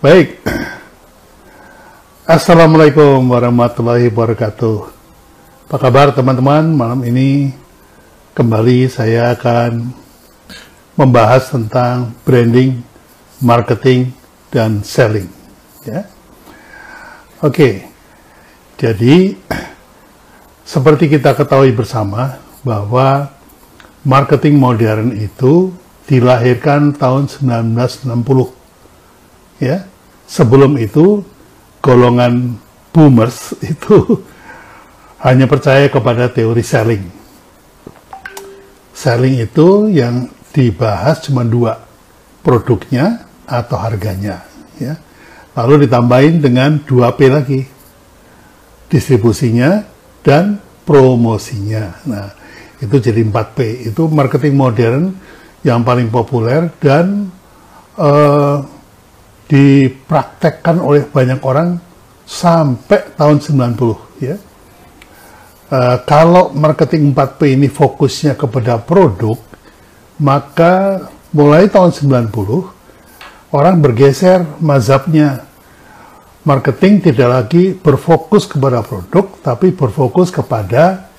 Baik. 0.00 0.40
Assalamualaikum 2.24 3.20
warahmatullahi 3.20 4.08
wabarakatuh. 4.08 4.88
Apa 5.68 5.76
kabar 5.76 6.08
teman-teman? 6.16 6.72
Malam 6.72 7.04
ini 7.04 7.52
kembali 8.32 8.88
saya 8.88 9.36
akan 9.36 9.92
membahas 10.96 11.52
tentang 11.52 12.16
branding, 12.24 12.80
marketing, 13.44 14.08
dan 14.48 14.80
selling. 14.80 15.28
Ya. 15.84 16.08
Oke. 17.44 17.84
Jadi 18.80 19.36
seperti 20.64 21.12
kita 21.12 21.36
ketahui 21.36 21.76
bersama 21.76 22.40
bahwa 22.64 23.28
marketing 24.00 24.56
modern 24.56 25.12
itu 25.12 25.76
dilahirkan 26.08 26.96
tahun 26.96 27.28
1960 27.28 28.56
ya 29.60 29.89
sebelum 30.30 30.78
itu 30.78 31.26
golongan 31.82 32.54
boomers 32.94 33.58
itu 33.74 34.22
hanya 35.26 35.50
percaya 35.50 35.90
kepada 35.90 36.30
teori 36.30 36.62
selling. 36.62 37.04
Selling 38.94 39.42
itu 39.42 39.90
yang 39.90 40.30
dibahas 40.54 41.26
cuma 41.26 41.42
dua 41.42 41.82
produknya 42.40 43.26
atau 43.44 43.76
harganya 43.82 44.46
ya. 44.78 44.96
Lalu 45.58 45.84
ditambahin 45.90 46.40
dengan 46.40 46.78
2P 46.80 47.20
lagi 47.26 47.60
distribusinya 48.88 49.82
dan 50.24 50.56
promosinya. 50.86 52.00
Nah 52.08 52.26
itu 52.80 52.96
jadi 52.96 53.20
4P 53.20 53.92
itu 53.92 54.08
marketing 54.08 54.54
modern 54.56 55.02
yang 55.60 55.84
paling 55.84 56.08
populer 56.08 56.72
dan 56.80 57.28
uh, 58.00 58.64
dipraktekkan 59.50 60.78
oleh 60.78 61.02
banyak 61.10 61.42
orang 61.42 61.82
sampai 62.22 63.18
tahun 63.18 63.42
90 63.42 64.22
ya. 64.22 64.38
Uh, 65.70 65.98
kalau 66.06 66.54
marketing 66.54 67.10
4P 67.14 67.58
ini 67.58 67.66
fokusnya 67.70 68.38
kepada 68.38 68.78
produk, 68.78 69.38
maka 70.22 71.06
mulai 71.34 71.66
tahun 71.66 71.90
90 71.90 72.30
orang 73.50 73.74
bergeser 73.82 74.46
mazhabnya. 74.62 75.46
Marketing 76.40 77.04
tidak 77.04 77.28
lagi 77.28 77.76
berfokus 77.76 78.48
kepada 78.48 78.80
produk, 78.80 79.28
tapi 79.44 79.76
berfokus 79.76 80.32
kepada 80.32 81.12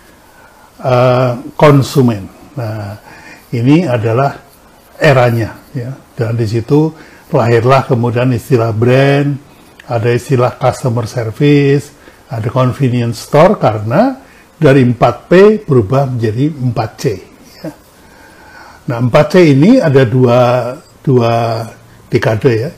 uh, 0.82 1.38
konsumen. 1.54 2.26
Nah, 2.58 2.98
ini 3.54 3.86
adalah 3.86 4.42
eranya 4.98 5.62
ya. 5.78 5.94
Dan 6.18 6.36
di 6.42 6.50
situ 6.50 6.90
lahirlah 7.32 7.88
kemudian 7.88 8.32
istilah 8.36 8.76
brand, 8.76 9.40
ada 9.88 10.10
istilah 10.12 10.56
customer 10.56 11.08
service, 11.08 11.92
ada 12.32 12.48
convenience 12.48 13.28
store 13.28 13.60
karena 13.60 14.20
dari 14.56 14.86
4P 14.86 15.66
berubah 15.66 16.08
menjadi 16.08 16.54
4C. 16.54 17.04
Ya. 17.59 17.72
Nah 18.88 18.98
4C 19.04 19.34
ini 19.52 19.82
ada 19.82 20.06
dua, 20.06 20.40
dua 21.02 21.66
dekade 22.08 22.54
ya. 22.54 22.72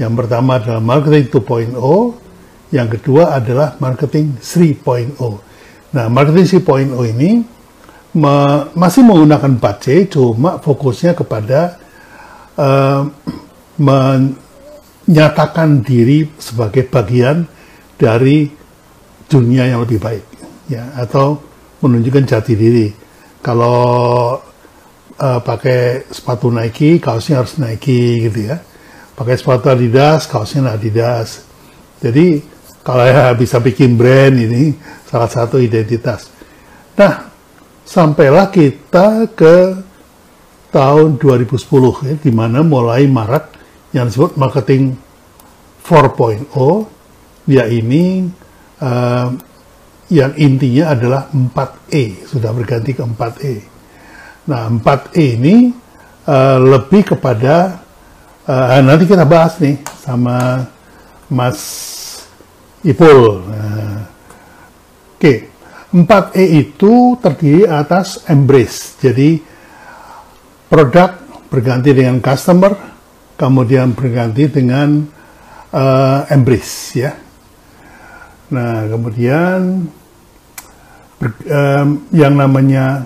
Yang 0.00 0.12
pertama 0.24 0.58
adalah 0.58 0.82
marketing 0.82 1.26
2.0, 1.30 2.74
yang 2.74 2.88
kedua 2.90 3.38
adalah 3.38 3.78
marketing 3.78 4.34
3.0. 4.40 5.14
Nah 5.94 6.06
marketing 6.08 6.58
3.0 6.58 7.12
ini 7.12 7.30
me, 8.16 8.34
masih 8.74 9.04
menggunakan 9.06 9.56
4C, 9.60 10.10
cuma 10.10 10.58
fokusnya 10.58 11.16
kepada 11.16 11.78
uh, 12.56 13.08
menyatakan 13.80 15.80
diri 15.80 16.28
sebagai 16.36 16.84
bagian 16.88 17.46
dari 17.96 18.50
dunia 19.30 19.70
yang 19.70 19.86
lebih 19.86 20.02
baik 20.02 20.24
ya 20.68 20.92
atau 20.98 21.40
menunjukkan 21.80 22.24
jati 22.28 22.54
diri. 22.54 22.88
Kalau 23.42 24.38
uh, 25.18 25.40
pakai 25.42 26.06
sepatu 26.12 26.52
Nike 26.52 27.02
kaosnya 27.02 27.42
harus 27.42 27.58
Nike 27.58 28.28
gitu 28.28 28.52
ya. 28.52 28.60
Pakai 29.12 29.36
sepatu 29.36 29.72
Adidas 29.72 30.28
kaosnya 30.28 30.72
Adidas. 30.72 31.42
Jadi 32.02 32.42
kalau 32.82 33.06
ya 33.06 33.30
bisa 33.38 33.62
bikin 33.62 33.94
brand 33.94 34.34
ini 34.34 34.74
salah 35.06 35.30
satu 35.30 35.58
identitas. 35.58 36.30
Nah 36.98 37.30
sampailah 37.86 38.50
kita 38.50 39.30
ke 39.34 39.56
tahun 40.72 41.20
2010 41.20 42.08
ya 42.08 42.14
di 42.16 42.32
mana 42.32 42.64
mulai 42.64 43.04
marak 43.04 43.51
yang 43.92 44.08
disebut 44.08 44.36
marketing 44.40 44.96
4.0 45.84 46.48
ya 47.48 47.64
ini 47.68 48.28
uh, 48.80 49.28
yang 50.12 50.32
intinya 50.36 50.92
adalah 50.92 51.22
4E 51.32 52.28
sudah 52.28 52.50
berganti 52.52 52.92
ke 52.96 53.02
4E 53.04 53.54
nah 54.48 54.68
4E 54.68 55.24
ini 55.38 55.56
uh, 56.26 56.58
lebih 56.58 57.14
kepada 57.16 57.82
uh, 58.46 58.80
nanti 58.82 59.04
kita 59.06 59.26
bahas 59.26 59.58
nih 59.58 59.78
sama 60.02 60.66
Mas 61.32 61.60
Ipul. 62.82 63.46
Nah, 63.46 64.04
oke 65.16 65.22
okay. 65.22 65.38
4E 65.92 66.44
itu 66.56 67.20
terdiri 67.20 67.68
atas 67.68 68.24
embrace. 68.26 68.96
Jadi 68.98 69.38
produk 70.66 71.14
berganti 71.52 71.92
dengan 71.92 72.16
customer 72.18 72.91
kemudian 73.42 73.90
berganti 73.90 74.46
dengan 74.46 75.02
uh, 75.74 76.22
embrace 76.30 76.94
ya. 76.94 77.18
Nah 78.54 78.86
kemudian 78.86 79.90
ber, 81.18 81.34
um, 81.50 82.06
yang 82.14 82.38
namanya 82.38 83.02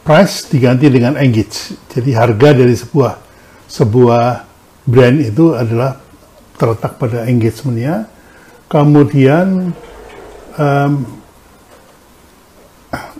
price 0.00 0.48
diganti 0.48 0.88
dengan 0.88 1.20
engage. 1.20 1.76
Jadi 1.92 2.16
harga 2.16 2.56
dari 2.56 2.72
sebuah 2.72 3.20
sebuah 3.68 4.48
brand 4.88 5.20
itu 5.20 5.52
adalah 5.52 6.00
terletak 6.56 6.96
pada 6.96 7.28
engagementnya. 7.28 8.08
Kemudian 8.64 9.76
um, 10.56 10.92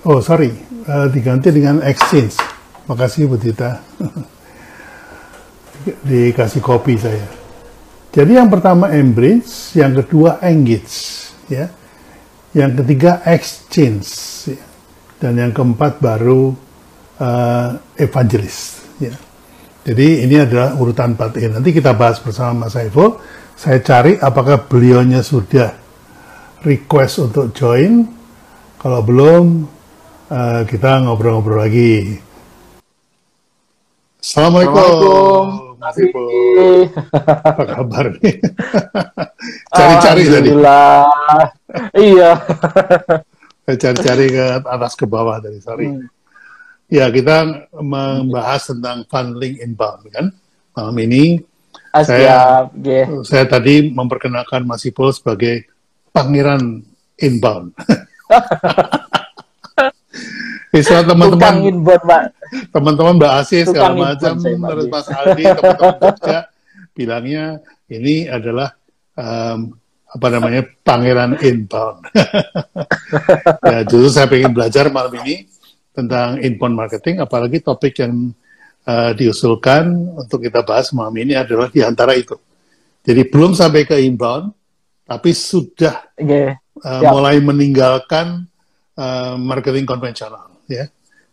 oh 0.08 0.24
sorry 0.24 0.56
uh, 0.88 1.12
diganti 1.12 1.52
dengan 1.52 1.84
exchange. 1.84 2.40
Makasih 2.88 3.28
Bu 3.28 3.36
Tita. 3.36 3.76
dikasih 5.84 6.60
kopi 6.60 6.94
saya. 7.00 7.26
Jadi 8.10 8.34
yang 8.34 8.50
pertama 8.50 8.90
embrace, 8.90 9.78
yang 9.78 9.94
kedua 9.94 10.42
engage, 10.42 11.30
ya. 11.46 11.70
Yang 12.50 12.82
ketiga 12.82 13.22
exchange, 13.30 14.10
ya. 14.50 14.62
dan 15.22 15.38
yang 15.38 15.54
keempat 15.54 16.02
baru 16.02 16.50
uh, 17.22 17.78
evangelist. 17.94 18.82
Ya. 18.98 19.14
Jadi 19.86 20.26
ini 20.26 20.36
adalah 20.42 20.74
urutan 20.74 21.14
4 21.14 21.56
Nanti 21.56 21.70
kita 21.70 21.94
bahas 21.94 22.18
bersama 22.18 22.66
Mas 22.66 22.74
Saiful. 22.74 23.22
Saya 23.54 23.78
cari 23.80 24.18
apakah 24.18 24.66
beliaunya 24.66 25.22
sudah 25.22 25.70
request 26.66 27.30
untuk 27.30 27.54
join. 27.54 28.08
Kalau 28.80 29.00
belum, 29.04 29.44
uh, 30.32 30.62
kita 30.66 31.04
ngobrol-ngobrol 31.04 31.62
lagi. 31.62 32.18
Assalamualaikum. 34.20 34.74
Assalamualaikum. 34.80 35.69
Mas 35.80 35.96
Apa 37.24 37.64
kabar 37.64 38.12
nih? 38.20 38.36
Cari-cari 39.80 40.22
tadi. 40.28 40.50
iya. 41.96 42.30
Cari-cari 43.64 44.26
ke 44.28 44.46
atas 44.60 44.92
ke 44.92 45.08
bawah 45.08 45.40
tadi, 45.40 45.56
sorry. 45.64 45.88
Hmm. 45.88 46.04
Ya, 46.92 47.08
kita 47.08 47.70
membahas 47.80 48.68
tentang 48.68 49.08
funneling 49.08 49.64
inbound 49.64 50.04
kan. 50.12 50.26
Malam 50.76 50.96
ini 51.00 51.40
ah, 51.96 52.04
saya, 52.04 52.68
yeah. 52.84 53.08
saya 53.24 53.48
tadi 53.48 53.88
memperkenalkan 53.88 54.68
Mas 54.68 54.84
Ipul 54.84 55.16
sebagai 55.16 55.64
pangeran 56.12 56.84
inbound. 57.16 57.72
Istilah 60.70 61.02
teman-teman 61.02 61.54
teman-teman 62.70 63.14
Mbak 63.18 63.32
Asis 63.42 63.66
segala 63.66 64.14
macam 64.14 64.38
menurut 64.38 64.86
Mas 64.86 65.06
Aldi 65.10 65.44
teman-teman 65.50 65.94
Jogja 65.98 66.38
bilangnya 66.94 67.44
ini 67.90 68.30
adalah 68.30 68.70
um, 69.18 69.74
apa 70.10 70.26
namanya 70.30 70.62
pangeran 70.82 71.38
inbound. 71.42 72.06
ya, 73.70 73.82
justru 73.86 74.10
saya 74.10 74.26
ingin 74.30 74.54
belajar 74.54 74.90
malam 74.90 75.14
ini 75.22 75.46
tentang 75.94 76.38
inbound 76.42 76.74
marketing, 76.74 77.22
apalagi 77.22 77.62
topik 77.62 78.02
yang 78.02 78.34
uh, 78.86 79.10
diusulkan 79.14 79.90
untuk 80.18 80.42
kita 80.42 80.66
bahas 80.66 80.90
malam 80.94 81.14
ini 81.18 81.38
adalah 81.38 81.70
di 81.70 81.82
antara 81.82 82.14
itu. 82.18 82.34
Jadi 83.06 83.26
belum 83.26 83.54
sampai 83.54 83.86
ke 83.86 84.02
inbound, 84.02 84.50
tapi 85.06 85.30
sudah 85.30 86.10
okay. 86.14 86.58
uh, 86.82 87.02
mulai 87.06 87.38
meninggalkan 87.38 88.46
uh, 88.98 89.34
marketing 89.38 89.86
konvensional 89.86 90.49
ya. 90.70 90.86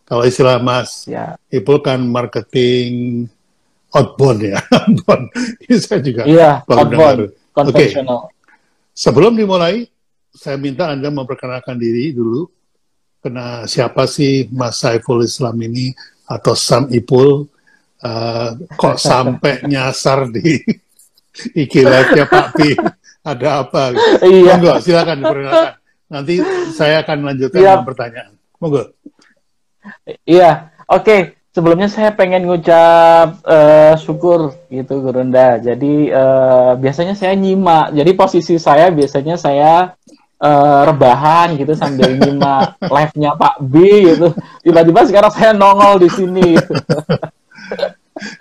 Kalau 0.03 0.23
istilah 0.23 0.57
Mas 0.57 1.05
ya. 1.05 1.35
Ipul 1.47 1.79
kan 1.79 1.99
marketing 2.01 3.25
outbound 3.91 4.39
ya. 4.41 4.57
outbound. 4.83 5.29
Ini 5.63 5.75
saya 5.77 5.99
juga 6.01 6.21
Iya, 6.23 6.51
baru 6.63 6.77
outbound, 6.79 7.17
dengar. 7.17 7.17
Oke, 7.57 7.73
konvensional. 7.73 8.19
sebelum 8.93 9.33
dimulai, 9.33 9.89
saya 10.29 10.55
minta 10.55 10.93
Anda 10.93 11.09
memperkenalkan 11.09 11.75
diri 11.75 12.13
dulu. 12.13 12.45
Kena 13.17 13.65
siapa 13.65 14.05
sih 14.05 14.45
Mas 14.53 14.77
Saiful 14.77 15.25
Islam 15.25 15.57
ini 15.59 15.89
atau 16.23 16.53
Sam 16.53 16.87
Ipul? 16.93 17.49
Eh, 17.97 18.49
kok 18.77 19.01
sampai 19.09 19.65
nyasar 19.65 20.29
di 20.29 20.61
IG 21.65 21.73
live-nya 21.81 22.29
Pak 22.29 22.47
P? 22.53 22.77
Ada 23.25 23.65
apa? 23.65 23.91
Iya. 24.23 24.55
Monggo, 24.55 24.77
silakan 24.79 25.17
diperkenalkan. 25.19 25.73
Nanti 26.07 26.33
saya 26.71 27.03
akan 27.03 27.17
lanjutkan 27.27 27.59
dengan 27.59 27.83
pertanyaan. 27.83 28.31
Monggo. 28.61 28.83
Iya, 30.23 30.71
oke. 30.87 31.35
Sebelumnya 31.51 31.89
saya 31.89 32.13
pengen 32.13 32.45
ngucap 32.45 33.41
eh, 33.41 33.97
syukur 33.97 34.53
gitu 34.69 35.01
Gurunda. 35.01 35.57
Jadi 35.57 36.13
eh, 36.13 36.71
biasanya 36.77 37.17
saya 37.17 37.33
nyimak. 37.33 37.97
Jadi 37.97 38.11
posisi 38.13 38.61
saya 38.61 38.93
biasanya 38.93 39.41
saya 39.41 39.97
eh, 40.37 40.79
rebahan 40.85 41.57
gitu 41.57 41.73
sambil 41.73 42.13
nyimak 42.13 42.77
live-nya 42.95 43.33
Pak 43.33 43.55
B 43.65 43.73
gitu. 44.05 44.37
Tiba-tiba 44.61 45.01
sekarang 45.09 45.31
saya 45.33 45.51
nongol 45.57 45.97
di 45.97 46.09
sini. 46.13 46.61
Gitu. 46.61 46.73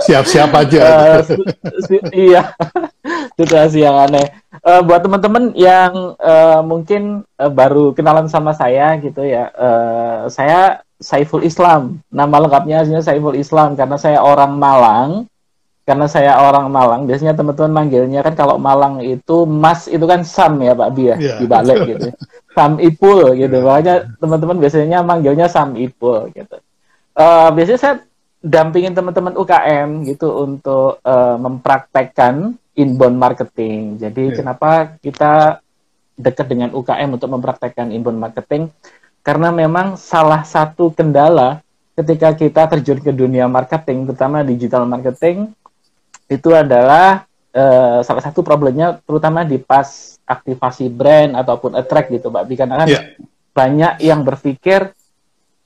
Siap-siap 0.05 0.51
aja. 0.57 0.81
Si- 1.25 1.37
si- 1.85 2.05
iya, 2.29 2.53
situasi 3.37 3.85
yang 3.85 3.97
aneh. 4.09 4.25
Eh, 4.61 4.81
buat 4.83 5.05
teman-teman 5.05 5.53
yang 5.53 6.17
eh, 6.17 6.61
mungkin 6.65 7.25
eh, 7.37 7.51
baru 7.53 7.93
kenalan 7.93 8.27
sama 8.27 8.57
saya 8.57 8.97
gitu 8.99 9.21
ya, 9.23 9.53
eh, 9.53 10.21
saya 10.33 10.81
Saiful 10.97 11.45
Islam. 11.45 12.01
Nama 12.09 12.37
lengkapnya 12.41 12.83
aslinya 12.83 13.05
Saiful 13.05 13.37
Islam 13.37 13.77
karena 13.77 13.97
saya 13.97 14.21
orang 14.21 14.57
Malang. 14.57 15.11
Karena 15.87 16.11
saya 16.11 16.43
orang 16.43 16.67
Malang, 16.67 17.07
biasanya 17.07 17.39
teman-teman 17.39 17.71
manggilnya 17.71 18.19
kan 18.19 18.35
kalau 18.35 18.59
Malang 18.59 18.99
itu 19.07 19.47
Mas 19.47 19.87
itu 19.87 20.03
kan 20.03 20.27
Sam 20.27 20.59
ya 20.59 20.75
Pak 20.75 20.91
Bi 20.91 21.15
ya, 21.15 21.15
Iya. 21.15 21.35
dibalik 21.39 21.79
gitu. 21.87 22.11
Sam 22.59 22.83
Ipul 22.83 23.39
gitu. 23.39 23.63
Makanya 23.63 24.11
teman-teman 24.19 24.59
biasanya 24.59 25.07
manggilnya 25.07 25.47
Sam 25.47 25.79
Ipul 25.79 26.35
gitu. 26.35 26.59
Eh, 27.15 27.49
biasanya 27.55 27.79
saya 27.79 27.95
dampingin 28.43 28.99
teman-teman 28.99 29.39
UKM 29.39 30.03
gitu 30.11 30.27
untuk 30.43 30.99
eh, 31.07 31.37
mempraktekkan 31.39 32.35
inbound 32.75 33.15
marketing. 33.15 34.03
Jadi 34.03 34.35
Iya. 34.35 34.43
kenapa 34.43 34.99
kita 34.99 35.63
dekat 36.19 36.51
dengan 36.51 36.75
UKM 36.75 37.15
untuk 37.15 37.31
mempraktekkan 37.31 37.95
inbound 37.95 38.19
marketing? 38.19 38.75
Karena 39.27 39.51
memang 39.51 39.99
salah 39.99 40.47
satu 40.47 40.95
kendala 40.95 41.59
ketika 41.99 42.31
kita 42.31 42.63
terjun 42.71 43.03
ke 43.03 43.11
dunia 43.11 43.51
marketing, 43.51 44.07
terutama 44.07 44.47
digital 44.47 44.87
marketing, 44.87 45.51
itu 46.31 46.55
adalah 46.55 47.27
eh, 47.51 48.05
salah 48.05 48.21
satu 48.21 48.45
problemnya 48.45 49.01
terutama 49.03 49.41
di 49.41 49.57
pas 49.57 50.21
aktivasi 50.29 50.93
brand 50.93 51.35
ataupun 51.41 51.73
attract 51.75 52.13
gitu, 52.13 52.29
Bi. 52.29 52.53
Karena 52.55 52.85
kan 52.85 52.89
Iya. 52.93 53.01
banyak 53.57 53.93
yang 54.05 54.21
berpikir 54.23 54.93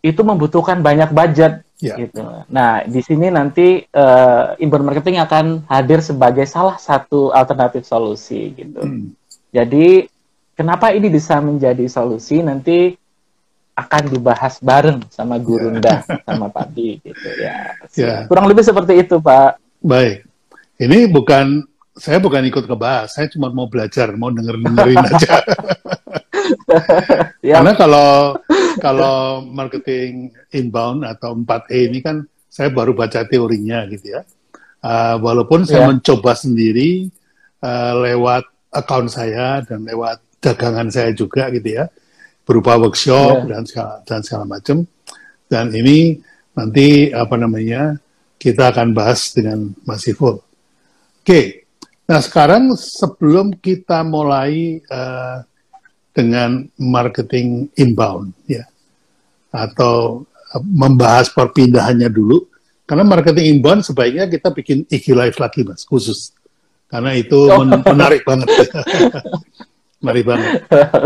itu 0.01 0.23
membutuhkan 0.23 0.81
banyak 0.81 1.11
budget 1.11 1.67
Iya. 1.83 2.07
gitu. 2.07 2.23
Nah, 2.47 2.87
di 2.87 3.01
sini 3.03 3.27
nanti 3.29 3.83
eh, 3.83 4.45
inbound 4.63 4.87
marketing 4.87 5.19
akan 5.21 5.67
hadir 5.67 5.99
sebagai 6.01 6.47
salah 6.47 6.79
satu 6.79 7.35
alternatif 7.35 7.83
solusi 7.85 8.55
gitu. 8.55 8.81
Hmm. 8.81 9.13
Jadi, 9.51 10.07
kenapa 10.55 10.95
ini 10.95 11.11
bisa 11.11 11.43
menjadi 11.43 11.91
solusi 11.91 12.39
nanti 12.39 12.95
akan 13.81 14.03
dibahas 14.13 14.61
bareng 14.61 15.01
sama 15.09 15.41
Gurunda 15.41 16.05
sama 16.27 16.53
Pak 16.53 16.67
Di 16.75 17.01
gitu 17.01 17.29
ya. 17.41 17.75
Ya. 17.97 18.15
Kurang 18.29 18.47
lebih 18.51 18.65
seperti 18.65 19.01
itu, 19.01 19.17
Pak. 19.19 19.57
Baik. 19.81 20.25
Ini 20.81 21.09
bukan 21.09 21.65
saya 21.93 22.17
bukan 22.17 22.41
ikut 22.49 22.65
ngebahas, 22.65 23.13
saya 23.13 23.29
cuma 23.29 23.53
mau 23.53 23.69
belajar, 23.69 24.09
mau 24.17 24.33
denger 24.33 24.57
dengerin 24.61 24.97
aja. 25.05 25.35
Ya, 27.41 27.61
Karena 27.61 27.73
kalau 27.79 28.37
kalau 28.83 29.43
marketing 29.47 30.35
inbound 30.51 31.07
atau 31.07 31.35
4E 31.35 31.91
ini 31.91 31.99
kan 32.03 32.27
saya 32.51 32.69
baru 32.71 32.93
baca 32.93 33.23
teorinya 33.25 33.87
gitu 33.87 34.19
ya. 34.19 34.23
Uh, 34.81 35.17
walaupun 35.21 35.63
saya 35.69 35.87
Ya. 35.87 35.89
mencoba 35.93 36.33
sendiri 36.35 37.13
uh, 37.61 37.95
lewat 38.03 38.45
account 38.73 39.09
saya 39.13 39.63
dan 39.63 39.85
lewat 39.85 40.21
dagangan 40.41 40.89
saya 40.89 41.13
juga 41.13 41.53
gitu 41.53 41.77
ya, 41.77 41.87
berupa 42.51 42.75
workshop 42.75 43.47
Ya. 43.47 43.55
dan 43.55 43.63
segala 43.63 43.95
dan 44.03 44.21
segala 44.27 44.45
macam. 44.51 44.83
Dan 45.47 45.71
ini 45.71 46.19
nanti 46.51 47.15
apa 47.15 47.39
namanya 47.39 47.95
kita 48.43 48.75
akan 48.75 48.91
bahas 48.91 49.31
dengan 49.31 49.71
Mas 49.87 50.03
Iful. 50.11 50.43
Oke, 51.21 51.63
nah 52.11 52.19
sekarang 52.19 52.75
sebelum 52.75 53.55
kita 53.55 54.03
mulai 54.03 54.83
eh, 54.83 55.37
dengan 56.11 56.67
marketing 56.75 57.71
inbound, 57.79 58.35
ya, 58.51 58.67
atau 59.53 60.27
eh, 60.27 60.63
membahas 60.65 61.31
perpindahannya 61.31 62.11
dulu, 62.11 62.51
karena 62.83 63.07
marketing 63.07 63.47
inbound 63.55 63.87
sebaiknya 63.87 64.27
kita 64.27 64.51
bikin 64.51 64.89
IG 64.89 65.15
live 65.15 65.37
lagi, 65.39 65.61
mas, 65.63 65.85
khusus, 65.85 66.35
karena 66.89 67.15
itu 67.15 67.37
men- 67.53 67.85
menarik 67.95 68.25
banget, 68.25 68.49
menarik 70.03 70.25
banget. 70.27 70.51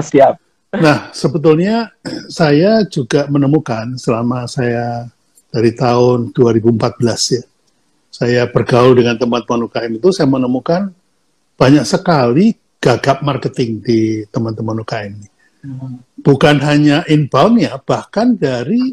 siap. 0.00 0.38
Nah, 0.81 1.11
sebetulnya 1.15 1.93
saya 2.26 2.82
juga 2.88 3.26
menemukan 3.31 3.94
selama 4.00 4.49
saya 4.50 5.06
dari 5.55 5.71
tahun 5.75 6.35
2014 6.35 7.37
ya, 7.38 7.44
saya 8.11 8.43
bergaul 8.50 8.94
dengan 8.99 9.19
teman-teman 9.19 9.67
UKM 9.71 9.93
itu, 10.03 10.09
saya 10.11 10.26
menemukan 10.26 10.91
banyak 11.55 11.87
sekali 11.87 12.59
gagap 12.82 13.23
marketing 13.23 13.82
di 13.82 14.00
teman-teman 14.31 14.82
UKM 14.82 15.12
ini. 15.15 15.29
Bukan 16.21 16.61
hanya 16.61 17.06
inbound 17.09 17.62
ya, 17.62 17.79
bahkan 17.81 18.37
dari 18.37 18.93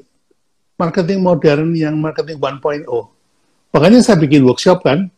marketing 0.80 1.20
modern 1.22 1.76
yang 1.76 2.00
marketing 2.00 2.40
1.0. 2.40 2.88
Makanya 3.72 4.00
saya 4.04 4.18
bikin 4.20 4.44
workshop 4.44 4.84
kan, 4.84 5.12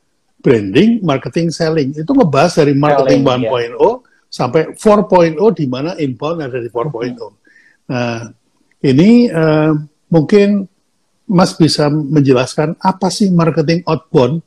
branding, 0.44 1.00
marketing, 1.01 1.50
selling. 1.50 1.95
Itu 1.95 2.12
ngebahas 2.12 2.59
dari 2.59 2.74
marketing 2.75 3.21
Selling, 3.24 3.44
ya. 4.04 4.12
1.0 4.33 4.33
sampai 4.33 4.74
4.0 4.74 5.38
di 5.53 5.65
mana 5.69 5.94
inbound 6.01 6.41
ada 6.41 6.57
di 6.57 6.69
4.0. 6.74 7.94
Nah, 7.94 8.33
ini 8.81 9.30
eh, 9.30 9.71
mungkin 10.09 10.65
Mas 11.30 11.53
bisa 11.53 11.88
menjelaskan 11.94 12.75
apa 12.81 13.13
sih 13.13 13.30
marketing 13.30 13.85
outbound 13.85 14.42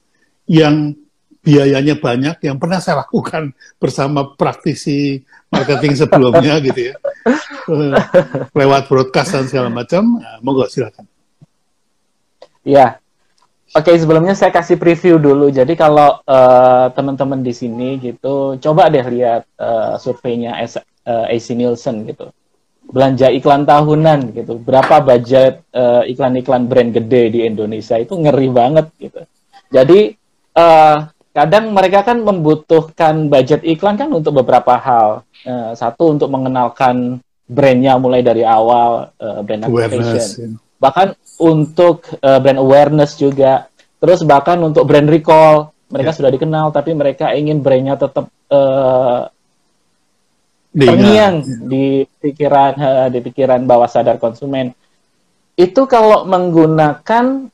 yang 0.51 0.93
biayanya 1.41 1.97
banyak 2.03 2.43
yang 2.43 2.59
pernah 2.59 2.83
saya 2.83 3.07
lakukan 3.07 3.55
bersama 3.79 4.35
praktisi 4.35 5.23
marketing 5.47 5.95
sebelumnya 6.03 6.59
gitu 6.59 6.91
ya. 6.91 6.95
Eh, 7.71 7.97
lewat 8.51 8.91
broadcast 8.91 9.39
dan 9.39 9.47
segala 9.47 9.71
macam. 9.71 10.19
Nah, 10.19 10.43
monggo 10.43 10.67
silakan. 10.67 11.07
Ya. 12.67 12.99
Oke, 13.77 13.93
sebelumnya 13.93 14.33
saya 14.33 14.49
kasih 14.49 14.81
preview 14.81 15.21
dulu. 15.21 15.53
Jadi 15.53 15.77
kalau 15.77 16.17
eh, 16.25 16.87
teman-teman 16.97 17.45
di 17.45 17.53
sini 17.53 18.01
gitu, 18.01 18.57
coba 18.57 18.89
deh 18.89 19.05
lihat 19.05 19.45
eh, 19.61 19.95
surveinya 20.01 20.57
eh, 20.65 21.37
AC 21.37 21.53
Nielsen 21.53 22.09
gitu. 22.09 22.33
Belanja 22.89 23.29
iklan 23.29 23.69
tahunan 23.69 24.33
gitu. 24.33 24.57
Berapa 24.57 25.05
budget 25.05 25.61
eh, 25.77 26.03
iklan-iklan 26.09 26.65
brand 26.65 26.89
gede 26.89 27.23
di 27.29 27.41
Indonesia 27.45 28.01
itu 28.01 28.17
ngeri 28.17 28.49
banget 28.49 28.87
gitu. 28.97 29.21
Jadi 29.69 30.17
eh, 30.57 30.97
kadang 31.37 31.77
mereka 31.77 32.01
kan 32.01 32.25
membutuhkan 32.25 33.29
budget 33.29 33.61
iklan 33.61 34.01
kan 34.01 34.09
untuk 34.09 34.41
beberapa 34.41 34.81
hal. 34.81 35.21
Eh, 35.45 35.77
satu 35.77 36.17
untuk 36.17 36.33
mengenalkan 36.33 37.21
brandnya 37.45 38.01
mulai 38.01 38.25
dari 38.25 38.41
awal, 38.41 39.13
eh, 39.21 39.41
brand 39.45 39.69
activation 39.69 40.17
Awareness. 40.17 40.66
Bahkan 40.77 41.13
untuk 41.37 42.05
eh, 42.17 42.39
brand 42.39 42.61
awareness 42.61 43.17
juga 43.17 43.69
terus 43.97 44.21
bahkan 44.23 44.61
untuk 44.61 44.85
brand 44.85 45.09
recall 45.09 45.73
mereka 45.87 46.11
Ya. 46.13 46.17
sudah 46.19 46.31
dikenal 46.31 46.71
tapi 46.71 46.93
mereka 46.93 47.33
ingin 47.33 47.63
brandnya 47.63 47.95
tetap 47.95 48.27
Diingat. 50.71 50.93
terngiang 50.93 51.35
di 51.65 51.87
pikiran 52.05 52.73
eh, 52.77 53.09
di 53.09 53.21
pikiran 53.25 53.65
bawah 53.65 53.89
sadar 53.89 54.21
konsumen 54.21 54.77
itu 55.57 55.83
kalau 55.89 56.29
menggunakan 56.29 57.49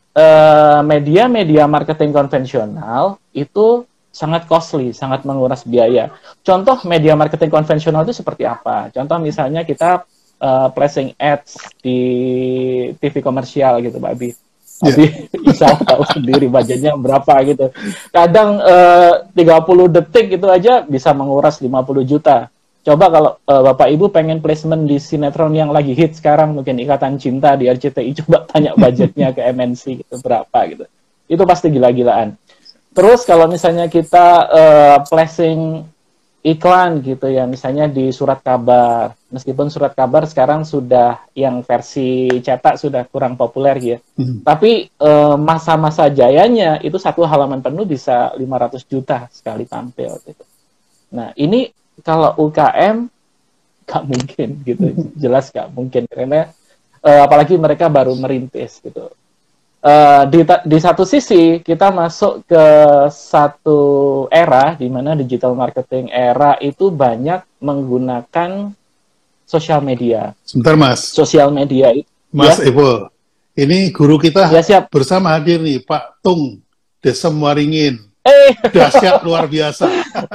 media-media 0.85 1.65
marketing 1.65 2.13
konvensional 2.13 3.17
itu 3.33 3.89
sangat 4.13 4.45
costly, 4.45 4.93
sangat 4.93 5.25
menguras 5.25 5.65
biaya. 5.65 6.13
Contoh 6.45 6.85
media 6.85 7.17
marketing 7.17 7.49
konvensional 7.49 8.05
itu 8.05 8.13
seperti 8.13 8.45
apa? 8.45 8.93
Contoh 8.93 9.17
misalnya 9.17 9.65
kita 9.65 10.05
eh, 10.43 10.69
placing 10.75 11.15
ads 11.17 11.55
di 11.79 11.99
TV 12.99 13.23
komersial 13.23 13.79
gitu, 13.79 14.03
Mbak 14.03 14.13
Abi. 14.19 14.31
Abi 14.83 15.07
bisa 15.47 15.79
tahu 15.89 16.03
sendiri 16.11 16.51
budgetnya 16.51 16.99
berapa 16.99 17.35
gitu. 17.47 17.71
Kadang 18.11 18.59
eh, 18.59 19.31
30 19.39 19.95
detik 19.95 20.27
itu 20.35 20.47
aja 20.51 20.83
bisa 20.83 21.15
menguras 21.15 21.63
50 21.63 21.71
juta. 22.03 22.51
Coba 22.83 23.07
kalau 23.15 23.31
eh, 23.47 23.63
Bapak 23.63 23.89
Ibu 23.95 24.11
pengen 24.11 24.43
placement 24.43 24.91
di 24.91 24.99
sinetron 24.99 25.55
yang 25.55 25.71
lagi 25.71 25.95
hit 25.95 26.19
sekarang 26.19 26.59
mungkin 26.59 26.83
Ikatan 26.83 27.15
Cinta 27.23 27.55
di 27.55 27.71
RCTI 27.71 28.11
coba 28.27 28.43
tanya 28.51 28.75
budgetnya 28.75 29.31
ke 29.31 29.47
MNC 29.55 30.03
gitu 30.03 30.15
berapa 30.19 30.59
gitu. 30.67 30.85
Itu 31.31 31.47
pasti 31.47 31.71
gila-gilaan. 31.71 32.35
terus 32.93 33.25
kalau 33.25 33.49
misalnya 33.49 33.89
kita 33.89 34.53
uh, 34.53 34.97
placing 35.09 35.81
iklan 36.43 36.99
gitu 37.07 37.31
ya, 37.31 37.47
misalnya 37.47 37.87
di 37.87 38.11
surat 38.11 38.43
kabar. 38.43 39.15
Meskipun 39.31 39.71
surat 39.71 39.95
kabar 39.95 40.27
sekarang 40.27 40.67
sudah 40.67 41.23
yang 41.39 41.63
versi 41.63 42.29
cetak 42.43 42.77
sudah 42.83 43.07
kurang 43.07 43.39
populer 43.39 43.77
ya. 43.79 43.99
Hmm. 44.19 44.43
Tapi 44.43 44.91
eh, 44.91 45.37
masa-masa 45.39 46.11
jayanya 46.11 46.83
itu 46.83 46.99
satu 46.99 47.23
halaman 47.23 47.63
penuh 47.63 47.87
bisa 47.87 48.35
500 48.35 48.91
juta 48.91 49.31
sekali 49.31 49.65
tampil 49.71 50.19
gitu. 50.27 50.45
Nah, 51.15 51.31
ini 51.39 51.71
kalau 52.03 52.35
UKM 52.51 53.07
gak 53.89 54.05
mungkin 54.05 54.49
gitu. 54.67 54.87
Jelas 55.23 55.55
gak 55.55 55.71
mungkin 55.71 56.11
karena 56.11 56.51
eh, 57.07 57.21
apalagi 57.23 57.55
mereka 57.55 57.87
baru 57.87 58.19
merintis 58.19 58.83
gitu 58.83 59.15
uh, 59.83 60.23
di, 60.31 60.41
di 60.47 60.79
satu 60.79 61.03
sisi 61.03 61.61
kita 61.61 61.91
masuk 61.91 62.47
ke 62.47 62.67
satu 63.11 63.81
era 64.31 64.79
di 64.79 64.87
mana 64.89 65.19
digital 65.19 65.53
marketing 65.59 66.09
era 66.09 66.57
itu 66.63 66.89
banyak 66.89 67.43
menggunakan 67.59 68.73
sosial 69.45 69.85
media. 69.85 70.33
Sebentar 70.47 70.79
Mas. 70.79 71.13
Sosial 71.13 71.53
media 71.53 71.93
itu. 71.93 72.09
Mas 72.33 72.57
ya? 72.57 72.73
Evo, 72.73 73.13
ini 73.53 73.93
guru 73.93 74.17
kita 74.17 74.49
ya, 74.49 74.65
siap. 74.65 74.89
bersama 74.89 75.37
hadir 75.37 75.61
nih 75.61 75.85
Pak 75.85 76.25
Tung 76.25 76.65
Desem 77.05 77.35
Waringin. 77.37 78.01
Eh, 78.23 78.55
dahsyat 78.71 79.27
luar 79.27 79.51
biasa. 79.51 79.91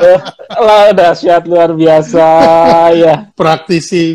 lah 0.68 0.92
dahsyat 0.92 1.48
luar 1.48 1.72
biasa 1.72 2.28
ya. 2.94 3.32
Praktisi 3.32 4.12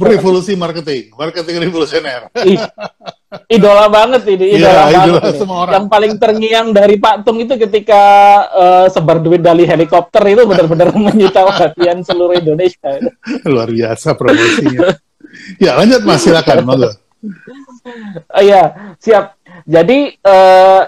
revolusi 0.00 0.56
marketing, 0.56 1.12
marketing 1.12 1.68
revolusioner 1.68 2.32
idola 3.48 3.86
banget 3.90 4.22
ini, 4.28 4.58
idola 4.58 4.70
yeah, 4.70 4.84
banget 4.86 5.00
idola 5.08 5.20
ini. 5.28 5.38
Semua 5.38 5.58
orang. 5.64 5.72
Yang 5.74 5.86
paling 5.90 6.12
terngiang 6.18 6.66
dari 6.70 6.96
Pak 6.98 7.16
Tung 7.22 7.38
itu 7.40 7.54
ketika 7.56 8.02
uh, 8.52 8.86
sebar 8.90 9.18
duit 9.20 9.42
dari 9.42 9.64
helikopter 9.64 10.22
itu 10.30 10.42
benar-benar 10.46 10.90
menyita 11.10 11.46
perhatian 11.46 12.02
seluruh 12.04 12.36
Indonesia. 12.36 13.00
Luar 13.46 13.68
biasa 13.70 14.14
promosinya. 14.14 14.96
ya 15.58 15.74
lanjut 15.78 16.02
Mas 16.06 16.22
silakan 16.22 16.58
monggo. 16.62 16.90
Iya, 18.34 18.96
siap. 19.00 19.36
Jadi 19.64 20.12
uh, 20.24 20.82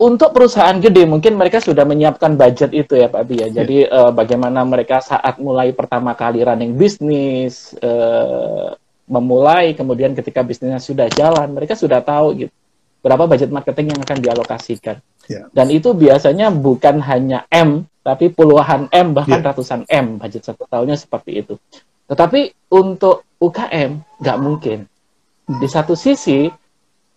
untuk 0.00 0.32
perusahaan 0.32 0.80
gede 0.80 1.04
mungkin 1.04 1.36
mereka 1.36 1.60
sudah 1.60 1.84
menyiapkan 1.84 2.34
budget 2.34 2.72
itu 2.72 2.96
ya 2.96 3.12
Pak 3.12 3.24
Bia. 3.28 3.46
Ya. 3.46 3.62
Jadi 3.62 3.84
yeah. 3.84 4.08
uh, 4.08 4.10
bagaimana 4.10 4.64
mereka 4.64 5.04
saat 5.04 5.36
mulai 5.36 5.76
pertama 5.76 6.16
kali 6.16 6.40
running 6.40 6.74
bisnis 6.74 7.76
uh, 7.84 8.72
memulai, 9.10 9.74
kemudian 9.74 10.14
ketika 10.14 10.46
bisnisnya 10.46 10.78
sudah 10.78 11.10
jalan, 11.10 11.50
mereka 11.50 11.74
sudah 11.74 11.98
tahu 11.98 12.46
gitu 12.46 12.54
berapa 13.00 13.24
budget 13.24 13.50
marketing 13.50 13.96
yang 13.96 14.00
akan 14.04 14.18
dialokasikan. 14.20 14.96
Yeah. 15.26 15.48
Dan 15.52 15.72
itu 15.72 15.96
biasanya 15.96 16.52
bukan 16.52 17.00
hanya 17.00 17.48
M, 17.48 17.88
tapi 18.04 18.28
puluhan 18.32 18.92
M 18.92 19.16
bahkan 19.16 19.40
yeah. 19.40 19.48
ratusan 19.52 19.80
M 19.88 20.20
budget 20.20 20.44
satu 20.44 20.68
tahunnya 20.68 21.00
seperti 21.00 21.44
itu. 21.44 21.54
Tetapi 22.08 22.70
untuk 22.76 23.24
UKM 23.40 24.20
nggak 24.20 24.38
mungkin. 24.40 24.78
Hmm. 24.84 25.58
Di 25.58 25.68
satu 25.68 25.96
sisi 25.96 26.48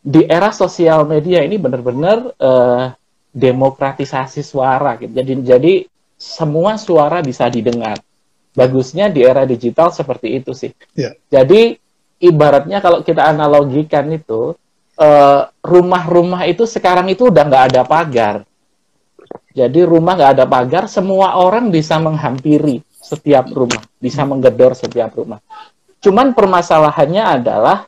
di 0.04 0.22
era 0.28 0.52
sosial 0.52 1.08
media 1.08 1.44
ini 1.44 1.56
benar-benar 1.56 2.18
uh, 2.36 2.86
demokratisasi 3.34 4.44
suara 4.44 5.00
gitu. 5.00 5.12
Jadi 5.12 5.32
jadi 5.44 5.74
semua 6.16 6.80
suara 6.80 7.20
bisa 7.20 7.50
didengar. 7.52 8.00
Bagusnya 8.54 9.10
di 9.10 9.26
era 9.26 9.50
digital 9.50 9.90
seperti 9.90 10.38
itu 10.38 10.54
sih. 10.54 10.72
Yeah. 10.94 11.18
Jadi 11.28 11.83
ibaratnya 12.24 12.80
kalau 12.80 13.04
kita 13.04 13.28
analogikan 13.28 14.08
itu 14.16 14.56
eh, 14.96 15.42
rumah-rumah 15.60 16.48
itu 16.48 16.64
sekarang 16.64 17.12
itu 17.12 17.28
udah 17.28 17.44
nggak 17.44 17.66
ada 17.76 17.82
pagar. 17.84 18.36
Jadi 19.54 19.86
rumah 19.86 20.18
nggak 20.18 20.34
ada 20.40 20.46
pagar, 20.50 20.90
semua 20.90 21.38
orang 21.38 21.70
bisa 21.70 22.02
menghampiri 22.02 22.82
setiap 22.90 23.52
rumah, 23.54 23.84
bisa 24.02 24.26
menggedor 24.26 24.74
setiap 24.74 25.14
rumah. 25.14 25.38
Cuman 26.02 26.34
permasalahannya 26.34 27.22
adalah 27.22 27.86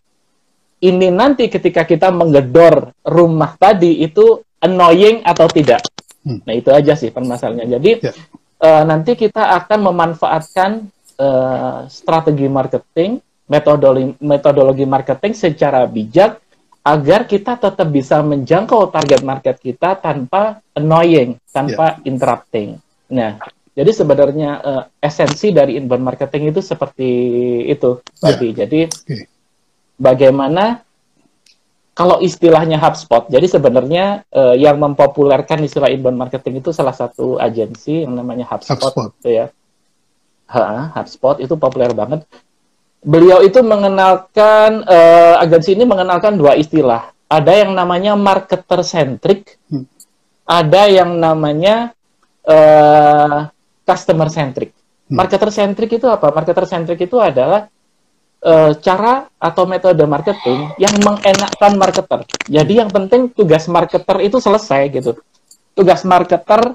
ini 0.83 1.09
nanti 1.09 1.49
ketika 1.49 1.87
kita 1.87 2.13
menggedor 2.13 2.93
rumah 3.01 3.57
tadi 3.57 4.05
itu 4.05 4.43
annoying 4.61 5.25
atau 5.25 5.49
tidak. 5.49 5.81
Hmm. 6.21 6.43
Nah 6.45 6.53
itu 6.53 6.69
aja 6.69 6.93
sih 6.93 7.09
permasalahannya. 7.09 7.65
Jadi 7.79 7.91
ya. 8.05 8.13
uh, 8.61 8.83
nanti 8.85 9.17
kita 9.17 9.57
akan 9.65 9.79
memanfaatkan 9.89 10.69
uh, 11.17 11.89
strategi 11.89 12.45
marketing 12.45 13.17
metodologi, 13.45 14.17
metodologi 14.21 14.85
marketing 14.85 15.33
secara 15.37 15.85
bijak 15.85 16.41
agar 16.85 17.25
kita 17.25 17.57
tetap 17.57 17.89
bisa 17.89 18.21
menjangkau 18.21 18.93
target 18.93 19.25
market 19.25 19.57
kita 19.57 19.97
tanpa 19.97 20.61
annoying, 20.77 21.41
tanpa 21.49 21.97
yeah. 21.97 22.05
interrupting. 22.05 22.77
Nah, 23.09 23.41
jadi 23.73 23.89
sebenarnya 23.89 24.49
uh, 24.61 24.83
esensi 25.01 25.49
dari 25.49 25.81
inbound 25.81 26.05
marketing 26.05 26.53
itu 26.53 26.61
seperti 26.61 27.09
itu, 27.65 28.05
tadi. 28.21 28.53
Yeah. 28.53 28.57
Jadi 28.65 28.81
okay. 28.85 29.25
bagaimana 29.97 30.85
kalau 31.95 32.21
istilahnya 32.21 32.77
HubSpot, 32.77 33.33
jadi 33.33 33.49
sebenarnya 33.49 34.27
uh, 34.29 34.53
yang 34.53 34.77
mempopulerkan 34.77 35.65
istilah 35.65 35.89
inbound 35.89 36.21
marketing 36.21 36.61
itu 36.61 36.69
salah 36.69 36.93
satu 36.93 37.41
agensi 37.41 38.05
yang 38.05 38.13
namanya 38.13 38.45
HubSpot, 38.45 38.93
HubSpot. 38.93 39.09
Gitu 39.25 39.29
ya. 39.41 39.45
Ha, 40.53 40.93
HubSpot 41.01 41.41
itu 41.41 41.57
populer 41.57 41.89
banget 41.97 42.29
beliau 43.05 43.45
itu 43.45 43.61
mengenalkan 43.61 44.81
uh, 44.81 45.37
agensi 45.37 45.77
ini 45.77 45.85
mengenalkan 45.85 46.33
dua 46.35 46.57
istilah. 46.57 47.13
Ada 47.29 47.65
yang 47.65 47.77
namanya 47.77 48.17
marketer 48.17 48.81
centric, 48.81 49.61
hmm. 49.69 49.85
ada 50.45 50.89
yang 50.89 51.13
namanya 51.21 51.93
uh, 52.49 53.49
customer 53.85 54.33
centric. 54.33 54.73
Hmm. 55.05 55.21
Marketer 55.21 55.53
centric 55.53 56.01
itu 56.01 56.09
apa? 56.09 56.33
Marketer 56.33 56.65
centric 56.65 56.97
itu 57.05 57.21
adalah 57.21 57.69
uh, 58.41 58.73
cara 58.81 59.29
atau 59.37 59.69
metode 59.69 60.01
marketing 60.09 60.73
yang 60.81 60.97
mengenakkan 61.05 61.77
marketer. 61.77 62.25
Jadi 62.49 62.73
yang 62.81 62.89
penting 62.89 63.29
tugas 63.29 63.69
marketer 63.69 64.17
itu 64.25 64.41
selesai 64.41 64.89
gitu. 64.89 65.13
Tugas 65.77 66.01
marketer 66.01 66.73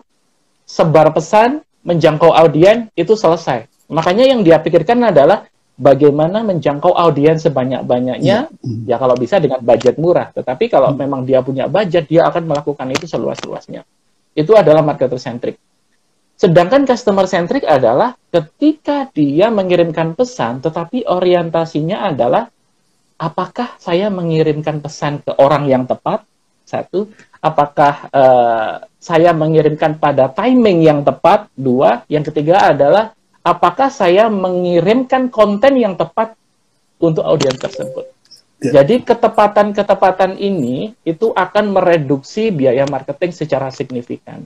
sebar 0.63 1.11
pesan, 1.11 1.67
menjangkau 1.83 2.31
audiens 2.31 2.87
itu 2.95 3.19
selesai. 3.19 3.67
Makanya 3.91 4.31
yang 4.31 4.47
dia 4.47 4.63
pikirkan 4.63 5.03
adalah 5.11 5.50
bagaimana 5.81 6.45
menjangkau 6.45 6.93
audiens 6.93 7.41
sebanyak-banyaknya, 7.49 8.53
ya. 8.53 8.85
ya 8.85 8.97
kalau 9.01 9.17
bisa 9.17 9.41
dengan 9.41 9.65
budget 9.65 9.97
murah. 9.97 10.29
Tetapi 10.37 10.69
kalau 10.69 10.93
hmm. 10.93 11.01
memang 11.01 11.21
dia 11.25 11.41
punya 11.41 11.65
budget, 11.73 12.05
dia 12.05 12.29
akan 12.29 12.45
melakukan 12.45 12.85
itu 12.93 13.09
seluas-luasnya. 13.09 13.89
Itu 14.37 14.53
adalah 14.53 14.85
marketer 14.85 15.17
centric. 15.17 15.57
Sedangkan 16.37 16.85
customer 16.85 17.25
centric 17.25 17.65
adalah 17.65 18.17
ketika 18.29 19.09
dia 19.13 19.49
mengirimkan 19.49 20.13
pesan, 20.17 20.61
tetapi 20.61 21.09
orientasinya 21.09 22.13
adalah 22.13 22.49
apakah 23.17 23.77
saya 23.81 24.13
mengirimkan 24.13 24.81
pesan 24.85 25.25
ke 25.25 25.33
orang 25.41 25.65
yang 25.69 25.85
tepat? 25.89 26.25
Satu, 26.65 27.11
apakah 27.43 28.09
uh, 28.15 28.73
saya 28.97 29.35
mengirimkan 29.35 29.99
pada 29.99 30.31
timing 30.31 30.87
yang 30.87 31.01
tepat? 31.03 31.51
Dua, 31.53 32.07
yang 32.07 32.23
ketiga 32.25 32.73
adalah 32.73 33.13
apakah 33.41 33.89
saya 33.89 34.29
mengirimkan 34.29 35.33
konten 35.33 35.81
yang 35.81 35.97
tepat 35.97 36.37
untuk 37.01 37.25
audiens 37.25 37.57
tersebut. 37.57 38.07
Ya. 38.61 38.83
Jadi 38.83 39.01
ketepatan-ketepatan 39.09 40.37
ini 40.37 40.93
itu 41.01 41.33
akan 41.33 41.73
mereduksi 41.73 42.53
biaya 42.53 42.85
marketing 42.85 43.33
secara 43.33 43.73
signifikan. 43.73 44.45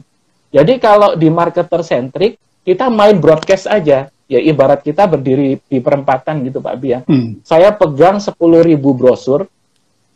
Jadi 0.55 0.79
kalau 0.79 1.19
di 1.19 1.27
marketer 1.27 1.83
centric 1.83 2.39
kita 2.63 2.87
main 2.87 3.19
broadcast 3.19 3.67
aja, 3.67 4.07
ya 4.31 4.41
ibarat 4.41 4.87
kita 4.87 5.11
berdiri 5.11 5.59
di 5.67 5.79
perempatan 5.83 6.47
gitu 6.47 6.63
Pak 6.63 6.77
Bia. 6.79 7.03
Hmm. 7.11 7.43
Saya 7.43 7.75
pegang 7.75 8.23
10.000 8.23 8.39
brosur 8.79 9.51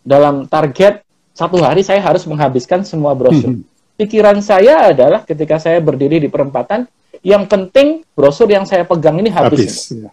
dalam 0.06 0.47
target 0.47 1.02
satu 1.35 1.62
hari 1.62 1.87
saya 1.87 2.02
harus 2.02 2.26
menghabiskan 2.26 2.82
semua 2.82 3.14
brosur. 3.18 3.54
Hmm. 3.54 3.66
Pikiran 3.99 4.38
saya 4.42 4.94
adalah 4.94 5.26
ketika 5.26 5.58
saya 5.58 5.82
berdiri 5.82 6.23
di 6.23 6.30
perempatan, 6.30 6.87
yang 7.22 7.46
penting 7.46 8.06
brosur 8.12 8.46
yang 8.50 8.64
saya 8.64 8.87
pegang 8.87 9.18
ini 9.18 9.30
habis. 9.32 9.90
habis 9.90 10.08
ya. 10.08 10.10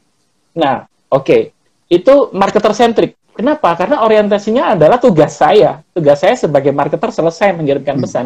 Nah, 0.55 0.87
oke. 1.11 1.25
Okay. 1.25 1.41
Itu 1.85 2.33
marketer 2.33 2.73
centric. 2.73 3.13
Kenapa? 3.35 3.75
Karena 3.75 4.01
orientasinya 4.01 4.73
adalah 4.73 4.95
tugas 4.97 5.35
saya. 5.35 5.83
Tugas 5.91 6.23
saya 6.23 6.39
sebagai 6.39 6.71
marketer 6.71 7.11
selesai 7.11 7.51
mengirimkan 7.51 7.99
hmm. 7.99 8.03
pesan. 8.07 8.25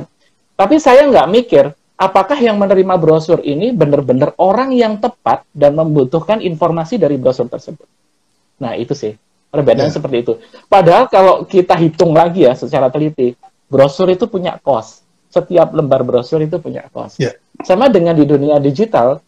Tapi 0.54 0.76
saya 0.78 1.10
nggak 1.10 1.28
mikir, 1.34 1.66
apakah 1.98 2.38
yang 2.38 2.56
menerima 2.62 2.96
brosur 3.02 3.42
ini 3.42 3.74
benar-benar 3.74 4.38
orang 4.38 4.72
yang 4.72 5.02
tepat 5.02 5.44
dan 5.52 5.74
membutuhkan 5.76 6.40
informasi 6.40 7.02
dari 7.02 7.18
brosur 7.18 7.50
tersebut. 7.50 7.88
Nah, 8.62 8.78
itu 8.78 8.94
sih. 8.94 9.18
Perbedaan 9.50 9.90
yeah. 9.90 9.96
seperti 9.98 10.18
itu. 10.22 10.34
Padahal 10.70 11.10
kalau 11.10 11.42
kita 11.50 11.74
hitung 11.74 12.14
lagi 12.14 12.46
ya 12.46 12.54
secara 12.54 12.94
teliti, 12.94 13.34
brosur 13.66 14.14
itu 14.14 14.30
punya 14.30 14.62
cost. 14.62 15.02
Setiap 15.30 15.72
lembar 15.78 16.02
brosur 16.02 16.42
itu 16.42 16.58
punya 16.58 16.90
cost. 16.90 17.22
Yeah. 17.22 17.38
Sama 17.62 17.88
dengan 17.88 18.18
di 18.18 18.26
dunia 18.26 18.58
digital, 18.58 19.22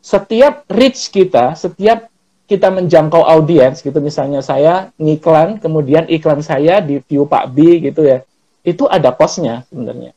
setiap 0.00 0.64
reach 0.72 1.12
kita, 1.12 1.52
setiap 1.52 2.08
kita 2.48 2.68
menjangkau 2.68 3.22
audiens 3.24 3.80
gitu 3.80 3.96
misalnya 4.02 4.44
saya 4.44 4.92
ngiklan 5.00 5.56
kemudian 5.56 6.04
iklan 6.10 6.44
saya 6.44 6.84
di 6.84 7.00
view 7.00 7.24
Pak 7.24 7.48
B 7.48 7.80
gitu 7.80 8.04
ya 8.04 8.28
itu 8.60 8.84
ada 8.84 9.08
costnya 9.08 9.64
sebenarnya 9.72 10.12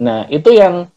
Nah, 0.00 0.26
itu 0.30 0.50
yang 0.50 0.90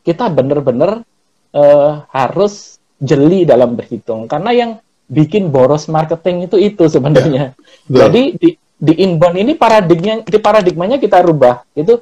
kita 0.00 0.32
benar-benar 0.32 1.04
uh, 1.52 1.90
harus 2.08 2.80
jeli 3.00 3.44
dalam 3.44 3.76
berhitung 3.76 4.28
karena 4.28 4.50
yang 4.52 4.70
bikin 5.10 5.48
boros 5.52 5.88
marketing 5.90 6.48
itu 6.48 6.56
itu 6.56 6.84
sebenarnya. 6.88 7.52
Ya, 7.90 8.06
Jadi 8.06 8.22
di 8.38 8.50
di 8.80 8.92
inbound 9.04 9.36
ini 9.36 9.52
paradigmanya 9.58 10.24
di 10.24 10.38
paradigmanya 10.40 10.96
kita 10.96 11.20
rubah. 11.20 11.66
Itu 11.76 12.00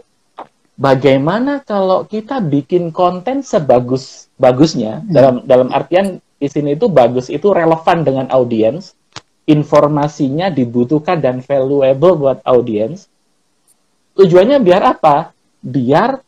bagaimana 0.79 1.61
kalau 1.67 2.07
kita 2.07 2.39
bikin 2.39 2.95
konten 2.95 3.43
sebagus 3.43 4.31
bagusnya 4.39 5.03
hmm. 5.03 5.11
dalam 5.11 5.35
dalam 5.45 5.69
artian 5.75 6.23
di 6.39 6.47
sini 6.47 6.79
itu 6.79 6.87
bagus 6.87 7.27
itu 7.29 7.51
relevan 7.51 8.07
dengan 8.07 8.31
audiens, 8.31 8.95
informasinya 9.51 10.55
dibutuhkan 10.55 11.19
dan 11.19 11.43
valuable 11.43 12.15
buat 12.15 12.39
audiens. 12.47 13.11
Tujuannya 14.15 14.63
biar 14.63 14.83
apa? 14.87 15.35
Biar 15.59 16.23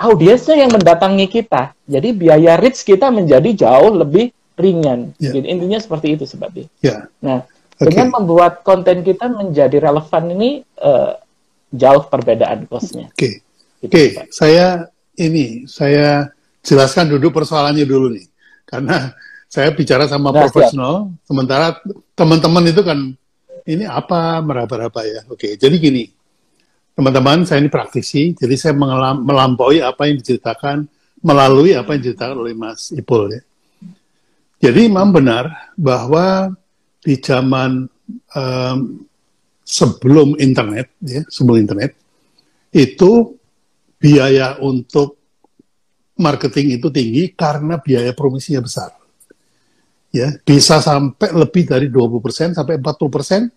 audiensnya 0.00 0.56
yang 0.56 0.72
mendatangi 0.72 1.28
kita. 1.28 1.76
Jadi 1.84 2.16
biaya 2.16 2.56
reach 2.56 2.80
kita 2.80 3.12
menjadi 3.12 3.68
jauh 3.68 3.92
lebih 3.92 4.32
ringan. 4.56 5.12
Yeah. 5.20 5.36
Jadi 5.36 5.46
intinya 5.52 5.78
seperti 5.80 6.16
itu 6.16 6.24
sebabnya. 6.24 6.68
Yeah. 6.80 7.12
Nah, 7.20 7.44
okay. 7.76 7.92
dengan 7.92 8.16
membuat 8.16 8.64
konten 8.64 9.04
kita 9.04 9.28
menjadi 9.28 9.92
relevan 9.92 10.24
ini 10.32 10.64
uh, 10.80 11.20
jauh 11.76 12.08
perbedaan 12.08 12.64
kosnya. 12.68 13.12
Oke. 13.12 13.20
Okay. 13.20 13.34
Gitu, 13.86 13.94
Oke, 13.94 14.02
okay. 14.02 14.08
saya 14.34 14.90
ini 15.14 15.64
saya 15.70 16.26
jelaskan 16.66 17.06
duduk 17.14 17.30
persoalannya 17.30 17.86
dulu 17.86 18.10
nih. 18.10 18.26
Karena 18.66 19.14
saya 19.46 19.70
bicara 19.70 20.10
sama 20.10 20.34
nah, 20.34 20.42
profesional, 20.42 20.94
siap. 21.06 21.22
sementara 21.30 21.66
teman-teman 22.18 22.66
itu 22.66 22.82
kan 22.82 22.98
ini 23.62 23.86
apa 23.86 24.42
meraba-raba 24.42 25.06
ya. 25.06 25.22
Oke, 25.30 25.54
jadi 25.54 25.78
gini. 25.78 26.10
Teman-teman, 26.96 27.44
saya 27.44 27.60
ini 27.60 27.68
praktisi, 27.68 28.32
jadi 28.32 28.56
saya 28.56 28.72
melampaui 29.20 29.84
apa 29.84 30.08
yang 30.08 30.16
diceritakan 30.16 30.88
melalui 31.20 31.76
apa 31.76 31.92
yang 31.92 32.00
diceritakan 32.00 32.40
oleh 32.40 32.56
Mas 32.56 32.88
Ipul 32.88 33.36
ya. 33.36 33.42
Jadi 34.64 34.88
memang 34.88 35.12
benar 35.12 35.76
bahwa 35.76 36.56
di 37.04 37.20
zaman 37.20 37.84
um, 38.32 38.78
sebelum 39.60 40.40
internet, 40.40 40.88
ya, 41.04 41.20
sebelum 41.28 41.60
internet, 41.60 41.92
itu 42.72 43.35
biaya 44.06 44.54
untuk 44.62 45.18
marketing 46.14 46.78
itu 46.78 46.94
tinggi 46.94 47.34
karena 47.34 47.82
biaya 47.82 48.14
promosinya 48.14 48.62
besar. 48.62 48.94
Ya, 50.14 50.30
bisa 50.46 50.78
sampai 50.78 51.34
lebih 51.34 51.66
dari 51.66 51.90
20% 51.90 52.54
sampai 52.54 52.78
40% 52.78 53.50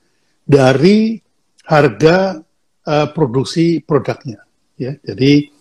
dari 0.44 1.22
harga 1.70 2.42
uh, 2.84 3.08
produksi 3.14 3.80
produknya. 3.86 4.42
Ya, 4.74 4.98
jadi 5.06 5.54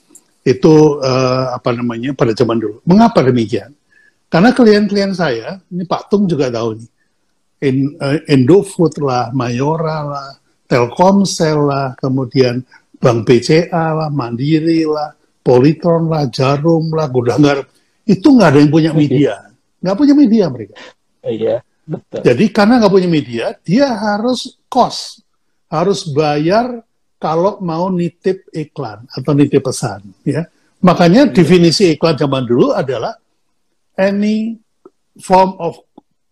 itu 0.49 0.75
uh, 1.05 1.53
apa 1.53 1.77
namanya 1.77 2.17
pada 2.17 2.33
zaman 2.33 2.57
dulu. 2.57 2.81
Mengapa 2.89 3.21
demikian? 3.21 3.77
Karena 4.33 4.57
klien-klien 4.57 5.13
saya, 5.13 5.61
ini 5.69 5.85
Pak 5.85 6.09
Tung 6.09 6.25
juga 6.25 6.49
tahu 6.49 6.81
nih, 6.81 6.91
In, 7.69 7.77
uh, 8.01 8.19
Indofood 8.25 8.97
lah, 9.05 9.29
Mayora 9.37 10.01
lah, 10.05 10.31
Telkomsel 10.65 11.69
lah, 11.69 11.87
kemudian 12.01 12.65
Bank 12.99 13.31
BCA 13.31 13.87
lah, 13.95 14.11
Mandiri 14.11 14.83
lah, 14.83 15.15
Politron 15.41 16.11
lah, 16.11 16.27
Jarum 16.27 16.91
lah, 16.91 17.07
Gudanggar, 17.07 17.63
itu 18.03 18.27
nggak 18.27 18.49
ada 18.51 18.59
yang 18.59 18.73
punya 18.75 18.91
media. 18.91 19.35
Nggak 19.79 19.97
punya 19.97 20.15
media 20.19 20.45
mereka. 20.51 20.75
Iya, 21.23 21.63
betul. 21.87 22.21
Jadi 22.27 22.45
karena 22.51 22.83
nggak 22.83 22.93
punya 22.93 23.09
media, 23.11 23.45
dia 23.63 23.87
harus 23.95 24.59
cost, 24.67 25.23
harus 25.71 26.11
bayar 26.11 26.83
kalau 27.23 27.63
mau 27.63 27.87
nitip 27.91 28.51
iklan 28.51 29.07
atau 29.15 29.33
nitip 29.35 29.63
pesan. 29.63 30.03
Ya. 30.27 30.51
Makanya 30.83 31.31
iya. 31.31 31.33
definisi 31.35 31.95
iklan 31.95 32.19
zaman 32.19 32.43
dulu 32.47 32.75
adalah 32.75 33.15
any 33.95 34.59
form 35.23 35.55
of 35.63 35.79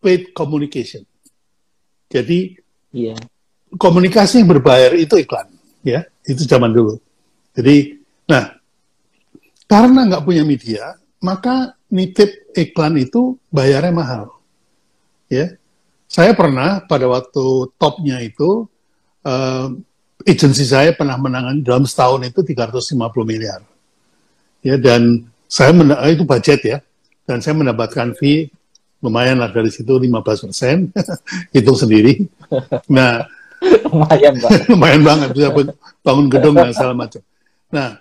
paid 0.02 0.35
communication. 0.35 1.02
Jadi 2.07 2.55
yeah. 2.94 3.18
komunikasi 3.74 4.42
yang 4.42 4.50
berbayar 4.50 4.94
itu 4.94 5.18
iklan, 5.18 5.50
ya 5.83 6.07
itu 6.27 6.43
zaman 6.45 6.75
dulu. 6.75 6.99
Jadi, 7.57 7.97
nah 8.29 8.53
karena 9.67 10.07
nggak 10.07 10.25
punya 10.27 10.43
media, 10.47 10.99
maka 11.23 11.75
nitip 11.91 12.53
iklan 12.55 12.99
itu 12.99 13.39
bayarnya 13.51 13.95
mahal. 13.95 14.25
Ya, 15.27 15.59
saya 16.07 16.35
pernah 16.39 16.83
pada 16.87 17.11
waktu 17.11 17.71
topnya 17.79 18.23
itu, 18.23 18.71
uh, 19.27 19.69
agensi 20.23 20.67
saya 20.67 20.95
pernah 20.95 21.19
menangani 21.19 21.67
dalam 21.67 21.83
setahun 21.83 22.23
itu 22.27 22.47
350 22.47 22.95
miliar. 23.27 23.62
Ya, 24.62 24.79
dan 24.79 25.27
saya 25.47 25.75
itu 26.11 26.27
budget 26.27 26.61
ya, 26.62 26.79
dan 27.27 27.43
saya 27.43 27.55
mendapatkan 27.59 28.15
fee 28.19 28.51
lumayan 29.03 29.39
lah 29.39 29.51
dari 29.51 29.71
situ 29.71 29.99
15 29.99 30.51
persen, 30.51 30.91
hitung 31.55 31.79
sendiri. 31.79 32.27
Nah, 32.91 33.27
lumayan 33.92 34.35
banget. 34.40 34.61
lumayan 34.73 35.03
banget 35.03 35.29
bisa 35.33 35.49
bangun 36.05 36.27
gedung 36.29 36.55
dan 36.55 36.73
segala 36.75 36.95
macam. 36.95 37.23
Nah, 37.66 37.99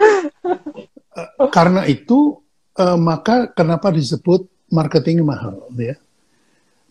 Eh, 1.15 1.47
karena 1.47 1.87
itu 1.87 2.43
uh, 2.75 2.99
maka 2.99 3.47
kenapa 3.55 3.87
disebut 3.87 4.51
marketing 4.67 5.23
mahal 5.23 5.63
ya. 5.79 5.95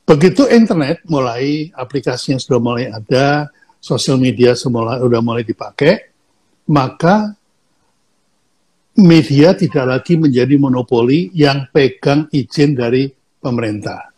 Begitu 0.05 0.49
internet 0.49 1.05
mulai 1.09 1.69
aplikasinya 1.73 2.41
sudah 2.41 2.61
mulai 2.61 2.85
ada, 2.89 3.49
sosial 3.81 4.21
media 4.21 4.57
semula 4.57 5.01
sudah 5.01 5.21
mulai 5.21 5.45
dipakai, 5.45 6.13
maka 6.69 7.37
media 8.97 9.57
tidak 9.57 9.85
lagi 9.85 10.17
menjadi 10.17 10.57
monopoli 10.61 11.33
yang 11.33 11.69
pegang 11.73 12.29
izin 12.33 12.77
dari 12.77 13.09
pemerintah. 13.41 14.13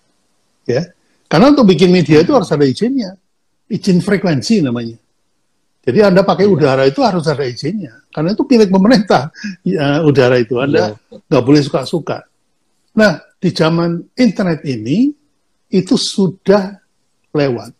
Ya. 0.66 0.90
Karena 1.26 1.54
untuk 1.54 1.70
bikin 1.70 1.90
media 1.90 2.22
itu 2.22 2.34
harus 2.34 2.50
ada 2.50 2.66
izinnya. 2.66 3.14
Izin 3.66 3.98
frekuensi 3.98 4.62
namanya. 4.62 4.94
Jadi 5.86 5.98
Anda 6.02 6.26
pakai 6.26 6.50
iya. 6.50 6.52
udara 6.52 6.82
itu 6.82 6.98
harus 7.06 7.30
ada 7.30 7.46
izinnya, 7.46 8.02
karena 8.10 8.34
itu 8.34 8.42
milik 8.42 8.70
pemerintah 8.74 9.30
ya, 9.62 10.02
udara 10.02 10.42
itu. 10.42 10.58
Anda 10.58 10.98
iya. 10.98 11.22
nggak 11.30 11.44
boleh 11.46 11.62
suka-suka. 11.62 12.26
Nah, 12.98 13.22
di 13.38 13.54
zaman 13.54 14.02
internet 14.18 14.66
ini 14.66 15.14
itu 15.70 15.94
sudah 15.94 16.74
lewat, 17.30 17.70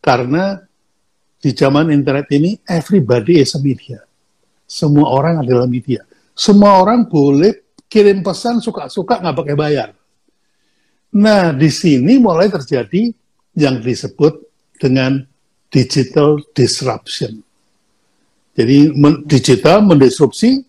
karena 0.00 0.56
di 1.36 1.52
zaman 1.52 1.92
internet 1.92 2.32
ini 2.32 2.56
everybody 2.64 3.44
is 3.44 3.52
a 3.52 3.60
media. 3.60 4.00
Semua 4.64 5.12
orang 5.12 5.44
adalah 5.44 5.68
media. 5.68 6.00
Semua 6.32 6.80
orang 6.80 7.04
boleh 7.04 7.76
kirim 7.92 8.24
pesan 8.24 8.64
suka-suka 8.64 9.20
nggak 9.20 9.36
pakai 9.36 9.56
bayar. 9.56 9.92
Nah, 11.20 11.52
di 11.52 11.68
sini 11.68 12.16
mulai 12.16 12.48
terjadi 12.48 13.12
yang 13.54 13.84
disebut 13.84 14.43
dengan 14.78 15.22
digital 15.70 16.38
disruption. 16.54 17.42
Jadi 18.54 18.94
digital 19.26 19.82
mendisrupsi 19.82 20.62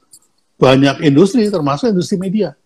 banyak 0.58 1.06
industri, 1.06 1.46
termasuk 1.52 1.94
industri 1.94 2.18
media. 2.18 2.58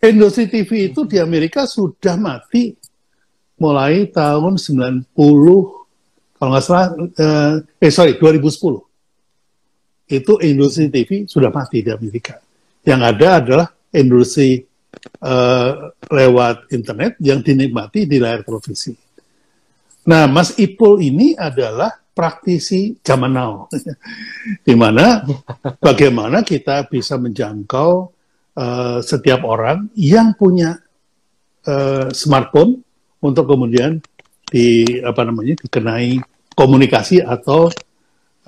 Industri 0.00 0.48
TV 0.50 0.90
itu 0.90 1.06
di 1.06 1.20
Amerika 1.20 1.68
sudah 1.68 2.16
mati 2.16 2.74
mulai 3.60 4.08
tahun 4.08 4.56
90, 4.56 5.04
kalau 6.40 6.50
nggak 6.56 6.64
salah, 6.64 6.88
eh, 6.96 7.54
eh 7.84 7.92
sorry, 7.92 8.16
2010. 8.16 8.80
Itu 10.10 10.40
industri 10.40 10.88
TV 10.88 11.28
sudah 11.28 11.52
mati 11.52 11.84
di 11.84 11.92
Amerika. 11.92 12.40
Yang 12.82 13.00
ada 13.04 13.28
adalah 13.36 13.68
industri 13.92 14.64
eh, 15.20 15.70
lewat 16.08 16.72
internet 16.72 17.20
yang 17.20 17.44
dinikmati 17.44 18.08
di 18.08 18.16
layar 18.16 18.40
televisi. 18.42 18.96
Nah, 20.08 20.24
Mas 20.24 20.56
Ipul 20.56 21.04
ini 21.04 21.36
adalah 21.36 21.92
praktisi 22.10 22.96
zaman 23.00 23.32
now, 23.32 23.68
di 24.66 24.74
mana 24.76 25.24
bagaimana 25.80 26.44
kita 26.44 26.88
bisa 26.88 27.16
menjangkau 27.16 27.90
uh, 28.56 28.98
setiap 29.00 29.44
orang 29.44 29.88
yang 29.96 30.36
punya 30.36 30.76
uh, 31.68 32.08
smartphone 32.12 32.80
untuk 33.20 33.48
kemudian 33.48 34.00
di 34.50 35.00
apa 35.04 35.22
namanya 35.22 35.54
dikenai 35.64 36.18
komunikasi 36.56 37.22
atau 37.22 37.70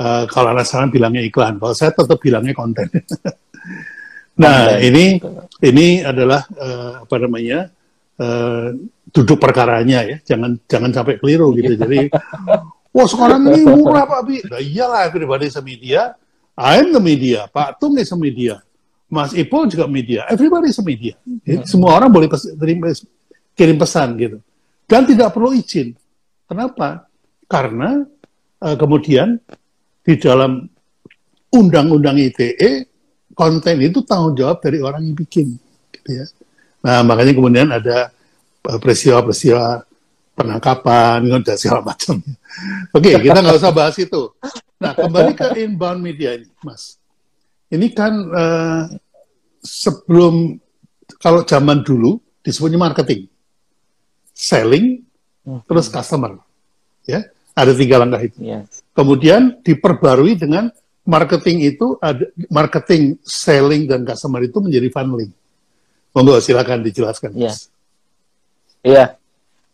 uh, 0.01 0.25
kalau 0.29 0.53
anak 0.53 0.67
sekarang 0.69 0.91
bilangnya 0.91 1.23
iklan, 1.25 1.57
kalau 1.61 1.73
saya 1.77 1.93
tetap 1.93 2.19
bilangnya 2.19 2.53
konten. 2.57 2.89
nah, 4.43 4.77
ini 4.81 5.21
ini 5.65 6.03
adalah 6.03 6.45
uh, 6.57 7.05
apa 7.07 7.17
namanya 7.21 7.73
uh, 8.19 8.75
duduk 9.13 9.39
perkaranya 9.39 10.05
ya, 10.05 10.17
jangan 10.25 10.59
jangan 10.67 10.91
sampai 10.91 11.21
keliru 11.21 11.53
gitu. 11.57 11.77
Jadi, 11.79 12.13
wah 12.93 13.07
sekarang 13.09 13.49
ini 13.53 13.65
murah 13.65 14.05
Pak 14.09 14.21
Bi. 14.27 14.37
Nah, 14.49 14.61
iyalah 14.61 15.09
everybody 15.09 15.49
is 15.49 15.57
a 15.57 15.65
media. 15.65 16.17
I'm 16.53 16.93
the 16.93 17.01
media. 17.01 17.49
Pak 17.49 17.81
Tung 17.81 17.97
is 17.97 18.13
a 18.13 18.19
media. 18.19 18.61
Mas 19.13 19.37
Ipo 19.37 19.69
juga 19.69 19.85
media. 19.85 20.25
Everybody 20.33 20.73
is 20.73 20.81
a 20.81 20.85
media. 20.85 21.15
Jadi, 21.45 21.69
semua 21.69 22.01
orang 22.01 22.09
boleh 22.09 22.29
pes 22.33 22.49
kirim 23.53 23.77
pesan 23.77 24.17
gitu. 24.17 24.41
Dan 24.89 25.05
tidak 25.05 25.37
perlu 25.37 25.53
izin. 25.53 25.93
Kenapa? 26.49 27.09
Karena 27.45 28.01
uh, 28.65 28.77
kemudian 28.77 29.37
di 30.01 30.17
dalam 30.17 30.65
undang-undang 31.53 32.17
ITE 32.17 32.89
konten 33.37 33.77
itu 33.85 34.01
tanggung 34.05 34.33
jawab 34.37 34.65
dari 34.65 34.81
orang 34.81 35.05
yang 35.05 35.17
bikin, 35.17 35.57
gitu 35.93 36.11
ya. 36.13 36.25
Nah 36.83 37.01
makanya 37.07 37.33
kemudian 37.35 37.69
ada 37.71 38.11
eh, 38.67 38.79
peristiwa-peristiwa 38.79 39.87
penangkapan 40.35 41.23
dan 41.47 41.57
segala 41.59 41.95
macam. 41.95 42.19
Oke, 42.93 43.17
kita 43.23 43.39
nggak 43.39 43.59
usah 43.59 43.73
bahas 43.73 43.97
itu. 43.97 44.35
Nah 44.83 44.93
kembali 44.99 45.33
ke 45.39 45.47
inbound 45.63 46.03
media 46.03 46.35
ini, 46.35 46.51
Mas. 46.67 46.99
Ini 47.73 47.89
kan 47.97 48.13
uh, 48.29 48.85
sebelum 49.65 50.61
kalau 51.17 51.41
zaman 51.47 51.81
dulu 51.81 52.21
disebutnya 52.45 52.77
marketing, 52.77 53.31
selling, 54.37 55.01
hmm. 55.47 55.65
terus 55.65 55.89
customer, 55.89 56.37
ya 57.09 57.25
ada 57.57 57.73
tiga 57.73 58.01
langkah 58.01 58.21
itu. 58.21 58.37
Yes. 58.41 58.85
Kemudian 58.93 59.61
diperbarui 59.65 60.37
dengan 60.37 60.69
marketing 61.05 61.73
itu 61.73 61.97
ada 62.01 62.29
marketing, 62.49 63.17
selling 63.25 63.89
dan 63.89 64.05
customer 64.05 64.45
itu 64.45 64.59
menjadi 64.61 64.89
funneling. 64.93 65.33
Monggo 66.13 66.39
silakan 66.41 66.85
dijelaskan. 66.85 67.33
Iya. 67.37 67.53
Iya. 68.85 69.05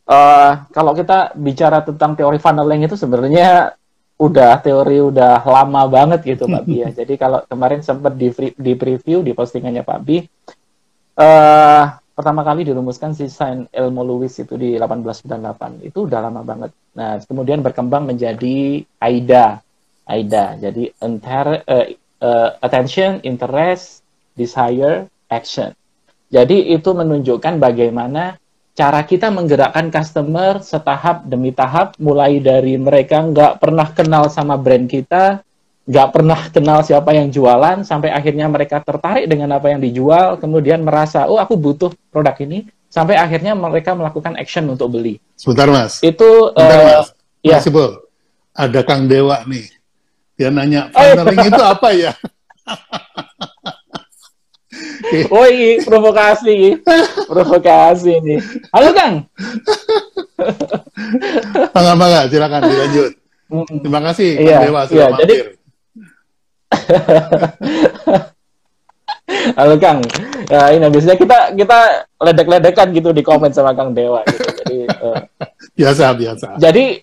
Uh, 0.08 0.64
kalau 0.72 0.96
kita 0.96 1.36
bicara 1.36 1.84
tentang 1.84 2.16
teori 2.16 2.40
funneling 2.40 2.88
itu 2.88 2.96
sebenarnya 2.96 3.76
udah 4.18 4.58
teori 4.64 4.98
udah 4.98 5.44
lama 5.46 5.84
banget 5.86 6.24
gitu 6.24 6.48
Pak 6.48 6.64
Bi 6.64 6.82
ya. 6.82 6.88
Jadi 6.98 7.14
kalau 7.20 7.44
kemarin 7.44 7.84
sempat 7.84 8.16
di, 8.16 8.32
di 8.56 8.72
preview 8.74 9.20
di 9.20 9.36
postingannya 9.36 9.84
Pak 9.84 10.00
Bi, 10.00 10.24
uh, 11.20 11.84
pertama 12.16 12.40
kali 12.42 12.64
dirumuskan 12.66 13.12
si 13.12 13.28
Saint 13.28 13.68
Elmo 13.68 14.00
Lewis 14.02 14.38
itu 14.40 14.56
di 14.56 14.80
1898. 14.80 15.84
Itu 15.84 16.08
udah 16.08 16.20
lama 16.24 16.40
banget. 16.40 16.70
Nah, 16.96 17.20
kemudian 17.22 17.60
berkembang 17.60 18.08
menjadi 18.08 18.82
AIDA 18.98 19.60
AIDA. 20.08 20.56
Jadi 20.56 20.88
inter, 21.04 21.46
uh, 21.68 21.86
uh, 22.24 22.48
attention, 22.64 23.20
interest, 23.22 24.00
desire, 24.32 25.04
action. 25.28 25.76
Jadi 26.28 26.76
itu 26.76 26.90
menunjukkan 26.92 27.56
bagaimana 27.56 28.36
cara 28.76 29.02
kita 29.02 29.32
menggerakkan 29.32 29.90
customer 29.90 30.62
setahap 30.62 31.26
demi 31.26 31.50
tahap, 31.50 31.98
mulai 31.98 32.38
dari 32.38 32.78
mereka 32.78 33.24
nggak 33.24 33.58
pernah 33.58 33.90
kenal 33.90 34.30
sama 34.30 34.54
brand 34.54 34.86
kita, 34.86 35.42
nggak 35.88 36.08
pernah 36.14 36.40
kenal 36.52 36.86
siapa 36.86 37.10
yang 37.16 37.32
jualan, 37.32 37.82
sampai 37.82 38.14
akhirnya 38.14 38.46
mereka 38.46 38.78
tertarik 38.78 39.26
dengan 39.26 39.56
apa 39.58 39.72
yang 39.72 39.82
dijual, 39.82 40.38
kemudian 40.38 40.84
merasa, 40.86 41.26
oh 41.26 41.42
aku 41.42 41.58
butuh 41.58 41.90
produk 42.14 42.38
ini, 42.44 42.70
sampai 42.86 43.18
akhirnya 43.18 43.58
mereka 43.58 43.98
melakukan 43.98 44.38
action 44.38 44.68
untuk 44.70 44.94
beli. 44.94 45.18
Sebentar 45.34 45.66
mas. 45.66 45.98
Itu, 46.04 46.54
Sebentar, 46.54 46.78
uh, 46.78 47.02
mas. 47.02 47.08
ya. 47.42 47.58
Ada 48.54 48.80
Kang 48.86 49.10
Dewa 49.10 49.42
nih 49.46 49.78
dia 50.38 50.54
nanya, 50.54 50.86
partnering 50.94 51.50
itu 51.50 51.62
apa 51.66 51.88
ya? 51.90 52.12
oh 55.34 55.46
iya, 55.48 55.80
provokasi. 55.84 56.80
Provokasi 57.28 58.10
ini. 58.20 58.36
Halo 58.72 58.92
Kang. 58.92 59.24
Bangga, 61.72 61.94
bangga, 61.96 62.20
silakan 62.28 62.62
dilanjut. 62.68 63.12
Terima 63.80 64.00
kasih 64.12 64.36
Kang 64.36 64.44
iya, 64.44 64.58
Dewa 64.60 64.82
sudah 64.84 65.08
iya, 65.08 65.16
jadi... 65.24 65.34
Halo 69.58 69.74
Kang. 69.80 70.00
Ya, 70.48 70.72
ini 70.72 70.88
biasanya 70.88 71.16
kita 71.20 71.38
kita 71.52 72.08
ledek-ledekan 72.20 72.88
gitu 72.96 73.12
di 73.12 73.20
komen 73.24 73.52
sama 73.52 73.76
Kang 73.76 73.92
Dewa 73.92 74.24
gitu. 74.28 74.48
Jadi 74.64 74.78
uh, 75.04 75.20
biasa 75.78 76.16
biasa. 76.16 76.48
Jadi 76.60 77.00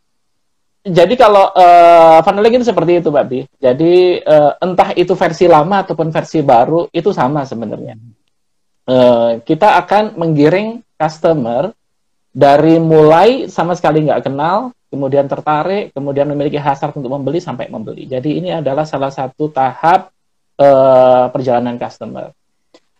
jadi 0.86 1.18
kalau 1.18 1.50
uh, 1.50 2.22
funneling 2.22 2.62
itu 2.62 2.70
seperti 2.70 3.02
itu, 3.02 3.10
Mbak 3.10 3.26
Bi. 3.26 3.42
Jadi 3.58 4.22
uh, 4.22 4.54
entah 4.62 4.94
itu 4.94 5.18
versi 5.18 5.50
lama 5.50 5.82
ataupun 5.82 6.14
versi 6.14 6.46
baru 6.46 6.86
itu 6.94 7.10
sama 7.10 7.42
sebenarnya. 7.42 7.98
Uh, 8.86 9.42
kita 9.42 9.82
akan 9.82 10.14
menggiring 10.14 10.86
customer 10.94 11.74
dari 12.30 12.78
mulai 12.78 13.50
sama 13.50 13.74
sekali 13.74 14.06
nggak 14.06 14.30
kenal, 14.30 14.78
kemudian 14.94 15.26
tertarik, 15.26 15.90
kemudian 15.90 16.30
memiliki 16.30 16.62
hasrat 16.62 16.94
untuk 16.94 17.10
membeli 17.10 17.42
sampai 17.42 17.66
membeli. 17.66 18.06
Jadi 18.06 18.38
ini 18.38 18.54
adalah 18.54 18.86
salah 18.86 19.10
satu 19.10 19.50
tahap 19.50 20.14
uh, 20.62 21.34
perjalanan 21.34 21.82
customer. 21.82 22.30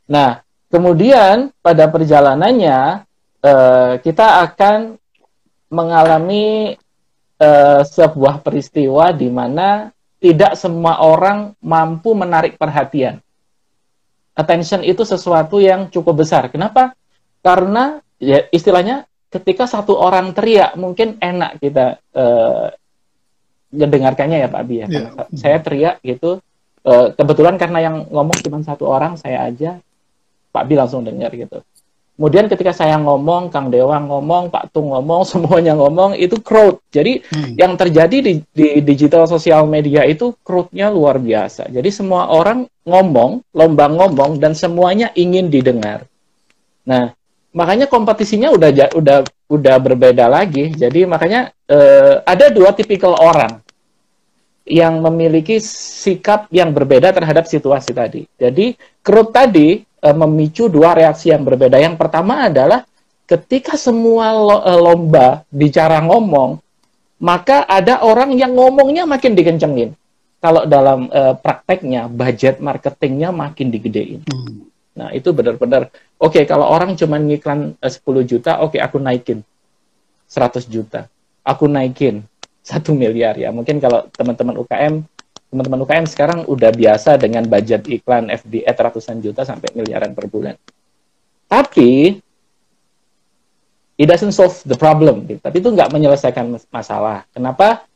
Nah, 0.10 0.42
kemudian 0.74 1.54
pada 1.62 1.86
perjalanannya 1.86 3.06
uh, 3.46 3.94
kita 4.02 4.42
akan 4.50 4.98
mengalami 5.70 6.74
uh, 7.40 7.82
sebuah 7.84 8.42
peristiwa 8.44 9.12
di 9.12 9.28
mana 9.32 9.92
tidak 10.20 10.58
semua 10.58 11.04
orang 11.04 11.54
mampu 11.62 12.16
menarik 12.18 12.58
perhatian. 12.58 13.22
Attention 14.36 14.84
itu 14.84 15.08
sesuatu 15.08 15.64
yang 15.64 15.88
cukup 15.88 16.26
besar. 16.26 16.52
Kenapa? 16.52 16.92
Karena 17.40 18.04
ya 18.20 18.44
istilahnya 18.52 19.08
ketika 19.32 19.68
satu 19.68 19.96
orang 19.96 20.32
teriak 20.32 20.76
mungkin 20.80 21.20
enak 21.20 21.60
kita 21.60 22.00
uh, 22.16 22.68
mendengarkannya 23.72 24.44
ya 24.44 24.48
Pak 24.48 24.62
Abi 24.64 24.76
ya. 24.84 24.88
Yeah. 24.88 25.28
Saya 25.36 25.58
teriak 25.60 26.00
gitu. 26.04 26.40
Uh, 26.86 27.10
kebetulan 27.18 27.58
karena 27.58 27.80
yang 27.82 27.96
ngomong 28.14 28.38
cuma 28.46 28.62
satu 28.62 28.86
orang 28.86 29.18
saya 29.18 29.50
aja, 29.50 29.82
Pak 30.54 30.62
Abi 30.70 30.74
langsung 30.78 31.02
dengar 31.02 31.34
gitu. 31.34 31.66
Kemudian 32.16 32.48
ketika 32.48 32.72
saya 32.72 32.96
ngomong, 32.96 33.52
Kang 33.52 33.68
Dewa 33.68 34.00
ngomong, 34.00 34.48
Pak 34.48 34.72
Tung 34.72 34.96
ngomong, 34.96 35.28
semuanya 35.32 35.76
ngomong, 35.76 36.16
itu 36.16 36.40
crowd. 36.40 36.80
Jadi 36.88 37.20
hmm. 37.20 37.60
yang 37.60 37.76
terjadi 37.76 38.24
di, 38.24 38.34
di 38.56 38.80
digital 38.80 39.28
sosial 39.28 39.68
media 39.68 40.08
itu 40.08 40.32
crowdnya 40.40 40.88
luar 40.88 41.20
biasa. 41.20 41.68
Jadi 41.68 41.92
semua 41.92 42.32
orang 42.32 42.72
ngomong, 42.88 43.44
lomba 43.52 43.92
ngomong, 43.92 44.40
dan 44.40 44.56
semuanya 44.56 45.12
ingin 45.12 45.52
didengar. 45.52 46.08
Nah, 46.88 47.12
makanya 47.52 47.92
kompetisinya 47.92 48.48
udah 48.56 48.96
udah 48.96 49.18
udah 49.52 49.76
berbeda 49.84 50.32
lagi. 50.32 50.72
Jadi 50.72 51.04
makanya 51.04 51.52
eh, 51.68 52.24
ada 52.24 52.48
dua 52.48 52.72
tipikal 52.72 53.20
orang 53.20 53.60
yang 54.66 54.98
memiliki 55.04 55.62
sikap 55.62 56.50
yang 56.50 56.74
berbeda 56.74 57.14
terhadap 57.14 57.46
situasi 57.46 57.92
tadi. 57.94 58.26
Jadi 58.40 58.74
crowd 59.06 59.30
tadi 59.30 59.86
memicu 60.14 60.70
dua 60.70 60.94
reaksi 60.94 61.34
yang 61.34 61.42
berbeda. 61.42 61.80
Yang 61.82 61.98
pertama 61.98 62.52
adalah 62.52 62.86
ketika 63.26 63.74
semua 63.80 64.30
lo, 64.36 64.58
e, 64.62 64.74
lomba 64.78 65.42
bicara 65.50 66.04
ngomong, 66.06 66.62
maka 67.24 67.66
ada 67.66 68.06
orang 68.06 68.38
yang 68.38 68.54
ngomongnya 68.54 69.10
makin 69.10 69.34
dikencengin. 69.34 69.98
Kalau 70.38 70.70
dalam 70.70 71.10
e, 71.10 71.22
prakteknya, 71.42 72.06
budget 72.06 72.62
marketingnya 72.62 73.34
makin 73.34 73.74
digedein. 73.74 74.22
Hmm. 74.30 74.70
Nah, 74.96 75.10
itu 75.12 75.34
benar-benar, 75.34 75.90
oke, 76.22 76.38
okay, 76.38 76.44
kalau 76.46 76.70
orang 76.70 76.94
cuma 76.94 77.18
ngiklan 77.18 77.74
e, 77.82 77.88
10 77.90 78.30
juta, 78.30 78.62
oke, 78.62 78.78
okay, 78.78 78.80
aku 78.84 79.02
naikin 79.02 79.42
100 80.30 80.70
juta. 80.70 81.10
Aku 81.42 81.66
naikin 81.66 82.26
satu 82.66 82.98
miliar 82.98 83.38
ya. 83.38 83.54
Mungkin 83.54 83.78
kalau 83.78 84.10
teman-teman 84.14 84.58
UKM 84.62 85.06
teman-teman 85.50 85.86
UKM 85.86 86.08
sekarang 86.10 86.40
udah 86.50 86.72
biasa 86.74 87.16
dengan 87.16 87.46
budget 87.46 87.86
iklan 87.88 88.28
FB 88.28 88.66
ad 88.66 88.78
ratusan 88.78 89.22
juta 89.22 89.46
sampai 89.46 89.72
miliaran 89.72 90.12
per 90.12 90.26
bulan. 90.28 90.56
Tapi 91.46 92.18
it 93.96 94.06
doesn't 94.10 94.36
solve 94.36 94.60
the 94.68 94.76
problem, 94.76 95.24
gitu. 95.30 95.40
tapi 95.40 95.64
itu 95.64 95.70
nggak 95.72 95.92
menyelesaikan 95.94 96.52
masalah. 96.68 97.24
Kenapa? 97.32 97.88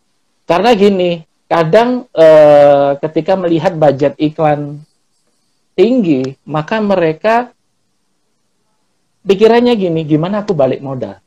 Karena 0.48 0.72
gini, 0.74 1.22
kadang 1.50 2.08
eh, 2.16 2.92
ketika 3.04 3.36
melihat 3.36 3.76
budget 3.76 4.16
iklan 4.16 4.80
tinggi, 5.76 6.40
maka 6.48 6.80
mereka 6.80 7.52
pikirannya 9.28 9.76
gini, 9.76 10.08
gimana 10.08 10.42
aku 10.46 10.56
balik 10.56 10.80
modal? 10.80 11.20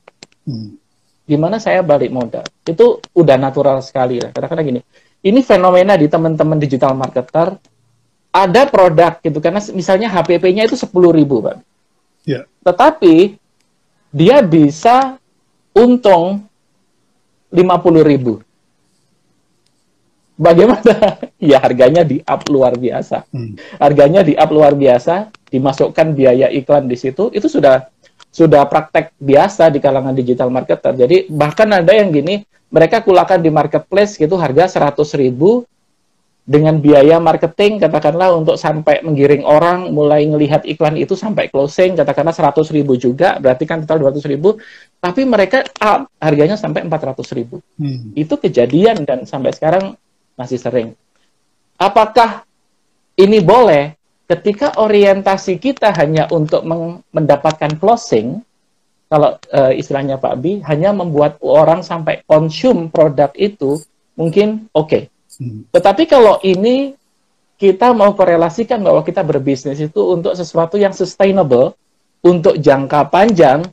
Hmm. 0.48 0.80
Gimana 1.22 1.62
saya 1.62 1.86
balik 1.86 2.10
modal? 2.10 2.42
Itu 2.66 2.98
udah 3.14 3.36
natural 3.38 3.78
sekali. 3.84 4.18
Kadang-kadang 4.18 4.66
gini, 4.74 4.80
ini 5.22 5.40
fenomena 5.46 5.94
di 5.94 6.10
teman-teman 6.10 6.58
digital 6.58 6.98
marketer 6.98 7.58
ada 8.32 8.62
produk 8.66 9.20
gitu 9.22 9.38
karena 9.38 9.60
misalnya 9.76 10.08
HPP-nya 10.10 10.66
itu 10.66 10.74
10.000 10.74 10.90
Pak. 11.28 11.56
Yeah. 12.26 12.44
Tetapi 12.64 13.36
dia 14.10 14.40
bisa 14.42 15.20
untung 15.76 16.48
50.000. 17.52 18.40
Bagaimana? 20.40 20.94
ya 21.52 21.60
harganya 21.60 22.02
di 22.02 22.24
up 22.24 22.42
luar 22.48 22.74
biasa. 22.74 23.28
Hmm. 23.30 23.54
Harganya 23.76 24.24
di 24.24 24.32
up 24.34 24.48
luar 24.48 24.72
biasa, 24.72 25.28
dimasukkan 25.52 26.16
biaya 26.16 26.48
iklan 26.48 26.88
di 26.88 26.96
situ, 26.96 27.28
itu 27.30 27.46
sudah 27.46 27.92
sudah 28.32 28.64
praktek 28.64 29.12
biasa 29.20 29.68
di 29.68 29.78
kalangan 29.78 30.16
digital 30.16 30.48
marketer. 30.48 30.96
Jadi 30.96 31.28
bahkan 31.28 31.68
ada 31.68 31.92
yang 31.92 32.08
gini, 32.08 32.40
mereka 32.72 33.04
kulakan 33.04 33.44
di 33.44 33.52
marketplace 33.52 34.16
gitu 34.16 34.40
harga 34.40 34.80
100 34.80 35.20
ribu 35.20 35.68
dengan 36.42 36.74
biaya 36.82 37.22
marketing 37.22 37.78
katakanlah 37.78 38.34
untuk 38.34 38.58
sampai 38.58 38.98
menggiring 39.06 39.46
orang 39.46 39.94
mulai 39.94 40.26
melihat 40.26 40.66
iklan 40.66 40.98
itu 40.98 41.14
sampai 41.14 41.46
closing 41.46 41.94
katakanlah 41.94 42.34
100 42.34 42.66
ribu 42.74 42.98
juga 42.98 43.38
berarti 43.38 43.62
kan 43.62 43.86
total 43.86 44.10
200 44.10 44.26
ribu 44.26 44.58
tapi 44.98 45.22
mereka 45.22 45.62
up 45.78 46.10
harganya 46.18 46.58
sampai 46.58 46.82
400 46.82 47.38
ribu 47.38 47.62
hmm. 47.78 48.18
itu 48.18 48.34
kejadian 48.34 49.06
dan 49.06 49.22
sampai 49.22 49.54
sekarang 49.54 49.94
masih 50.34 50.58
sering 50.58 50.98
apakah 51.78 52.42
ini 53.14 53.38
boleh 53.38 53.94
ketika 54.32 54.80
orientasi 54.80 55.60
kita 55.60 55.92
hanya 55.92 56.24
untuk 56.32 56.64
mendapatkan 57.12 57.76
closing, 57.76 58.40
kalau 59.12 59.36
uh, 59.52 59.72
istilahnya 59.76 60.16
Pak 60.16 60.34
Bi, 60.40 60.64
hanya 60.64 60.96
membuat 60.96 61.36
orang 61.44 61.84
sampai 61.84 62.24
konsum 62.24 62.88
produk 62.88 63.28
itu, 63.36 63.76
mungkin 64.16 64.72
oke. 64.72 64.88
Okay. 64.88 65.02
Hmm. 65.36 65.68
Tetapi 65.68 66.08
kalau 66.08 66.40
ini 66.40 66.96
kita 67.60 67.92
mau 67.92 68.16
korelasikan 68.16 68.80
bahwa 68.80 69.04
kita 69.04 69.20
berbisnis 69.20 69.84
itu 69.84 70.00
untuk 70.16 70.32
sesuatu 70.32 70.80
yang 70.80 70.96
sustainable, 70.96 71.76
untuk 72.24 72.56
jangka 72.56 73.12
panjang, 73.12 73.68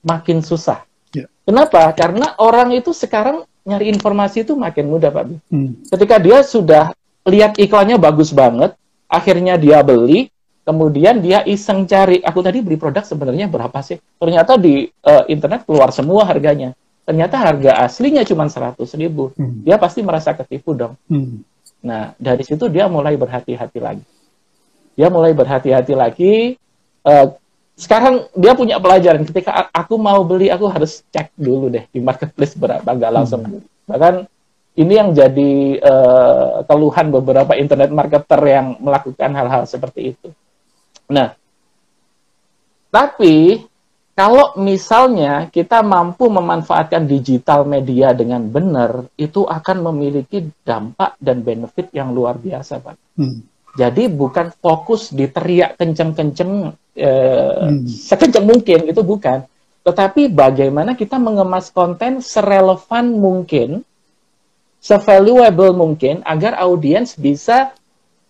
makin 0.00 0.40
susah. 0.40 0.80
Yeah. 1.12 1.28
Kenapa? 1.44 1.92
Karena 1.92 2.32
orang 2.40 2.72
itu 2.72 2.96
sekarang 2.96 3.44
nyari 3.68 3.92
informasi 3.92 4.48
itu 4.48 4.56
makin 4.56 4.88
mudah, 4.88 5.12
Pak 5.12 5.24
Bi. 5.28 5.36
Hmm. 5.52 5.76
Ketika 5.92 6.16
dia 6.16 6.40
sudah 6.40 6.96
lihat 7.28 7.60
iklannya 7.60 8.00
bagus 8.00 8.32
banget, 8.32 8.72
akhirnya 9.14 9.54
dia 9.54 9.78
beli, 9.86 10.28
kemudian 10.66 11.22
dia 11.22 11.46
iseng 11.46 11.86
cari, 11.86 12.18
aku 12.24 12.40
tadi 12.42 12.64
beli 12.64 12.74
produk 12.80 13.06
sebenarnya 13.06 13.46
berapa 13.46 13.78
sih? 13.84 14.00
Ternyata 14.18 14.58
di 14.58 14.90
uh, 15.06 15.24
internet 15.30 15.62
keluar 15.62 15.94
semua 15.94 16.26
harganya. 16.26 16.74
Ternyata 17.04 17.36
harga 17.36 17.84
aslinya 17.84 18.24
cuma 18.24 18.48
100 18.48 18.80
ribu. 18.96 19.30
Hmm. 19.36 19.60
Dia 19.62 19.76
pasti 19.76 20.00
merasa 20.00 20.32
ketipu 20.32 20.72
dong. 20.72 20.96
Hmm. 21.06 21.44
Nah, 21.84 22.16
dari 22.16 22.40
situ 22.48 22.64
dia 22.72 22.88
mulai 22.88 23.14
berhati-hati 23.20 23.76
lagi. 23.76 24.04
Dia 24.96 25.12
mulai 25.12 25.36
berhati-hati 25.36 25.92
lagi. 25.92 26.56
Uh, 27.04 27.36
sekarang 27.76 28.24
dia 28.32 28.56
punya 28.56 28.80
pelajaran. 28.80 29.20
Ketika 29.28 29.68
aku 29.68 30.00
mau 30.00 30.24
beli, 30.24 30.48
aku 30.48 30.64
harus 30.72 31.04
cek 31.12 31.36
dulu 31.36 31.68
deh 31.68 31.84
di 31.92 32.00
marketplace 32.00 32.56
berapa, 32.56 32.88
nggak 32.88 33.12
langsung. 33.12 33.44
Hmm. 33.44 33.60
Bahkan 33.84 34.14
ini 34.74 34.92
yang 34.98 35.14
jadi 35.14 35.78
uh, 35.78 36.66
keluhan 36.66 37.14
beberapa 37.14 37.54
internet 37.54 37.94
marketer 37.94 38.40
yang 38.42 38.74
melakukan 38.82 39.30
hal-hal 39.30 39.62
seperti 39.70 40.16
itu. 40.18 40.28
Nah, 41.06 41.30
tapi 42.90 43.62
kalau 44.14 44.54
misalnya 44.62 45.50
kita 45.50 45.82
mampu 45.82 46.30
memanfaatkan 46.30 47.06
digital 47.06 47.66
media 47.66 48.14
dengan 48.14 48.46
benar, 48.46 49.10
itu 49.18 49.42
akan 49.42 49.90
memiliki 49.90 50.46
dampak 50.62 51.18
dan 51.18 51.42
benefit 51.42 51.90
yang 51.90 52.14
luar 52.14 52.38
biasa, 52.38 52.78
Pak. 52.78 52.94
Hmm. 53.18 53.42
Jadi 53.74 54.06
bukan 54.06 54.54
fokus 54.54 55.10
di 55.10 55.26
teriak 55.26 55.74
kenceng-kenceng 55.74 56.70
eh, 56.94 57.58
hmm. 57.66 57.90
sekenceng 57.90 58.46
mungkin, 58.46 58.86
itu 58.86 59.02
bukan. 59.02 59.42
Tetapi 59.82 60.30
bagaimana 60.30 60.94
kita 60.94 61.18
mengemas 61.18 61.74
konten 61.74 62.22
serelevan 62.22 63.18
mungkin 63.18 63.82
se-valuable 64.84 65.72
mungkin 65.72 66.20
agar 66.28 66.60
audiens 66.60 67.16
bisa 67.16 67.72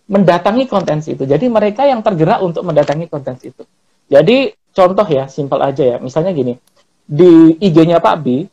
mendatangi 0.07 0.71
konten 0.71 1.03
itu. 1.03 1.27
Jadi 1.27 1.51
mereka 1.51 1.83
yang 1.83 1.99
tergerak 1.99 2.39
untuk 2.39 2.63
mendatangi 2.63 3.11
konten 3.11 3.35
itu. 3.43 3.67
Jadi 4.07 4.55
contoh 4.71 5.03
ya, 5.03 5.27
simpel 5.27 5.59
aja 5.59 5.83
ya. 5.83 5.97
Misalnya 5.99 6.31
gini, 6.31 6.55
di 7.03 7.59
IG-nya 7.59 7.99
Pak 7.99 8.15
Bi 8.23 8.47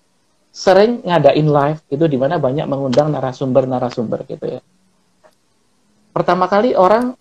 sering 0.51 1.07
ngadain 1.07 1.47
live 1.47 1.81
itu 1.88 2.05
di 2.11 2.19
mana 2.19 2.43
banyak 2.43 2.67
mengundang 2.67 3.15
narasumber-narasumber 3.15 4.27
gitu 4.27 4.59
ya. 4.59 4.61
Pertama 6.11 6.51
kali 6.51 6.75
orang 6.75 7.15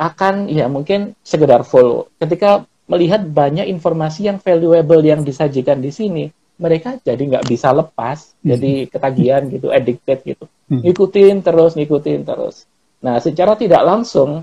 akan 0.00 0.48
ya 0.48 0.72
mungkin 0.72 1.12
sekedar 1.20 1.68
follow. 1.68 2.08
Ketika 2.16 2.64
melihat 2.88 3.28
banyak 3.28 3.68
informasi 3.68 4.26
yang 4.32 4.38
valuable 4.40 5.04
yang 5.04 5.20
disajikan 5.20 5.84
di 5.84 5.92
sini, 5.92 6.24
mereka 6.56 6.96
jadi 7.00 7.20
nggak 7.20 7.46
bisa 7.48 7.72
lepas, 7.72 8.32
hmm. 8.40 8.46
jadi 8.48 8.72
ketagihan 8.88 9.42
gitu, 9.52 9.68
addicted 9.68 10.18
gitu, 10.24 10.44
hmm. 10.72 10.80
ngikutin 10.84 11.36
terus, 11.44 11.72
ngikutin 11.76 12.20
terus. 12.24 12.64
Nah, 13.04 13.20
secara 13.20 13.54
tidak 13.60 13.84
langsung, 13.84 14.40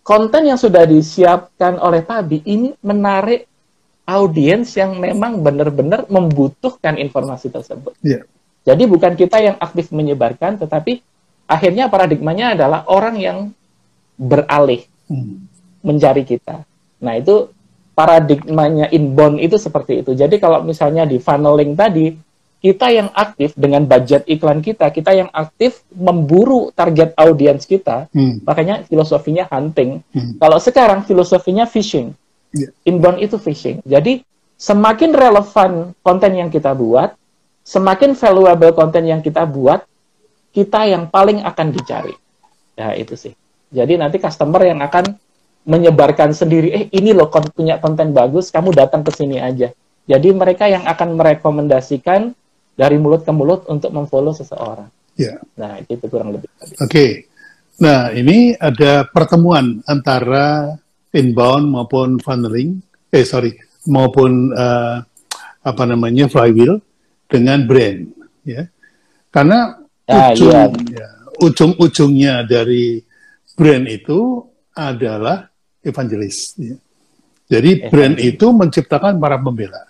konten 0.00 0.48
yang 0.48 0.56
sudah 0.56 0.88
disiapkan 0.88 1.76
oleh 1.76 2.00
Pabi 2.00 2.40
ini 2.48 2.72
menarik 2.80 3.44
audiens 4.08 4.72
yang 4.72 4.96
memang 4.96 5.44
benar-benar 5.44 6.08
membutuhkan 6.08 6.96
informasi 6.96 7.52
tersebut. 7.52 7.92
Yeah. 8.00 8.24
Jadi 8.64 8.88
bukan 8.88 9.12
kita 9.12 9.36
yang 9.44 9.56
aktif 9.60 9.92
menyebarkan, 9.92 10.56
tetapi 10.56 11.04
akhirnya 11.44 11.92
paradigmanya 11.92 12.56
adalah 12.56 12.88
orang 12.88 13.16
yang 13.20 13.38
beralih 14.16 14.88
hmm. 15.12 15.44
mencari 15.84 16.24
kita. 16.24 16.64
Nah 17.04 17.12
itu 17.20 17.52
paradigmanya 17.98 18.86
inbound 18.94 19.42
itu 19.42 19.58
seperti 19.58 20.06
itu. 20.06 20.14
Jadi 20.14 20.38
kalau 20.38 20.62
misalnya 20.62 21.02
di 21.02 21.18
funneling 21.18 21.74
tadi, 21.74 22.14
kita 22.62 22.94
yang 22.94 23.10
aktif 23.10 23.58
dengan 23.58 23.82
budget 23.90 24.22
iklan 24.30 24.62
kita, 24.62 24.94
kita 24.94 25.18
yang 25.18 25.30
aktif 25.34 25.82
memburu 25.90 26.70
target 26.70 27.10
audiens 27.18 27.66
kita, 27.66 28.06
hmm. 28.14 28.46
makanya 28.46 28.86
filosofinya 28.86 29.50
hunting. 29.50 30.06
Hmm. 30.14 30.38
Kalau 30.38 30.62
sekarang 30.62 31.02
filosofinya 31.02 31.66
fishing. 31.66 32.14
Yeah. 32.54 32.70
Inbound 32.86 33.18
itu 33.18 33.34
fishing. 33.34 33.82
Jadi 33.82 34.22
semakin 34.54 35.10
relevan 35.14 35.90
konten 36.02 36.38
yang 36.38 36.54
kita 36.54 36.78
buat, 36.78 37.18
semakin 37.66 38.14
valuable 38.14 38.74
konten 38.78 39.10
yang 39.10 39.22
kita 39.22 39.42
buat, 39.42 39.82
kita 40.54 40.86
yang 40.86 41.10
paling 41.10 41.42
akan 41.42 41.66
dicari. 41.74 42.14
Ya 42.78 42.94
itu 42.94 43.18
sih. 43.18 43.34
Jadi 43.74 43.98
nanti 43.98 44.22
customer 44.22 44.62
yang 44.66 44.78
akan 44.82 45.18
menyebarkan 45.64 46.30
sendiri, 46.36 46.68
eh 46.72 46.84
ini 46.94 47.10
loh 47.16 47.28
punya 47.30 47.80
konten 47.82 48.14
bagus, 48.14 48.52
kamu 48.52 48.72
datang 48.74 49.02
ke 49.02 49.10
sini 49.14 49.40
aja. 49.40 49.72
Jadi 50.08 50.28
mereka 50.32 50.64
yang 50.64 50.88
akan 50.88 51.20
merekomendasikan 51.20 52.32
dari 52.78 52.96
mulut 52.96 53.26
ke 53.26 53.32
mulut 53.34 53.68
untuk 53.68 53.92
memfollow 53.92 54.32
seseorang. 54.32 54.88
Ya. 55.18 55.42
Nah, 55.58 55.82
itu 55.82 55.98
kurang 56.06 56.32
lebih. 56.38 56.48
Oke. 56.78 56.88
Okay. 56.88 57.10
Nah, 57.78 58.10
ini 58.10 58.58
ada 58.58 59.06
pertemuan 59.06 59.82
antara 59.86 60.78
inbound 61.14 61.70
maupun 61.70 62.18
funneling, 62.18 62.82
eh 63.14 63.22
sorry, 63.22 63.54
maupun 63.86 64.50
uh, 64.50 64.98
apa 65.62 65.82
namanya 65.86 66.26
flywheel 66.26 66.82
dengan 67.30 67.62
brand, 67.70 68.08
ya. 68.42 68.66
Karena 69.30 69.78
ah, 70.10 70.32
ujung, 70.34 70.74
iya. 70.90 71.06
ya, 71.06 71.08
ujung-ujungnya 71.38 72.34
dari 72.50 72.98
brand 73.54 73.86
itu 73.86 74.47
adalah 74.78 75.50
evangelis. 75.82 76.54
Ya. 76.54 76.78
Jadi 77.50 77.90
brand 77.90 78.14
itu 78.22 78.46
menciptakan 78.54 79.18
para 79.18 79.42
pembela. 79.42 79.82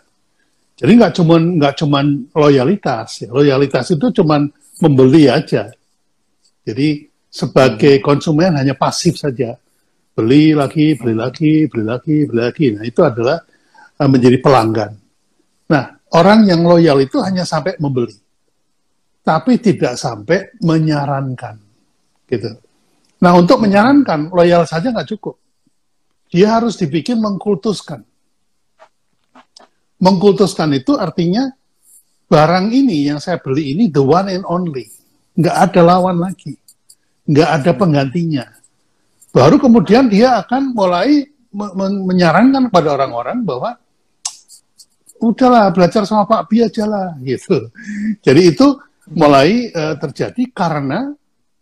Jadi 0.78 0.92
nggak 0.94 1.12
cuman 1.20 1.42
nggak 1.58 1.74
cuman 1.84 2.06
loyalitas, 2.32 3.26
ya. 3.26 3.28
loyalitas 3.34 3.92
itu 3.92 4.22
cuman 4.22 4.46
membeli 4.78 5.26
aja. 5.26 5.74
Jadi 6.62 7.02
sebagai 7.26 7.98
hmm. 7.98 8.04
konsumen 8.06 8.54
hanya 8.54 8.78
pasif 8.78 9.18
saja, 9.18 9.58
beli 10.14 10.54
lagi, 10.54 10.94
beli 10.94 11.18
lagi, 11.18 11.66
beli 11.66 11.82
lagi, 11.82 12.16
beli 12.30 12.40
lagi. 12.46 12.66
Nah 12.78 12.84
itu 12.86 13.00
adalah 13.02 13.42
uh, 13.98 14.08
menjadi 14.08 14.38
pelanggan. 14.38 14.92
Nah 15.66 15.84
orang 16.14 16.46
yang 16.46 16.62
loyal 16.62 17.02
itu 17.02 17.18
hanya 17.26 17.42
sampai 17.42 17.74
membeli, 17.82 18.14
tapi 19.26 19.58
tidak 19.58 19.98
sampai 19.98 20.54
menyarankan, 20.62 21.58
gitu. 22.30 22.54
Nah 23.18 23.32
untuk 23.34 23.62
menyarankan 23.62 24.30
loyal 24.30 24.62
saja 24.66 24.94
nggak 24.94 25.10
cukup 25.16 25.36
dia 26.28 26.60
harus 26.60 26.76
dibikin 26.76 27.18
mengkultuskan. 27.18 28.04
Mengkultuskan 29.98 30.70
itu 30.76 30.94
artinya 30.94 31.50
barang 32.28 32.70
ini 32.70 33.08
yang 33.08 33.18
saya 33.18 33.40
beli 33.40 33.74
ini 33.74 33.88
the 33.88 34.04
one 34.04 34.28
and 34.30 34.44
only. 34.46 34.86
Nggak 35.34 35.56
ada 35.56 35.80
lawan 35.82 36.20
lagi. 36.20 36.54
Nggak 37.26 37.48
ada 37.60 37.70
penggantinya. 37.74 38.44
Baru 39.32 39.56
kemudian 39.60 40.08
dia 40.08 40.38
akan 40.40 40.72
mulai 40.76 41.26
menyarankan 41.82 42.68
kepada 42.70 43.00
orang-orang 43.00 43.42
bahwa 43.42 43.70
udahlah 45.18 45.72
belajar 45.74 46.04
sama 46.06 46.28
Pak 46.28 46.46
Bi 46.46 46.62
aja 46.62 46.84
lah 46.84 47.16
gitu. 47.26 47.72
Jadi 48.20 48.54
itu 48.54 48.76
mulai 49.08 49.72
uh, 49.72 49.96
terjadi 49.96 50.52
karena 50.52 51.08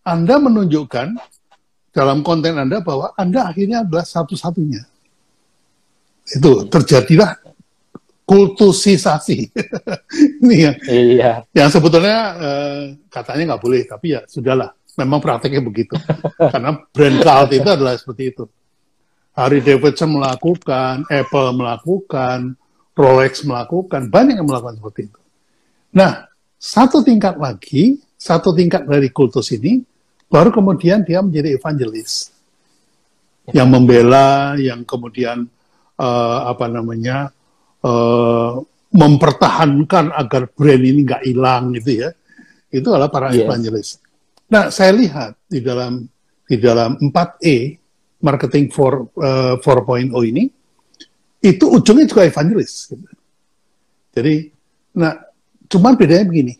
Anda 0.03 0.39
menunjukkan 0.43 1.36
dalam 1.97 2.21
konten 2.21 2.61
Anda 2.61 2.85
bahwa 2.85 3.17
Anda 3.17 3.49
akhirnya 3.49 3.81
adalah 3.81 4.05
satu-satunya. 4.05 4.85
Itu 6.29 6.69
terjadilah 6.69 7.41
kultusisasi. 8.29 9.39
Ini 10.45 10.57
yang, 10.61 10.77
iya. 10.93 11.33
yang 11.57 11.73
sebetulnya 11.73 12.19
eh, 12.37 12.81
katanya 13.09 13.57
nggak 13.57 13.63
boleh, 13.65 13.83
tapi 13.89 14.13
ya 14.13 14.21
sudahlah. 14.29 14.77
Memang 15.01 15.25
prakteknya 15.25 15.65
begitu. 15.65 15.97
Karena 16.53 16.77
brand 16.93 17.19
cult 17.25 17.51
itu 17.57 17.69
adalah 17.69 17.97
seperti 17.97 18.23
itu. 18.37 18.45
Harry 19.37 19.61
Davidson 19.61 20.17
melakukan, 20.17 21.05
Apple 21.09 21.53
melakukan, 21.53 22.57
Rolex 22.97 23.45
melakukan, 23.45 24.09
banyak 24.09 24.41
yang 24.41 24.49
melakukan 24.49 24.81
seperti 24.81 25.13
itu. 25.13 25.21
Nah, 25.93 26.25
satu 26.57 27.05
tingkat 27.05 27.37
lagi, 27.37 28.01
satu 28.17 28.57
tingkat 28.57 28.89
dari 28.89 29.13
kultus 29.13 29.53
ini 29.53 29.85
Baru 30.27 30.51
kemudian 30.51 31.07
dia 31.07 31.23
menjadi 31.23 31.55
evangelis 31.55 32.35
yang 33.55 33.71
membela, 33.71 34.59
yang 34.59 34.83
kemudian 34.83 35.47
uh, 35.99 36.39
apa 36.51 36.67
namanya 36.67 37.31
uh, 37.87 38.59
mempertahankan 38.91 40.11
agar 40.11 40.51
brand 40.51 40.83
ini 40.83 41.07
nggak 41.07 41.23
hilang 41.23 41.75
gitu 41.79 42.07
ya. 42.07 42.11
Itu 42.71 42.91
adalah 42.91 43.11
para 43.13 43.31
yes. 43.31 43.47
evangelis. 43.47 43.89
Nah, 44.51 44.71
saya 44.71 44.95
lihat 44.95 45.39
di 45.47 45.63
dalam 45.63 46.07
di 46.47 46.57
dalam 46.59 46.99
4E 46.99 47.57
marketing 48.23 48.71
4 48.71 49.59
uh, 49.59 49.63
4.0 49.63 50.31
ini 50.31 50.45
itu 51.43 51.65
ujungnya 51.71 52.07
juga 52.11 52.27
evangelis. 52.27 52.91
Gitu. 52.91 53.07
Jadi, 54.17 54.35
nah, 54.97 55.15
cuman 55.71 55.95
bedanya 55.95 56.27
begini. 56.27 56.55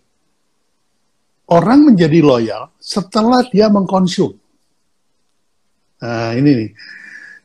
Orang 1.47 1.87
menjadi 1.87 2.19
loyal 2.27 2.75
setelah 2.83 3.47
dia 3.47 3.71
mengkonsum. 3.71 4.35
Nah, 6.03 6.35
ini 6.35 6.51
nih. 6.51 6.71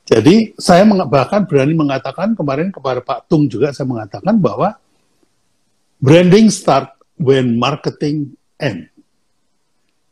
Jadi, 0.10 0.36
saya 0.58 0.84
bahkan 1.06 1.46
berani 1.46 1.78
mengatakan 1.78 2.34
kemarin 2.34 2.74
kepada 2.74 3.00
Pak 3.00 3.30
Tung 3.30 3.46
juga 3.46 3.70
saya 3.72 3.86
mengatakan 3.86 4.36
bahwa 4.42 4.76
branding 6.02 6.50
start 6.50 6.98
when 7.22 7.56
marketing 7.56 8.34
end. 8.58 8.90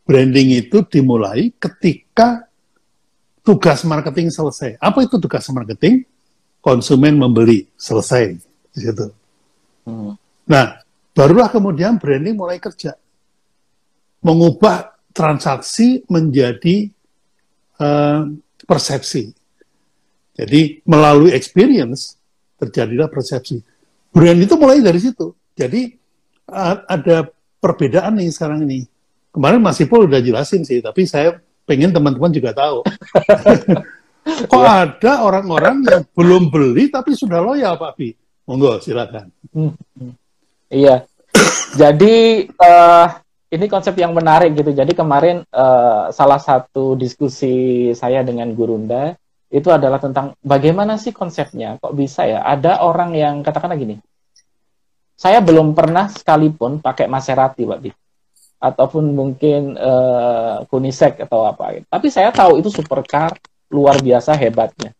Branding 0.05 0.53
itu 0.55 0.85
dimulai 0.85 1.49
ketika 1.57 2.45
tugas 3.41 3.81
marketing 3.81 4.29
selesai. 4.29 4.77
Apa 4.77 5.01
itu 5.01 5.17
tugas 5.17 5.49
marketing? 5.49 6.05
Konsumen 6.61 7.17
membeli, 7.17 7.65
selesai. 7.73 8.37
Di 8.69 8.79
situ. 8.79 9.09
Hmm. 9.89 10.13
Nah, 10.45 10.77
barulah 11.17 11.49
kemudian 11.49 11.97
branding 11.97 12.37
mulai 12.37 12.61
kerja. 12.61 12.93
Mengubah 14.19 14.99
transaksi 15.15 16.03
menjadi 16.11 16.91
uh, 17.79 18.27
persepsi. 18.67 19.31
Jadi 20.39 20.83
melalui 20.87 21.35
experience 21.35 22.15
terjadilah 22.59 23.11
persepsi. 23.11 23.59
Brand 24.11 24.39
itu 24.39 24.55
mulai 24.55 24.79
dari 24.79 24.99
situ. 24.99 25.35
Jadi 25.55 25.91
ada 26.87 27.27
perbedaan 27.59 28.17
nih 28.17 28.31
sekarang 28.31 28.63
ini. 28.63 28.87
Kemarin 29.29 29.61
Mas 29.61 29.77
Ipul 29.83 30.09
udah 30.09 30.23
jelasin 30.23 30.65
sih, 30.65 30.81
tapi 30.81 31.05
saya 31.05 31.37
pengen 31.67 31.93
teman-teman 31.93 32.33
juga 32.33 32.55
tahu. 32.55 32.81
Kok 34.51 34.65
ya. 34.65 34.85
ada 34.85 35.13
orang-orang 35.25 35.85
yang 35.85 36.03
belum 36.13 36.53
beli 36.53 36.91
tapi 36.91 37.17
sudah 37.17 37.41
loyal 37.41 37.77
Pak 37.77 37.93
Bi? 37.97 38.13
Monggo 38.49 38.81
silakan. 38.81 39.29
Hmm. 39.53 39.73
Iya. 40.69 41.05
Jadi 41.77 42.49
uh, 42.57 43.07
ini 43.49 43.65
konsep 43.65 43.97
yang 43.97 44.13
menarik 44.13 44.53
gitu. 44.53 44.69
Jadi 44.73 44.93
kemarin 44.93 45.41
uh, 45.49 46.13
salah 46.13 46.37
satu 46.37 46.93
diskusi 46.93 47.89
saya 47.97 48.21
dengan 48.21 48.49
Gurunda 48.53 49.17
itu 49.49 49.73
adalah 49.73 49.97
tentang 49.97 50.37
bagaimana 50.45 51.01
sih 51.01 51.09
konsepnya. 51.09 51.81
Kok 51.81 51.93
bisa 51.97 52.29
ya? 52.29 52.45
Ada 52.45 52.85
orang 52.85 53.17
yang 53.17 53.41
katakanlah 53.41 53.77
gini. 53.77 53.97
Saya 55.19 55.43
belum 55.43 55.75
pernah 55.75 56.07
sekalipun 56.07 56.79
pakai 56.79 57.09
Maserati, 57.11 57.67
Pak 57.67 57.79
Bi 57.81 57.91
ataupun 58.59 59.15
mungkin 59.15 59.79
uh, 59.79 60.67
Kunisek 60.67 61.23
atau 61.23 61.47
apa. 61.47 61.79
Tapi 61.87 62.07
saya 62.11 62.29
tahu 62.29 62.59
itu 62.59 62.67
supercar 62.67 63.39
luar 63.71 63.97
biasa 64.03 64.35
hebatnya. 64.35 64.91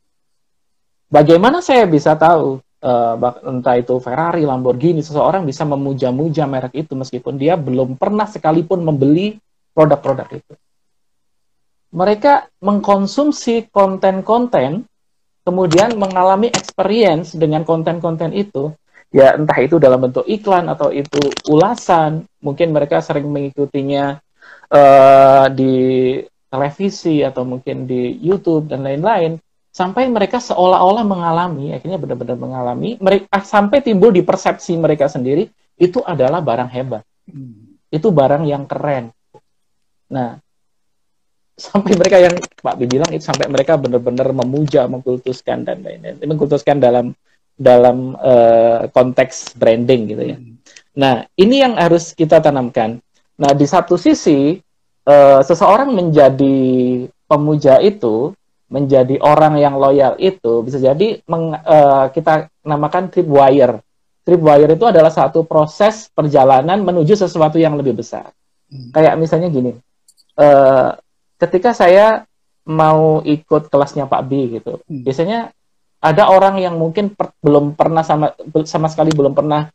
Bagaimana 1.11 1.59
saya 1.59 1.83
bisa 1.83 2.15
tahu 2.15 2.63
uh, 2.83 3.15
entah 3.47 3.75
itu 3.79 3.99
Ferrari, 3.99 4.43
Lamborghini, 4.47 5.03
seseorang 5.03 5.43
bisa 5.43 5.67
memuja-muja 5.67 6.47
merek 6.47 6.75
itu 6.75 6.93
meskipun 6.95 7.35
dia 7.35 7.59
belum 7.59 7.99
pernah 7.99 8.25
sekalipun 8.25 8.83
membeli 8.83 9.39
produk-produk 9.75 10.27
itu. 10.35 10.53
Mereka 11.89 12.61
mengkonsumsi 12.61 13.73
konten-konten, 13.73 14.85
kemudian 15.41 15.97
mengalami 15.97 16.53
experience 16.53 17.33
dengan 17.33 17.65
konten-konten 17.65 18.29
itu, 18.35 18.69
ya 19.09 19.33
entah 19.33 19.57
itu 19.57 19.81
dalam 19.81 20.05
bentuk 20.05 20.25
iklan 20.29 20.69
atau 20.69 20.93
itu 20.93 21.17
ulasan 21.49 22.29
mungkin 22.45 22.69
mereka 22.69 23.01
sering 23.01 23.25
mengikutinya 23.25 24.21
uh, 24.69 25.49
di 25.49 25.73
televisi 26.49 27.25
atau 27.25 27.41
mungkin 27.45 27.89
di 27.89 28.17
YouTube 28.21 28.69
dan 28.69 28.85
lain-lain 28.85 29.37
sampai 29.69 30.09
mereka 30.09 30.41
seolah-olah 30.41 31.05
mengalami 31.05 31.77
akhirnya 31.77 32.01
benar-benar 32.01 32.37
mengalami 32.37 32.97
mereka 32.97 33.41
sampai 33.45 33.85
timbul 33.85 34.09
di 34.09 34.25
persepsi 34.25 34.73
mereka 34.75 35.05
sendiri 35.05 35.45
itu 35.77 36.01
adalah 36.01 36.41
barang 36.41 36.69
hebat 36.73 37.03
hmm. 37.29 37.93
itu 37.93 38.07
barang 38.09 38.43
yang 38.49 38.65
keren 38.65 39.13
nah 40.09 40.41
sampai 41.59 41.93
mereka 41.99 42.17
yang 42.17 42.35
Pak 42.39 42.75
Bi 42.79 42.87
bilang 42.87 43.11
itu 43.11 43.23
sampai 43.23 43.51
mereka 43.51 43.75
benar-benar 43.75 44.31
memuja 44.31 44.87
mengkultuskan 44.87 45.67
dan 45.67 45.83
lain-lain 45.83 46.17
mengkultuskan 46.23 46.79
dalam 46.79 47.11
dalam 47.59 48.15
uh, 48.15 48.87
konteks 48.95 49.59
branding 49.59 50.15
gitu 50.15 50.23
ya. 50.23 50.37
Hmm. 50.39 50.55
Nah, 50.95 51.15
ini 51.35 51.59
yang 51.59 51.75
harus 51.75 52.15
kita 52.15 52.39
tanamkan. 52.39 53.03
Nah, 53.35 53.51
di 53.51 53.67
satu 53.67 53.99
sisi 53.99 54.55
uh, 55.03 55.43
seseorang 55.43 55.91
menjadi 55.91 56.57
pemuja 57.27 57.83
itu, 57.83 58.31
menjadi 58.69 59.17
orang 59.21 59.57
yang 59.57 59.75
loyal 59.75 60.13
itu 60.21 60.61
bisa 60.61 60.77
jadi 60.77 61.19
meng, 61.25 61.57
uh, 61.57 62.07
kita 62.13 62.53
namakan 62.61 63.09
tripwire. 63.09 63.81
Tripwire 64.21 64.77
itu 64.77 64.85
adalah 64.85 65.09
satu 65.09 65.41
proses 65.43 66.07
perjalanan 66.13 66.85
menuju 66.85 67.17
sesuatu 67.17 67.57
yang 67.57 67.73
lebih 67.75 67.97
besar. 67.97 68.29
Hmm. 68.69 68.93
Kayak 68.93 69.17
misalnya 69.17 69.49
gini, 69.49 69.73
uh, 70.37 70.93
ketika 71.41 71.73
saya 71.73 72.29
mau 72.69 73.25
ikut 73.25 73.73
kelasnya 73.73 74.05
Pak 74.05 74.21
B 74.29 74.61
gitu, 74.61 74.85
hmm. 74.85 75.01
biasanya 75.01 75.49
ada 75.99 76.31
orang 76.31 76.61
yang 76.63 76.79
mungkin 76.79 77.11
per, 77.11 77.35
belum 77.43 77.75
pernah 77.75 78.05
sama 78.05 78.31
sama 78.63 78.87
sekali 78.87 79.11
belum 79.11 79.35
pernah 79.35 79.67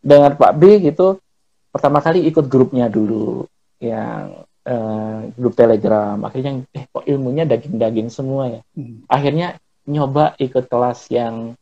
dengar 0.00 0.40
Pak 0.40 0.52
B 0.56 0.80
gitu 0.80 1.20
pertama 1.68 2.00
kali 2.00 2.24
ikut 2.26 2.48
grupnya 2.48 2.88
dulu 2.88 3.44
yang 3.78 4.42
uh, 4.66 5.28
grup 5.36 5.54
Telegram. 5.56 6.16
Akhirnya 6.24 6.64
eh 6.74 6.84
kok 6.88 7.04
ilmunya 7.06 7.44
daging-daging 7.48 8.08
semua 8.12 8.58
ya? 8.58 8.60
Hmm. 8.76 9.04
akhirnya 9.06 9.60
nyoba 9.88 10.36
ikut 10.36 10.68
kelas 10.68 11.08
yang 11.10 11.56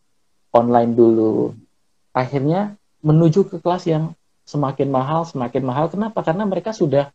online 0.51 0.93
dulu. 0.97 1.55
Akhirnya 2.13 2.75
menuju 3.05 3.47
ke 3.47 3.57
kelas 3.63 3.87
yang 3.87 4.19
semakin 4.49 4.89
mahal 4.89 5.29
semakin 5.29 5.63
mahal. 5.63 5.87
Kenapa? 5.93 6.25
Karena 6.25 6.49
mereka 6.49 6.73
sudah 6.73 7.13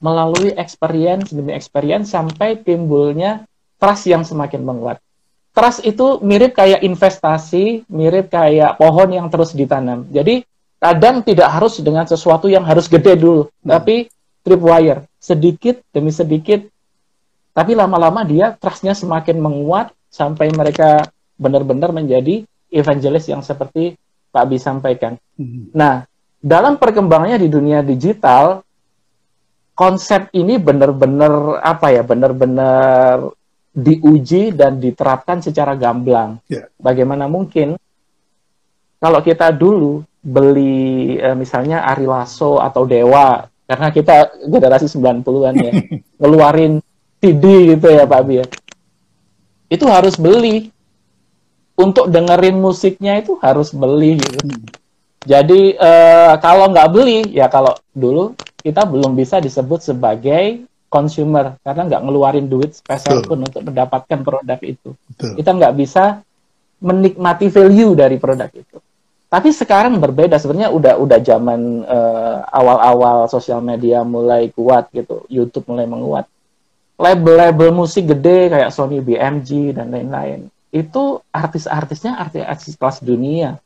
melalui 0.00 0.52
experience 0.56 1.32
demi 1.32 1.52
experience 1.52 2.12
sampai 2.12 2.60
timbulnya 2.60 3.44
trust 3.80 4.08
yang 4.08 4.24
semakin 4.24 4.64
menguat. 4.64 5.00
Trust 5.56 5.88
itu 5.88 6.20
mirip 6.20 6.52
kayak 6.52 6.84
investasi, 6.84 7.88
mirip 7.88 8.28
kayak 8.28 8.76
pohon 8.76 9.08
yang 9.08 9.32
terus 9.32 9.56
ditanam. 9.56 10.04
Jadi 10.12 10.44
kadang 10.76 11.24
tidak 11.24 11.48
harus 11.48 11.80
dengan 11.80 12.04
sesuatu 12.04 12.44
yang 12.44 12.60
harus 12.60 12.92
gede 12.92 13.16
dulu, 13.16 13.48
hmm. 13.48 13.64
tapi 13.64 14.12
tripwire, 14.46 15.10
sedikit 15.18 15.82
demi 15.90 16.14
sedikit. 16.14 16.62
Tapi 17.50 17.74
lama-lama 17.74 18.22
dia 18.22 18.54
trustnya 18.54 18.94
semakin 18.94 19.42
menguat 19.42 19.90
sampai 20.06 20.54
mereka 20.54 21.10
benar-benar 21.34 21.90
menjadi 21.90 22.46
evangelis 22.70 23.26
yang 23.26 23.42
seperti 23.42 23.98
Pak 24.30 24.42
Abi 24.46 24.62
sampaikan. 24.62 25.18
Hmm. 25.34 25.74
Nah, 25.74 26.06
dalam 26.38 26.78
perkembangannya 26.78 27.42
di 27.42 27.48
dunia 27.50 27.82
digital, 27.82 28.62
konsep 29.74 30.30
ini 30.36 30.62
benar-benar 30.62 31.58
apa 31.58 31.90
ya, 31.90 32.06
benar-benar 32.06 33.34
diuji 33.76 34.56
dan 34.56 34.80
diterapkan 34.80 35.44
secara 35.44 35.76
gamblang. 35.76 36.40
Yeah. 36.48 36.72
Bagaimana 36.80 37.28
mungkin 37.28 37.76
kalau 38.96 39.20
kita 39.20 39.52
dulu 39.52 40.00
beli 40.24 41.20
e, 41.20 41.28
misalnya 41.36 41.84
Ari 41.84 42.08
Lasso 42.08 42.56
atau 42.56 42.88
Dewa 42.88 43.44
karena 43.66 43.88
kita 43.90 44.16
generasi 44.46 44.86
90-an 44.86 45.54
ya, 45.58 45.72
ngeluarin 46.22 46.78
CD 47.18 47.74
gitu 47.74 47.86
ya 47.90 48.06
Pak 48.06 48.22
Bi 48.22 48.34
ya. 48.40 48.46
Itu 49.66 49.90
harus 49.90 50.14
beli. 50.14 50.70
Untuk 51.76 52.08
dengerin 52.08 52.56
musiknya 52.56 53.20
itu 53.20 53.36
harus 53.44 53.68
beli 53.68 54.16
gitu. 54.16 54.40
Hmm. 54.48 54.64
Jadi 55.28 55.76
e, 55.76 55.92
kalau 56.40 56.72
nggak 56.72 56.88
beli 56.88 57.36
ya 57.36 57.52
kalau 57.52 57.76
dulu 57.92 58.32
kita 58.64 58.88
belum 58.88 59.12
bisa 59.12 59.44
disebut 59.44 59.84
sebagai 59.84 60.64
consumer 60.88 61.60
karena 61.60 61.82
nggak 61.84 62.02
ngeluarin 62.06 62.48
duit 62.48 62.72
spesial 62.72 63.20
pun 63.28 63.44
untuk 63.44 63.60
mendapatkan 63.60 64.24
produk 64.24 64.56
itu. 64.64 64.96
Betul. 65.12 65.36
Kita 65.36 65.50
nggak 65.52 65.74
bisa 65.76 66.24
menikmati 66.80 67.52
value 67.52 67.92
dari 67.92 68.16
produk 68.16 68.48
itu. 68.56 68.76
Tapi 69.36 69.52
sekarang 69.52 70.00
berbeda 70.00 70.40
sebenarnya 70.40 70.72
udah 70.72 70.96
udah 70.96 71.18
zaman 71.20 71.84
uh, 71.84 72.40
awal-awal 72.48 73.28
sosial 73.28 73.60
media 73.60 74.00
mulai 74.00 74.48
kuat 74.48 74.88
gitu, 74.96 75.28
YouTube 75.28 75.68
mulai 75.68 75.84
menguat. 75.84 76.24
Label-label 76.96 77.68
musik 77.68 78.08
gede 78.16 78.48
kayak 78.48 78.72
Sony 78.72 79.04
BMG 79.04 79.76
dan 79.76 79.92
lain-lain 79.92 80.48
itu 80.72 81.20
artis-artisnya 81.28 82.16
artis-artis 82.16 82.80
kelas 82.80 83.04
dunia. 83.04 83.60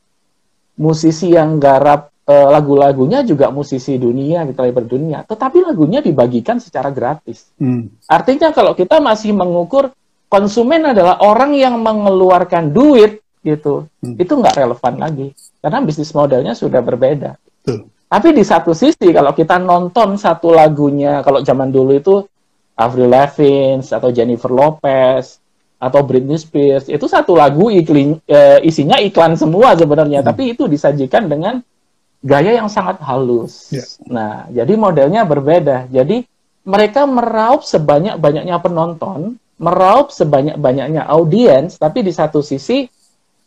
Musisi 0.75 1.39
yang 1.39 1.62
garap 1.62 2.11
uh, 2.27 2.51
lagu-lagunya 2.51 3.23
juga 3.23 3.55
musisi 3.55 3.95
dunia, 3.95 4.43
kita 4.51 4.66
lebar 4.66 4.91
dunia, 4.91 5.23
tetapi 5.23 5.71
lagunya 5.71 6.03
dibagikan 6.03 6.59
secara 6.59 6.91
gratis. 6.91 7.47
Hmm. 7.62 7.95
Artinya 8.11 8.51
kalau 8.51 8.75
kita 8.75 8.99
masih 8.99 9.39
mengukur 9.39 9.95
konsumen 10.27 10.83
adalah 10.91 11.23
orang 11.23 11.55
yang 11.55 11.79
mengeluarkan 11.79 12.75
duit 12.75 13.23
gitu, 13.41 13.88
hmm. 14.05 14.20
itu 14.20 14.32
nggak 14.32 14.57
relevan 14.61 14.95
lagi 15.01 15.28
karena 15.61 15.78
bisnis 15.80 16.12
modelnya 16.12 16.53
sudah 16.53 16.80
berbeda. 16.84 17.36
Hmm. 17.64 17.88
Tapi 18.11 18.34
di 18.34 18.43
satu 18.43 18.74
sisi 18.74 19.14
kalau 19.14 19.30
kita 19.32 19.57
nonton 19.62 20.18
satu 20.18 20.51
lagunya, 20.51 21.22
kalau 21.22 21.41
zaman 21.47 21.70
dulu 21.70 21.93
itu 21.95 22.14
Avril 22.74 23.12
Lavigne 23.12 23.84
atau 23.86 24.11
Jennifer 24.11 24.51
Lopez 24.51 25.38
atau 25.80 26.01
Britney 26.05 26.36
Spears 26.36 26.91
itu 26.93 27.07
satu 27.09 27.38
lagu 27.38 27.70
iklim, 27.72 28.18
uh, 28.18 28.59
isinya 28.61 29.01
iklan 29.01 29.38
semua 29.38 29.72
sebenarnya, 29.78 30.20
hmm. 30.20 30.28
tapi 30.28 30.53
itu 30.53 30.66
disajikan 30.66 31.30
dengan 31.30 31.62
gaya 32.20 32.53
yang 32.53 32.68
sangat 32.68 33.01
halus. 33.01 33.72
Yeah. 33.72 33.88
Nah, 34.11 34.32
jadi 34.53 34.76
modelnya 34.76 35.24
berbeda. 35.24 35.88
Jadi 35.88 36.28
mereka 36.68 37.09
meraup 37.09 37.64
sebanyak-banyaknya 37.64 38.61
penonton, 38.61 39.41
meraup 39.57 40.12
sebanyak-banyaknya 40.12 41.09
audiens, 41.09 41.80
tapi 41.80 42.05
di 42.05 42.12
satu 42.12 42.45
sisi 42.45 42.84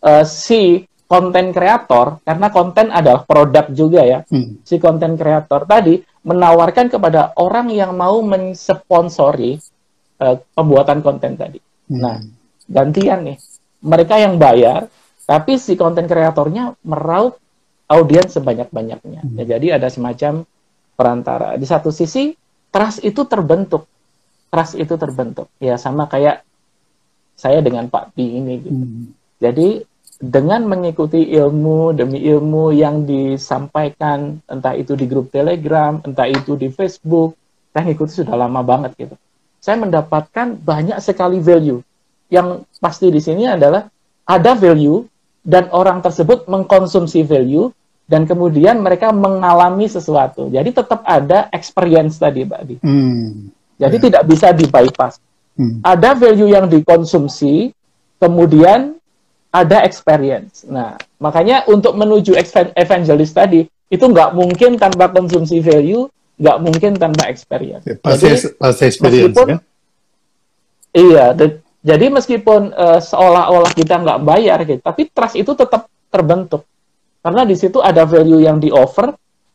uh, 0.03 0.23
si 0.27 0.83
konten 1.07 1.53
kreator, 1.53 2.19
karena 2.25 2.47
konten 2.49 2.89
adalah 2.89 3.23
produk 3.23 3.65
juga 3.71 4.01
ya, 4.03 4.19
hmm. 4.27 4.65
si 4.65 4.81
konten 4.81 5.15
kreator 5.15 5.63
tadi 5.63 6.01
menawarkan 6.23 6.89
kepada 6.89 7.35
orang 7.37 7.69
yang 7.69 7.93
mau 7.93 8.19
mensponsori 8.23 9.59
uh, 10.23 10.35
pembuatan 10.55 11.03
konten 11.03 11.35
tadi. 11.35 11.59
Hmm. 11.91 11.99
Nah, 11.99 12.17
gantian 12.65 13.27
nih, 13.27 13.37
mereka 13.83 14.15
yang 14.17 14.39
bayar, 14.39 14.87
tapi 15.27 15.59
si 15.59 15.75
konten 15.75 16.07
kreatornya 16.07 16.75
meraup 16.87 17.37
audiens 17.87 18.33
sebanyak-banyaknya. 18.33 19.21
Hmm. 19.21 19.35
Ya, 19.37 19.55
jadi 19.55 19.77
ada 19.77 19.91
semacam 19.91 20.47
perantara. 20.97 21.59
Di 21.59 21.67
satu 21.67 21.93
sisi 21.93 22.33
trust 22.73 23.05
itu 23.05 23.21
terbentuk, 23.29 23.85
trust 24.49 24.79
itu 24.79 24.97
terbentuk. 24.97 25.51
Ya 25.61 25.77
sama 25.77 26.09
kayak 26.09 26.41
saya 27.37 27.61
dengan 27.61 27.85
Pak 27.91 28.17
Pi 28.17 28.25
ini. 28.39 28.53
Gitu. 28.63 28.73
Hmm. 28.73 29.05
Jadi 29.37 29.83
dengan 30.23 30.63
mengikuti 30.63 31.35
ilmu 31.35 31.91
demi 31.91 32.23
ilmu 32.23 32.71
yang 32.71 33.03
disampaikan, 33.03 34.39
entah 34.47 34.71
itu 34.71 34.95
di 34.95 35.03
grup 35.03 35.27
Telegram, 35.35 35.99
entah 35.99 36.31
itu 36.31 36.55
di 36.55 36.71
Facebook, 36.71 37.35
saya 37.75 37.91
ngikuti 37.91 38.23
sudah 38.23 38.39
lama 38.39 38.63
banget 38.63 38.95
gitu. 38.95 39.15
Saya 39.59 39.75
mendapatkan 39.83 40.55
banyak 40.55 40.95
sekali 41.03 41.43
value. 41.43 41.83
Yang 42.31 42.63
pasti 42.79 43.11
di 43.11 43.19
sini 43.19 43.51
adalah 43.51 43.91
ada 44.23 44.55
value 44.55 45.03
dan 45.43 45.67
orang 45.75 45.99
tersebut 45.99 46.47
mengkonsumsi 46.47 47.27
value 47.27 47.67
dan 48.07 48.23
kemudian 48.23 48.79
mereka 48.79 49.11
mengalami 49.11 49.91
sesuatu. 49.91 50.47
Jadi 50.47 50.71
tetap 50.71 51.03
ada 51.03 51.51
experience 51.51 52.15
tadi, 52.15 52.47
Mbak 52.47 52.59
Adi. 52.63 52.75
Hmm. 52.79 53.51
Jadi 53.75 53.95
yeah. 53.99 54.05
tidak 54.07 54.23
bisa 54.23 54.47
di 54.55 54.65
bypass. 54.71 55.19
Hmm. 55.59 55.83
Ada 55.83 56.15
value 56.15 56.47
yang 56.47 56.71
dikonsumsi, 56.71 57.75
kemudian 58.23 58.95
ada 59.53 59.85
experience. 59.85 60.65
Nah, 60.65 60.97
makanya 61.21 61.69
untuk 61.69 61.93
menuju 61.93 62.33
evangelis 62.73 63.31
tadi 63.37 63.69
itu 63.69 64.05
nggak 64.09 64.33
mungkin 64.33 64.81
tanpa 64.81 65.13
konsumsi 65.13 65.61
value, 65.61 66.09
nggak 66.41 66.57
mungkin 66.57 66.91
tanpa 66.97 67.29
experience. 67.29 67.85
Ya, 67.85 68.01
pasti, 68.01 68.33
Jadi, 68.33 68.57
pasti 68.57 68.83
experience 68.89 69.37
meskipun, 69.37 69.47
kan? 69.53 69.59
Iya, 70.93 71.25
jadi 71.85 72.05
meskipun 72.09 72.73
uh, 72.73 72.97
seolah-olah 72.97 73.71
kita 73.77 74.01
nggak 74.01 74.19
bayar 74.25 74.57
gitu, 74.65 74.81
tapi 74.81 75.13
trust 75.13 75.37
itu 75.37 75.53
tetap 75.53 75.85
terbentuk. 76.09 76.65
Karena 77.21 77.45
di 77.45 77.53
situ 77.53 77.77
ada 77.79 78.03
value 78.09 78.41
yang 78.41 78.57
di 78.57 78.73
offer, 78.73 79.13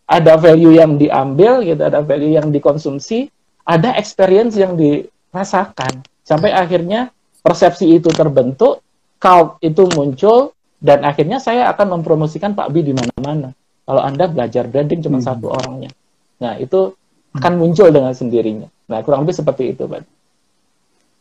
ada 0.08 0.38
value 0.38 0.78
yang 0.78 0.96
diambil 0.96 1.60
gitu, 1.66 1.82
ada 1.84 2.00
value 2.00 2.38
yang 2.38 2.48
dikonsumsi, 2.54 3.28
ada 3.66 3.98
experience 3.98 4.54
yang 4.56 4.78
dirasakan. 4.78 6.00
Sampai 6.24 6.54
akhirnya 6.54 7.12
persepsi 7.42 7.98
itu 7.98 8.08
terbentuk, 8.08 8.80
cult 9.18 9.58
itu 9.60 9.82
muncul, 9.94 10.54
dan 10.78 11.02
akhirnya 11.02 11.42
saya 11.42 11.68
akan 11.74 12.00
mempromosikan 12.00 12.54
Pak 12.54 12.70
Bi 12.70 12.86
di 12.86 12.94
mana-mana. 12.94 13.54
Kalau 13.84 14.02
Anda 14.02 14.30
belajar 14.30 14.70
branding 14.70 15.02
cuma 15.02 15.18
hmm. 15.18 15.26
satu 15.26 15.46
orangnya. 15.50 15.90
Nah, 16.38 16.54
itu 16.56 16.94
akan 17.34 17.52
muncul 17.58 17.90
dengan 17.90 18.14
sendirinya. 18.14 18.70
Nah, 18.88 19.02
kurang 19.02 19.26
lebih 19.26 19.36
seperti 19.36 19.74
itu, 19.74 19.84
Pak. 19.84 20.06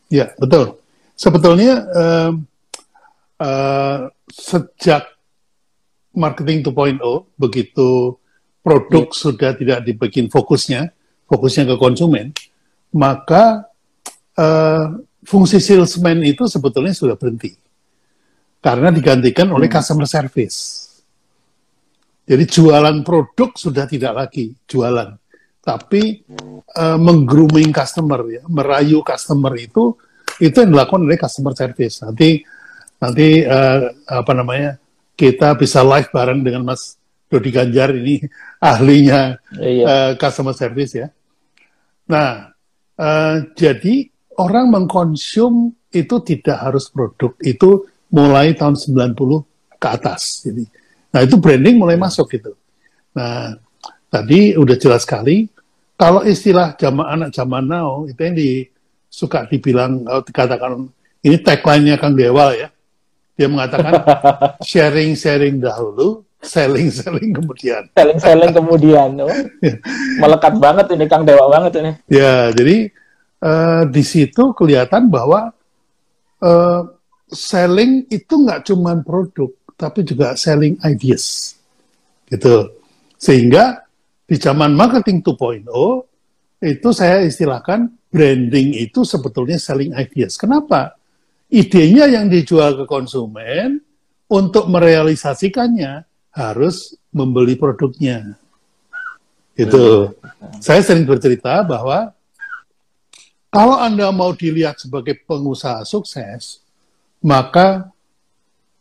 Ya, 0.08 0.32
betul 0.40 0.78
sebetulnya 1.18 1.82
uh, 1.90 2.30
uh, 3.42 3.98
sejak 4.30 5.02
marketing 6.14 6.62
2.0 6.62 7.02
begitu 7.34 8.14
produk 8.62 9.10
yeah. 9.10 9.18
sudah 9.18 9.50
tidak 9.58 9.78
dibikin 9.82 10.30
fokusnya, 10.30 10.94
fokusnya 11.26 11.74
ke 11.74 11.76
konsumen, 11.76 12.30
maka 12.94 13.66
uh, 14.38 15.02
fungsi 15.26 15.58
salesman 15.58 16.22
itu 16.22 16.46
sebetulnya 16.46 16.94
sudah 16.94 17.18
berhenti 17.18 17.58
karena 18.58 18.88
digantikan 18.90 19.48
oleh 19.54 19.70
hmm. 19.70 19.76
customer 19.78 20.06
service. 20.06 20.58
Jadi 22.28 22.44
jualan 22.44 23.00
produk 23.00 23.56
sudah 23.56 23.88
tidak 23.88 24.12
lagi 24.12 24.52
jualan, 24.68 25.16
tapi 25.64 26.20
uh, 26.76 26.98
menggrooming 27.00 27.72
customer 27.72 28.20
ya, 28.28 28.44
merayu 28.44 29.00
customer 29.00 29.56
itu 29.56 29.96
itu 30.36 30.56
yang 30.60 30.76
dilakukan 30.76 31.08
oleh 31.08 31.16
customer 31.16 31.56
service. 31.56 32.04
Nanti 32.04 32.44
nanti 33.00 33.42
uh, 33.48 33.80
apa 34.12 34.32
namanya 34.36 34.76
kita 35.16 35.56
bisa 35.56 35.80
live 35.80 36.12
bareng 36.12 36.44
dengan 36.44 36.68
Mas 36.68 37.00
Dodi 37.32 37.48
Ganjar 37.48 37.96
ini 37.96 38.20
ahlinya 38.60 39.40
iya. 39.56 39.84
uh, 39.88 40.12
customer 40.20 40.52
service 40.52 41.00
ya. 41.00 41.08
Nah, 42.12 42.52
uh, 43.00 43.36
jadi 43.56 44.04
orang 44.36 44.68
mengkonsum 44.68 45.72
itu 45.88 46.16
tidak 46.20 46.60
harus 46.60 46.92
produk 46.92 47.32
itu 47.40 47.88
mulai 48.08 48.56
tahun 48.56 48.76
90 48.76 49.14
ke 49.78 49.86
atas. 49.88 50.42
Jadi, 50.44 50.64
nah 51.12 51.20
itu 51.24 51.36
branding 51.36 51.76
mulai 51.78 51.96
masuk 51.96 52.28
gitu. 52.32 52.56
Nah, 53.14 53.56
tadi 54.08 54.56
udah 54.56 54.76
jelas 54.76 55.04
sekali 55.04 55.48
kalau 55.98 56.22
istilah 56.22 56.78
zaman 56.78 57.06
anak 57.06 57.30
zaman 57.34 57.66
now 57.66 58.06
itu 58.06 58.20
yang 58.22 58.36
di 58.38 58.50
suka 59.10 59.50
dibilang 59.50 60.06
kalau 60.06 60.22
dikatakan 60.22 60.72
ini 61.26 61.36
tagline-nya 61.42 61.98
Kang 61.98 62.14
Dewa 62.14 62.54
ya. 62.54 62.70
Dia 63.34 63.50
mengatakan 63.50 64.02
sharing-sharing 64.70 65.58
dahulu, 65.58 66.22
selling-selling 66.38 67.34
kemudian. 67.34 67.82
Selling-selling 67.98 68.52
kemudian. 68.54 69.10
Oh. 69.22 69.30
Melekat 70.22 70.54
banget 70.58 70.86
ini 70.94 71.04
Kang 71.10 71.26
Dewa 71.26 71.50
banget 71.50 71.82
ini. 71.82 71.92
Ya, 72.06 72.54
jadi 72.54 72.94
uh, 73.42 73.82
di 73.90 74.02
situ 74.06 74.54
kelihatan 74.54 75.10
bahwa 75.10 75.50
uh, 76.42 76.80
selling 77.32 78.08
itu 78.08 78.34
nggak 78.34 78.68
cuma 78.68 78.96
produk, 79.00 79.52
tapi 79.76 80.04
juga 80.04 80.34
selling 80.34 80.80
ideas. 80.84 81.56
Gitu. 82.28 82.72
Sehingga 83.16 83.84
di 84.28 84.36
zaman 84.36 84.76
marketing 84.76 85.24
2.0 85.24 85.64
itu 86.64 86.88
saya 86.92 87.24
istilahkan 87.24 87.88
branding 88.12 88.76
itu 88.76 89.04
sebetulnya 89.04 89.56
selling 89.56 89.94
ideas. 89.96 90.36
Kenapa? 90.36 90.96
Idenya 91.48 92.04
yang 92.10 92.28
dijual 92.28 92.76
ke 92.76 92.84
konsumen 92.84 93.80
untuk 94.28 94.68
merealisasikannya 94.68 96.04
harus 96.36 96.92
membeli 97.08 97.56
produknya. 97.56 98.36
Itu. 99.56 100.12
Saya 100.60 100.84
sering 100.84 101.08
bercerita 101.08 101.64
bahwa 101.64 102.12
kalau 103.48 103.80
Anda 103.80 104.12
mau 104.12 104.36
dilihat 104.36 104.76
sebagai 104.76 105.16
pengusaha 105.24 105.82
sukses, 105.88 106.60
maka 107.22 107.90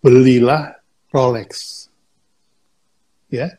belilah 0.01 0.77
Rolex. 1.09 1.85
Ya. 3.27 3.57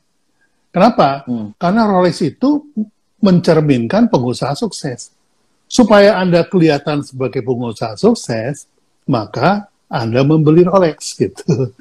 Kenapa? 0.71 1.27
Hmm. 1.27 1.53
Karena 1.59 1.89
Rolex 1.89 2.23
itu 2.23 2.65
mencerminkan 3.19 4.07
pengusaha 4.07 4.55
sukses. 4.55 5.13
Supaya 5.69 6.17
Anda 6.17 6.49
kelihatan 6.49 7.05
sebagai 7.05 7.45
pengusaha 7.45 7.99
sukses, 7.99 8.65
maka 9.05 9.69
Anda 9.91 10.25
membeli 10.25 10.65
Rolex 10.65 11.13
gitu. 11.21 11.75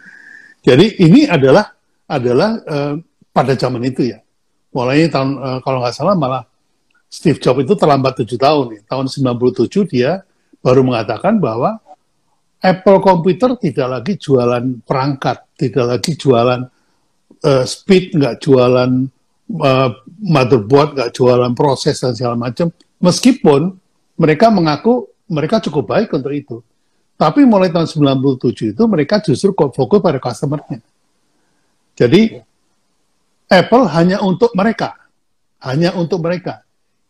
Jadi 0.66 1.00
ini 1.00 1.24
adalah 1.30 1.72
adalah 2.08 2.60
uh, 2.68 2.96
pada 3.32 3.54
zaman 3.56 3.84
itu 3.88 4.12
ya. 4.12 4.20
Mulai 4.76 5.08
tahun 5.08 5.40
uh, 5.40 5.60
kalau 5.64 5.80
nggak 5.80 5.96
salah 5.96 6.16
malah 6.18 6.44
Steve 7.08 7.40
Jobs 7.40 7.64
itu 7.64 7.74
terlambat 7.80 8.20
tujuh 8.20 8.36
tahun. 8.36 8.66
Ya. 8.76 8.82
Tahun 8.84 9.08
97 9.08 9.88
dia 9.88 10.28
baru 10.60 10.84
mengatakan 10.84 11.40
bahwa 11.40 11.80
Apple 12.58 13.00
Computer 13.00 13.54
tidak 13.62 13.88
lagi 13.88 14.14
jualan 14.18 14.82
perangkat, 14.82 15.54
tidak 15.54 15.86
lagi 15.98 16.18
jualan 16.18 16.62
uh, 17.46 17.66
speed, 17.66 18.18
nggak 18.18 18.42
jualan 18.42 18.92
uh, 19.62 19.90
motherboard, 20.26 20.98
nggak 20.98 21.12
jualan 21.14 21.54
proses 21.54 22.02
dan 22.02 22.18
segala 22.18 22.34
macam. 22.50 22.74
Meskipun 22.98 23.78
mereka 24.18 24.50
mengaku 24.50 25.06
mereka 25.30 25.62
cukup 25.62 25.94
baik 25.94 26.10
untuk 26.18 26.34
itu. 26.34 26.58
Tapi 27.18 27.46
mulai 27.50 27.74
tahun 27.74 27.90
97 27.90 28.78
itu 28.78 28.84
mereka 28.86 29.18
justru 29.22 29.54
fokus 29.54 30.00
pada 30.02 30.22
customer-nya. 30.22 30.82
Jadi 31.98 32.38
Apple 33.50 33.86
hanya 33.90 34.22
untuk 34.22 34.54
mereka, 34.54 34.94
hanya 35.66 35.98
untuk 35.98 36.22
mereka 36.22 36.62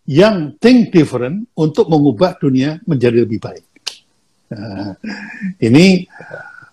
yang 0.07 0.55
think 0.63 0.95
different 0.95 1.51
untuk 1.59 1.91
mengubah 1.91 2.39
dunia 2.39 2.79
menjadi 2.87 3.27
lebih 3.27 3.43
baik. 3.43 3.66
Nah, 4.53 4.95
ini 5.67 6.07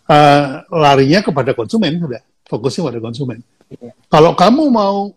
uh, 0.08 0.62
larinya 0.70 1.20
kepada 1.24 1.56
konsumen 1.56 1.98
sudah, 1.98 2.22
fokusnya 2.46 2.82
pada 2.92 3.00
konsumen. 3.00 3.38
Kalau 4.06 4.36
kamu 4.36 4.70
mau, 4.70 5.10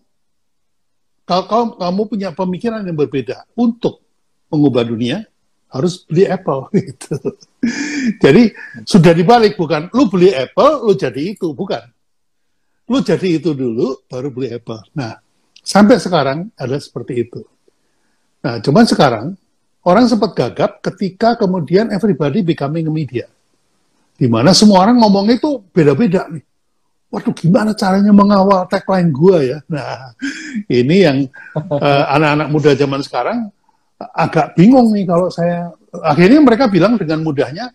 kalau 1.27 1.75
kamu 1.75 2.01
punya 2.07 2.29
pemikiran 2.31 2.81
yang 2.81 2.97
berbeda 2.97 3.45
untuk 3.53 4.01
mengubah 4.47 4.87
dunia, 4.87 5.27
harus 5.67 6.07
beli 6.07 6.23
Apple 6.23 6.71
gitu. 6.79 7.15
jadi 8.23 8.55
sudah 8.87 9.11
dibalik 9.11 9.59
bukan 9.59 9.91
lu 9.91 10.07
beli 10.07 10.31
Apple, 10.31 10.87
lu 10.87 10.93
jadi 10.95 11.35
itu, 11.35 11.51
bukan. 11.51 11.83
Lu 12.87 13.03
jadi 13.03 13.35
itu 13.35 13.51
dulu, 13.51 14.07
baru 14.07 14.31
beli 14.31 14.55
Apple. 14.55 14.79
Nah, 14.95 15.19
sampai 15.59 15.99
sekarang 15.99 16.47
ada 16.55 16.79
seperti 16.79 17.27
itu. 17.27 17.43
Nah, 18.39 18.63
cuman 18.63 18.87
sekarang 18.87 19.35
orang 19.87 20.05
sempat 20.11 20.35
gagap 20.35 20.83
ketika 20.83 21.39
kemudian 21.39 21.87
everybody 21.95 22.43
becoming 22.43 22.83
a 22.85 22.93
media. 22.93 23.25
Di 24.19 24.27
mana 24.27 24.51
semua 24.51 24.83
orang 24.83 24.99
ngomongnya 24.99 25.39
itu 25.39 25.63
beda-beda 25.71 26.27
nih. 26.27 26.43
Waduh, 27.07 27.31
gimana 27.31 27.71
caranya 27.71 28.11
mengawal 28.11 28.67
tagline 28.67 29.15
gue 29.15 29.55
ya? 29.55 29.59
Nah, 29.71 30.11
ini 30.67 31.07
yang 31.07 31.17
uh, 31.55 32.03
anak-anak 32.19 32.47
muda 32.51 32.75
zaman 32.75 32.99
sekarang 32.99 33.47
agak 34.11 34.59
bingung 34.59 34.91
nih 34.91 35.07
kalau 35.07 35.31
saya. 35.31 35.71
Akhirnya 36.03 36.43
mereka 36.43 36.67
bilang 36.67 36.99
dengan 36.99 37.23
mudahnya, 37.23 37.71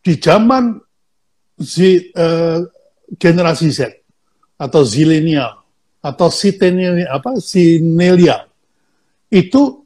di 0.00 0.14
zaman 0.16 0.78
Z, 1.58 1.74
uh, 2.14 2.62
generasi 3.18 3.68
Z 3.74 4.00
atau 4.54 4.86
zilenial 4.86 5.60
atau 6.00 6.32
Centennial 6.32 7.04
apa 7.10 7.36
Sinelial 7.36 8.48
itu 9.28 9.79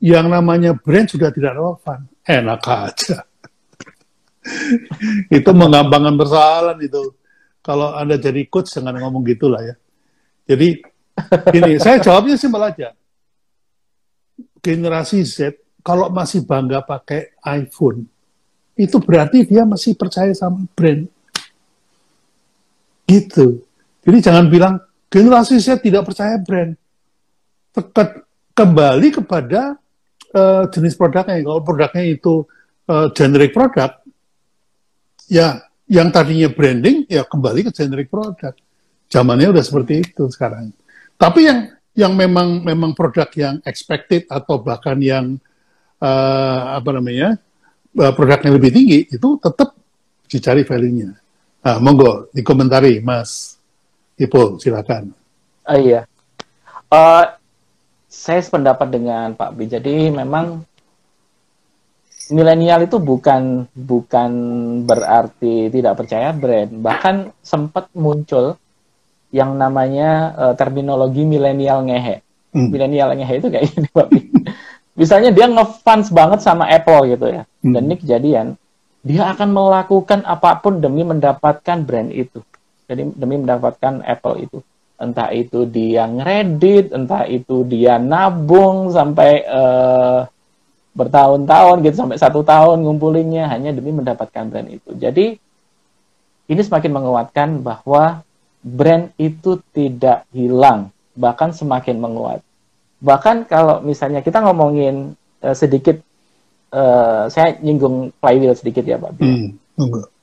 yang 0.00 0.28
namanya 0.28 0.76
brand 0.76 1.08
sudah 1.08 1.32
tidak 1.32 1.56
relevan. 1.56 2.04
Enak 2.26 2.62
aja. 2.66 3.24
itu 5.36 5.50
menggampangkan 5.50 6.14
persoalan 6.14 6.78
itu. 6.82 7.14
Kalau 7.64 7.96
Anda 7.98 8.14
jadi 8.20 8.46
coach 8.46 8.70
jangan 8.70 8.94
ngomong 8.94 9.26
gitulah 9.26 9.62
ya. 9.62 9.74
Jadi 10.46 10.78
ini 11.56 11.70
saya 11.82 11.98
jawabnya 11.98 12.38
simpel 12.38 12.62
aja. 12.62 12.94
Generasi 14.62 15.26
Z 15.26 15.58
kalau 15.82 16.10
masih 16.10 16.42
bangga 16.46 16.82
pakai 16.82 17.34
iPhone 17.46 18.06
itu 18.76 19.00
berarti 19.00 19.48
dia 19.48 19.64
masih 19.64 19.96
percaya 19.96 20.30
sama 20.36 20.68
brand. 20.76 21.08
Gitu. 23.08 23.64
Jadi 24.04 24.18
jangan 24.20 24.46
bilang 24.46 24.74
generasi 25.10 25.58
Z 25.58 25.80
tidak 25.82 26.06
percaya 26.06 26.38
brand. 26.38 26.76
Tekat 27.74 28.22
kembali 28.54 29.08
kepada 29.22 29.80
uh, 30.36 30.62
jenis 30.68 30.94
produknya. 30.94 31.40
Kalau 31.40 31.64
produknya 31.64 32.04
itu 32.04 32.44
uh, 32.92 33.08
generic 33.16 33.56
produk, 33.56 33.96
ya 35.32 35.64
yang 35.88 36.12
tadinya 36.12 36.52
branding, 36.52 37.08
ya 37.08 37.24
kembali 37.24 37.64
ke 37.66 37.70
generic 37.72 38.12
produk. 38.12 38.52
Zamannya 39.08 39.54
udah 39.54 39.64
seperti 39.64 40.04
itu 40.04 40.28
sekarang. 40.28 40.74
Tapi 41.16 41.40
yang 41.48 41.58
yang 41.96 42.12
memang 42.12 42.60
memang 42.60 42.92
produk 42.92 43.30
yang 43.32 43.56
expected 43.64 44.28
atau 44.28 44.60
bahkan 44.60 45.00
yang 45.00 45.40
uh, 46.02 46.76
apa 46.76 46.90
namanya 46.92 47.40
uh, 47.96 48.12
produk 48.12 48.38
yang 48.44 48.54
lebih 48.60 48.70
tinggi 48.74 49.00
itu 49.08 49.40
tetap 49.40 49.72
dicari 50.26 50.66
value-nya. 50.66 51.16
Nah, 51.66 51.78
monggo 51.82 52.30
dikomentari, 52.30 53.00
Mas 53.00 53.56
Ipo, 54.18 54.60
silakan. 54.60 55.14
Uh, 55.64 55.78
iya. 55.80 56.00
Uh, 56.92 57.26
saya 58.16 58.40
sependapat 58.40 58.88
dengan 58.88 59.36
Pak 59.36 59.52
B. 59.52 59.68
Jadi 59.68 60.08
memang 60.08 60.64
milenial 62.32 62.88
itu 62.88 62.96
bukan 62.96 63.68
bukan 63.76 64.30
berarti 64.88 65.68
tidak 65.68 66.00
percaya 66.00 66.32
brand. 66.32 66.72
Bahkan 66.80 67.36
sempat 67.44 67.92
muncul 67.92 68.56
yang 69.30 69.60
namanya 69.60 70.32
uh, 70.32 70.54
terminologi 70.56 71.28
milenial 71.28 71.84
ngehe. 71.84 72.24
Hmm. 72.56 72.72
Milenial 72.72 73.12
ngehe 73.12 73.34
itu 73.36 73.48
kayak 73.52 73.68
ini 73.76 73.88
Pak 73.92 74.06
B. 74.08 74.14
Misalnya 75.00 75.28
dia 75.28 75.44
ngefans 75.44 76.08
banget 76.08 76.40
sama 76.40 76.64
Apple 76.72 77.12
gitu 77.12 77.28
ya. 77.28 77.42
Hmm. 77.60 77.76
Dan 77.76 77.92
ini 77.92 77.96
kejadian. 78.00 78.46
Dia 79.06 79.30
akan 79.36 79.54
melakukan 79.54 80.26
apa 80.26 80.58
pun 80.58 80.82
demi 80.82 81.06
mendapatkan 81.06 81.78
brand 81.84 82.10
itu. 82.10 82.42
Jadi 82.90 83.14
demi 83.14 83.38
mendapatkan 83.38 84.02
Apple 84.02 84.50
itu 84.50 84.58
entah 84.96 85.28
itu 85.32 85.68
dia 85.68 86.08
ngeredit, 86.08 86.92
entah 86.96 87.28
itu 87.28 87.64
dia 87.68 88.00
nabung 88.00 88.88
sampai 88.88 89.44
uh, 89.44 90.24
bertahun-tahun 90.96 91.84
gitu 91.84 91.96
sampai 92.00 92.16
satu 92.16 92.40
tahun 92.40 92.80
ngumpulinnya 92.80 93.52
hanya 93.52 93.76
demi 93.76 93.92
mendapatkan 93.92 94.48
brand 94.48 94.68
itu. 94.72 94.90
Jadi 94.96 95.36
ini 96.46 96.60
semakin 96.64 96.92
menguatkan 96.96 97.48
bahwa 97.60 98.24
brand 98.64 99.12
itu 99.20 99.60
tidak 99.76 100.24
hilang, 100.32 100.88
bahkan 101.12 101.52
semakin 101.52 102.00
menguat. 102.00 102.40
Bahkan 103.04 103.44
kalau 103.44 103.84
misalnya 103.84 104.24
kita 104.24 104.40
ngomongin 104.40 105.12
uh, 105.44 105.52
sedikit, 105.52 106.00
uh, 106.72 107.28
saya 107.28 107.60
nyinggung 107.60 108.16
flywheel 108.16 108.56
sedikit 108.56 108.88
ya 108.88 108.96
Pak. 108.96 109.20
Hmm, 109.20 109.60
enggak 109.76 110.15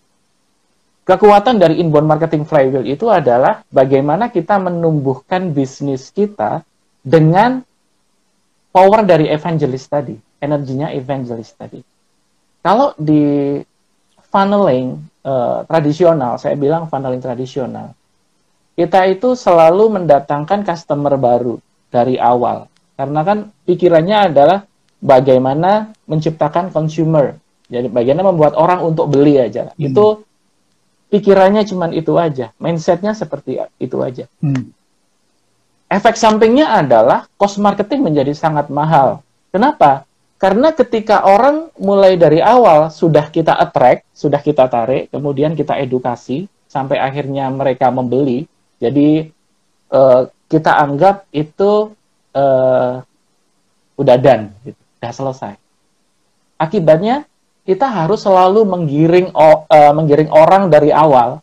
kekuatan 1.04 1.60
dari 1.60 1.84
inbound 1.84 2.08
marketing 2.08 2.48
flywheel 2.48 2.88
itu 2.88 3.12
adalah 3.12 3.64
bagaimana 3.70 4.32
kita 4.32 4.60
menumbuhkan 4.60 5.52
bisnis 5.52 6.10
kita 6.12 6.64
dengan 7.04 7.64
power 8.72 9.04
dari 9.04 9.28
evangelist 9.30 9.88
tadi, 9.92 10.16
energinya 10.40 10.90
evangelist 10.90 11.54
tadi. 11.60 11.80
Kalau 12.64 12.96
di 12.96 13.60
funneling 14.32 14.98
uh, 15.28 15.68
tradisional, 15.68 16.40
saya 16.40 16.56
bilang 16.56 16.88
funneling 16.88 17.22
tradisional, 17.22 17.94
kita 18.74 19.06
itu 19.06 19.38
selalu 19.38 20.02
mendatangkan 20.02 20.66
customer 20.66 21.14
baru 21.20 21.62
dari 21.94 22.18
awal. 22.18 22.66
Karena 22.98 23.22
kan 23.22 23.38
pikirannya 23.68 24.18
adalah 24.34 24.66
bagaimana 25.04 25.94
menciptakan 26.10 26.74
consumer. 26.74 27.38
Jadi 27.70 27.92
bagaimana 27.92 28.34
membuat 28.34 28.58
orang 28.58 28.82
untuk 28.82 29.12
beli 29.14 29.38
aja. 29.38 29.76
Hmm. 29.76 29.78
Itu 29.78 30.26
pikirannya 31.14 31.62
cuma 31.70 31.94
itu 31.94 32.18
aja, 32.18 32.50
mindsetnya 32.58 33.14
seperti 33.14 33.62
itu 33.78 34.02
aja. 34.02 34.26
Hmm. 34.42 34.74
Efek 35.86 36.18
sampingnya 36.18 36.74
adalah 36.74 37.30
cost 37.38 37.62
marketing 37.62 38.02
menjadi 38.02 38.34
sangat 38.34 38.74
mahal. 38.74 39.22
Kenapa? 39.54 40.10
Karena 40.42 40.74
ketika 40.74 41.22
orang 41.22 41.70
mulai 41.78 42.18
dari 42.18 42.42
awal 42.42 42.90
sudah 42.90 43.30
kita 43.30 43.54
attract, 43.54 44.10
sudah 44.12 44.42
kita 44.42 44.66
tarik, 44.66 45.14
kemudian 45.14 45.54
kita 45.54 45.78
edukasi 45.78 46.50
sampai 46.66 46.98
akhirnya 46.98 47.46
mereka 47.54 47.94
membeli, 47.94 48.50
jadi 48.82 49.30
uh, 49.94 50.26
kita 50.50 50.74
anggap 50.82 51.30
itu 51.30 51.94
uh, 52.34 52.94
udah 53.94 54.18
done, 54.18 54.50
gitu, 54.66 54.82
udah 54.98 55.14
selesai. 55.14 55.54
Akibatnya 56.58 57.30
kita 57.64 57.88
harus 57.88 58.24
selalu 58.24 58.68
menggiring 58.68 59.32
uh, 59.32 59.94
menggiring 59.96 60.32
orang 60.32 60.68
dari 60.68 60.92
awal. 60.92 61.40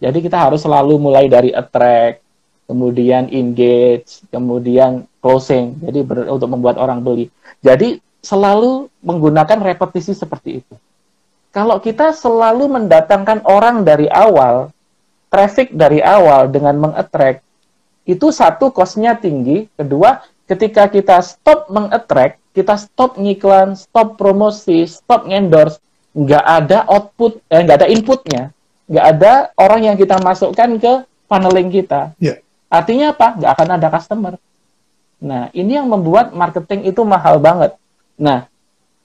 Jadi 0.00 0.18
kita 0.24 0.48
harus 0.48 0.64
selalu 0.64 0.96
mulai 0.96 1.28
dari 1.30 1.52
attract, 1.54 2.24
kemudian 2.66 3.30
engage, 3.30 4.24
kemudian 4.32 5.06
closing. 5.22 5.78
Jadi 5.78 6.00
ber, 6.02 6.26
untuk 6.26 6.48
membuat 6.50 6.80
orang 6.80 7.04
beli. 7.04 7.30
Jadi 7.62 8.00
selalu 8.24 8.88
menggunakan 9.04 9.58
repetisi 9.60 10.16
seperti 10.16 10.64
itu. 10.64 10.74
Kalau 11.50 11.82
kita 11.82 12.14
selalu 12.14 12.70
mendatangkan 12.70 13.42
orang 13.42 13.82
dari 13.82 14.06
awal, 14.06 14.70
traffic 15.28 15.74
dari 15.74 15.98
awal 15.98 16.46
dengan 16.46 16.78
mengattract, 16.78 17.42
itu 18.06 18.30
satu 18.30 18.70
cost-nya 18.70 19.18
tinggi. 19.18 19.66
Kedua, 19.74 20.22
ketika 20.46 20.86
kita 20.86 21.18
stop 21.22 21.66
mengattract, 21.68 22.38
kita 22.50 22.74
stop 22.76 23.16
ngiklan, 23.16 23.78
stop 23.78 24.18
promosi, 24.18 24.86
stop 24.90 25.26
endorse, 25.30 25.78
nggak 26.14 26.44
ada 26.44 26.78
output, 26.90 27.38
eh, 27.46 27.62
nggak 27.62 27.78
ada 27.84 27.88
inputnya, 27.88 28.42
nggak 28.90 29.06
ada 29.16 29.32
orang 29.54 29.86
yang 29.86 29.96
kita 29.96 30.18
masukkan 30.18 30.70
ke 30.78 30.92
funneling 31.30 31.70
kita. 31.70 32.10
Yeah. 32.18 32.42
Artinya 32.66 33.14
apa? 33.14 33.38
Nggak 33.38 33.52
akan 33.54 33.68
ada 33.78 33.88
customer. 33.90 34.34
Nah, 35.20 35.52
ini 35.52 35.76
yang 35.76 35.86
membuat 35.86 36.32
marketing 36.32 36.90
itu 36.90 37.04
mahal 37.04 37.38
banget. 37.38 37.76
Nah, 38.16 38.48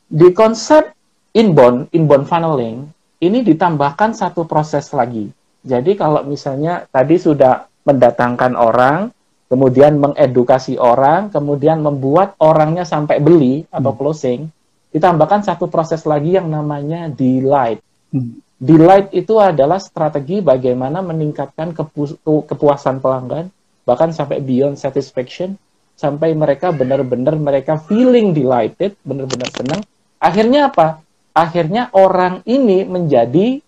di 0.07 0.31
konsep 0.31 0.95
inbound, 1.35 1.91
inbound 1.91 2.25
funneling, 2.25 2.87
ini 3.19 3.43
ditambahkan 3.43 4.15
satu 4.15 4.47
proses 4.47 4.89
lagi. 4.95 5.29
Jadi 5.65 5.97
kalau 5.97 6.21
misalnya 6.23 6.85
tadi 6.93 7.17
sudah 7.17 7.67
mendatangkan 7.85 8.53
orang, 8.53 9.09
kemudian 9.45 10.01
mengedukasi 10.01 10.81
orang, 10.81 11.29
kemudian 11.29 11.81
membuat 11.81 12.33
orangnya 12.41 12.83
sampai 12.83 13.21
beli 13.21 13.65
atau 13.69 13.93
hmm. 13.93 13.99
closing, 13.99 14.41
ditambahkan 14.89 15.45
satu 15.45 15.69
proses 15.69 16.01
lagi 16.07 16.37
yang 16.37 16.49
namanya 16.49 17.11
delight. 17.11 17.83
Hmm. 18.09 18.41
Delight 18.55 19.11
itu 19.11 19.35
adalah 19.37 19.77
strategi 19.83 20.39
bagaimana 20.39 21.03
meningkatkan 21.03 21.75
kepu 21.75 22.15
kepuasan 22.47 23.03
pelanggan, 23.03 23.51
bahkan 23.83 24.15
sampai 24.15 24.39
beyond 24.39 24.79
satisfaction, 24.79 25.59
sampai 25.99 26.31
mereka 26.31 26.71
benar-benar 26.71 27.35
mereka 27.35 27.75
feeling 27.83 28.31
delighted, 28.31 28.95
benar-benar 29.03 29.51
senang. 29.51 29.81
Akhirnya 30.17 30.71
apa? 30.71 31.03
Akhirnya 31.35 31.91
orang 31.91 32.47
ini 32.47 32.87
menjadi 32.87 33.59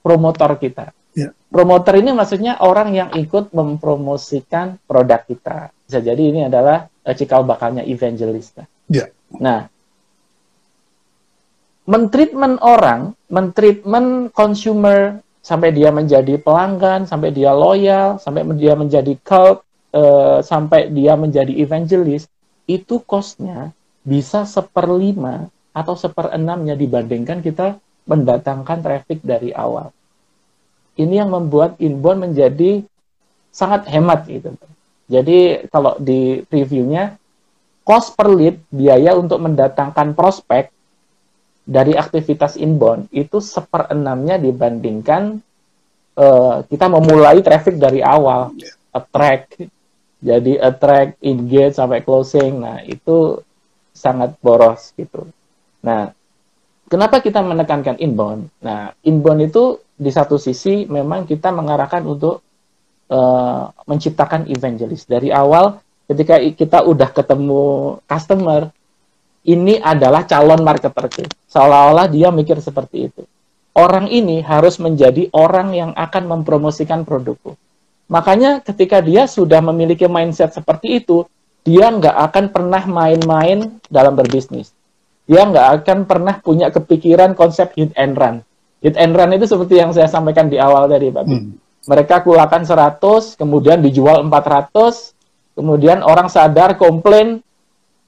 promotor 0.00 0.56
kita. 0.56 0.96
Promoter 1.50 1.98
ini 1.98 2.14
maksudnya 2.14 2.62
orang 2.62 2.94
yang 2.94 3.10
ikut 3.10 3.50
mempromosikan 3.50 4.78
produk 4.86 5.26
kita. 5.26 5.74
Bisa 5.82 5.98
jadi 5.98 6.22
ini 6.22 6.46
adalah 6.46 6.86
uh, 6.86 7.14
cikal 7.14 7.42
bakalnya 7.42 7.82
evangelist. 7.82 8.62
Yeah. 8.86 9.10
Nah, 9.34 9.66
mentreatment 11.90 12.62
orang, 12.62 13.18
mentreatment 13.26 14.30
consumer 14.30 15.18
sampai 15.42 15.74
dia 15.74 15.90
menjadi 15.90 16.38
pelanggan, 16.38 17.10
sampai 17.10 17.34
dia 17.34 17.50
loyal, 17.50 18.22
sampai 18.22 18.46
dia 18.54 18.78
menjadi 18.78 19.18
cult, 19.26 19.66
uh, 19.90 20.38
sampai 20.46 20.86
dia 20.94 21.18
menjadi 21.18 21.50
evangelist, 21.50 22.30
itu 22.70 23.02
costnya 23.02 23.74
bisa 24.06 24.46
seperlima 24.46 25.50
atau 25.74 25.98
seperenamnya 25.98 26.78
dibandingkan 26.78 27.42
kita 27.42 27.82
mendatangkan 28.06 28.78
traffic 28.86 29.18
dari 29.26 29.50
awal. 29.50 29.90
Ini 30.98 31.24
yang 31.24 31.30
membuat 31.30 31.78
inbound 31.78 32.30
menjadi 32.30 32.82
sangat 33.50 33.86
hemat 33.90 34.26
gitu. 34.26 34.54
Jadi 35.10 35.66
kalau 35.70 35.98
di 35.98 36.42
reviewnya 36.46 37.18
cost 37.82 38.14
per 38.14 38.30
lead 38.30 38.62
biaya 38.70 39.18
untuk 39.18 39.42
mendatangkan 39.42 40.14
prospek 40.14 40.70
dari 41.66 41.98
aktivitas 41.98 42.54
inbound 42.58 43.10
itu 43.10 43.42
seperenamnya 43.42 44.38
dibandingkan 44.38 45.42
uh, 46.14 46.62
kita 46.66 46.86
memulai 46.86 47.42
traffic 47.42 47.78
dari 47.78 48.02
awal, 48.02 48.54
attract, 48.94 49.66
jadi 50.22 50.62
attract, 50.62 51.18
engage 51.24 51.74
sampai 51.74 52.04
closing. 52.06 52.62
Nah 52.62 52.82
itu 52.86 53.42
sangat 53.90 54.38
boros 54.38 54.94
gitu. 54.94 55.26
Nah 55.82 56.14
kenapa 56.86 57.18
kita 57.18 57.42
menekankan 57.42 57.98
inbound? 57.98 58.46
Nah 58.62 58.94
inbound 59.02 59.50
itu 59.50 59.82
di 60.00 60.08
satu 60.08 60.40
sisi 60.40 60.88
memang 60.88 61.28
kita 61.28 61.52
mengarahkan 61.52 62.00
untuk 62.08 62.40
uh, 63.12 63.68
menciptakan 63.84 64.48
evangelist 64.48 65.04
dari 65.04 65.28
awal 65.28 65.76
ketika 66.08 66.40
kita 66.40 66.88
udah 66.88 67.12
ketemu 67.12 67.62
customer 68.08 68.72
ini 69.44 69.76
adalah 69.80 70.24
calon 70.24 70.60
marketer 70.64 71.28
Seolah-olah 71.48 72.08
dia 72.08 72.28
mikir 72.32 72.60
seperti 72.60 73.12
itu. 73.12 73.22
Orang 73.76 74.10
ini 74.10 74.42
harus 74.44 74.76
menjadi 74.82 75.30
orang 75.32 75.72
yang 75.72 75.90
akan 75.94 76.26
mempromosikan 76.28 77.06
produkku. 77.06 77.56
Makanya 78.10 78.60
ketika 78.60 78.98
dia 78.98 79.30
sudah 79.30 79.62
memiliki 79.62 80.10
mindset 80.10 80.50
seperti 80.50 81.00
itu, 81.00 81.24
dia 81.62 81.88
nggak 81.88 82.16
akan 82.30 82.44
pernah 82.50 82.82
main-main 82.84 83.78
dalam 83.86 84.18
berbisnis. 84.18 84.74
Dia 85.30 85.46
nggak 85.46 85.68
akan 85.80 85.98
pernah 86.10 86.42
punya 86.42 86.74
kepikiran 86.74 87.38
konsep 87.38 87.70
hit 87.78 87.94
and 87.94 88.18
run. 88.18 88.42
Hit 88.80 88.96
and 88.96 89.12
run 89.12 89.36
itu 89.36 89.44
seperti 89.44 89.76
yang 89.76 89.92
saya 89.92 90.08
sampaikan 90.08 90.48
di 90.48 90.56
awal 90.56 90.88
tadi, 90.88 91.12
Pak. 91.12 91.24
Hmm. 91.28 91.56
Mereka 91.84 92.24
kulakan 92.24 92.64
100, 92.64 93.36
kemudian 93.36 93.80
dijual 93.80 94.24
400, 94.24 95.12
kemudian 95.56 96.00
orang 96.00 96.28
sadar, 96.32 96.76
komplain, 96.80 97.44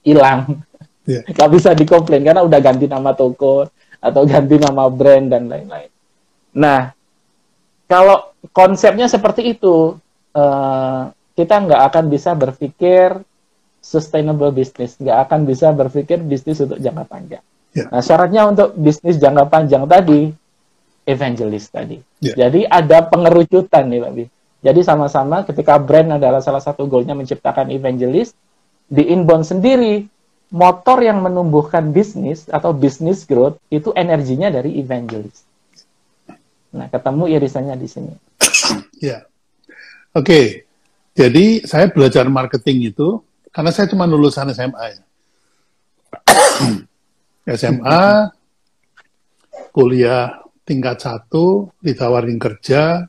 hilang 0.02 0.60
yeah. 1.08 1.22
Gak 1.30 1.50
bisa 1.50 1.74
dikomplain 1.74 2.22
karena 2.22 2.42
udah 2.42 2.60
ganti 2.62 2.86
nama 2.86 3.14
toko 3.14 3.66
atau 4.02 4.22
ganti 4.26 4.58
nama 4.58 4.90
brand 4.90 5.30
dan 5.30 5.46
lain-lain. 5.46 5.90
Nah, 6.58 6.90
kalau 7.86 8.34
konsepnya 8.50 9.06
seperti 9.06 9.54
itu, 9.54 9.94
uh, 10.34 11.02
kita 11.38 11.54
nggak 11.62 11.82
akan 11.92 12.04
bisa 12.10 12.34
berpikir 12.34 13.22
sustainable 13.78 14.50
business, 14.50 14.98
nggak 14.98 15.30
akan 15.30 15.46
bisa 15.46 15.70
berpikir 15.70 16.18
bisnis 16.18 16.58
untuk 16.58 16.82
jangka 16.82 17.04
panjang. 17.06 17.44
Yeah. 17.72 17.88
Nah, 17.94 18.02
syaratnya 18.02 18.42
untuk 18.50 18.74
bisnis 18.74 19.22
jangka 19.22 19.46
panjang 19.48 19.86
tadi, 19.86 20.34
evangelist 21.06 21.74
tadi. 21.74 21.98
Yeah. 22.22 22.46
Jadi 22.48 22.66
ada 22.66 23.06
pengerucutan 23.06 23.90
nih, 23.90 24.00
Pak 24.02 24.12
Bi. 24.14 24.24
Jadi 24.62 24.80
sama-sama 24.86 25.42
ketika 25.42 25.74
brand 25.82 26.22
adalah 26.22 26.38
salah 26.38 26.62
satu 26.62 26.86
goalnya 26.86 27.18
menciptakan 27.18 27.74
evangelist, 27.74 28.38
di 28.86 29.08
inbound 29.10 29.42
sendiri 29.48 30.06
motor 30.52 31.00
yang 31.00 31.24
menumbuhkan 31.24 31.90
bisnis 31.96 32.46
atau 32.52 32.76
bisnis 32.76 33.24
growth 33.24 33.56
itu 33.72 33.90
energinya 33.96 34.52
dari 34.52 34.76
evangelist. 34.78 35.48
Nah, 36.76 36.86
ketemu 36.92 37.24
irisannya 37.32 37.74
di 37.80 37.88
sini. 37.88 38.12
ya. 39.08 39.24
Oke. 40.12 40.22
Okay. 40.22 40.46
Jadi 41.12 41.68
saya 41.68 41.92
belajar 41.92 42.24
marketing 42.28 42.88
itu 42.92 43.20
karena 43.52 43.68
saya 43.68 43.84
cuma 43.88 44.08
lulusan 44.08 44.48
SMA 44.52 44.84
ya. 44.96 45.02
SMA 47.60 48.32
kuliah 49.72 50.41
tingkat 50.62 51.02
satu 51.02 51.70
ditawarin 51.82 52.38
kerja 52.38 53.06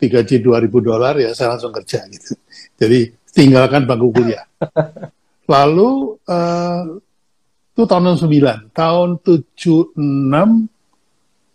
digaji 0.00 0.40
2000 0.40 0.88
dolar 0.88 1.14
ya 1.20 1.30
saya 1.36 1.56
langsung 1.56 1.72
kerja 1.72 2.04
gitu. 2.08 2.32
Jadi 2.80 3.12
tinggalkan 3.36 3.84
bangku 3.84 4.08
kuliah. 4.16 4.48
Lalu 5.52 6.16
uh, 6.24 6.82
itu 7.74 7.82
tahun 7.84 8.16
9, 8.16 8.72
tahun 8.76 9.08
76 9.20 9.96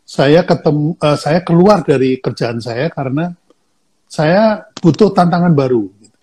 saya 0.06 0.46
ketemu 0.46 0.94
uh, 1.02 1.18
saya 1.18 1.40
keluar 1.42 1.82
dari 1.82 2.22
kerjaan 2.22 2.62
saya 2.62 2.94
karena 2.94 3.34
saya 4.06 4.62
butuh 4.78 5.10
tantangan 5.10 5.58
baru 5.58 5.90
gitu. 5.98 6.18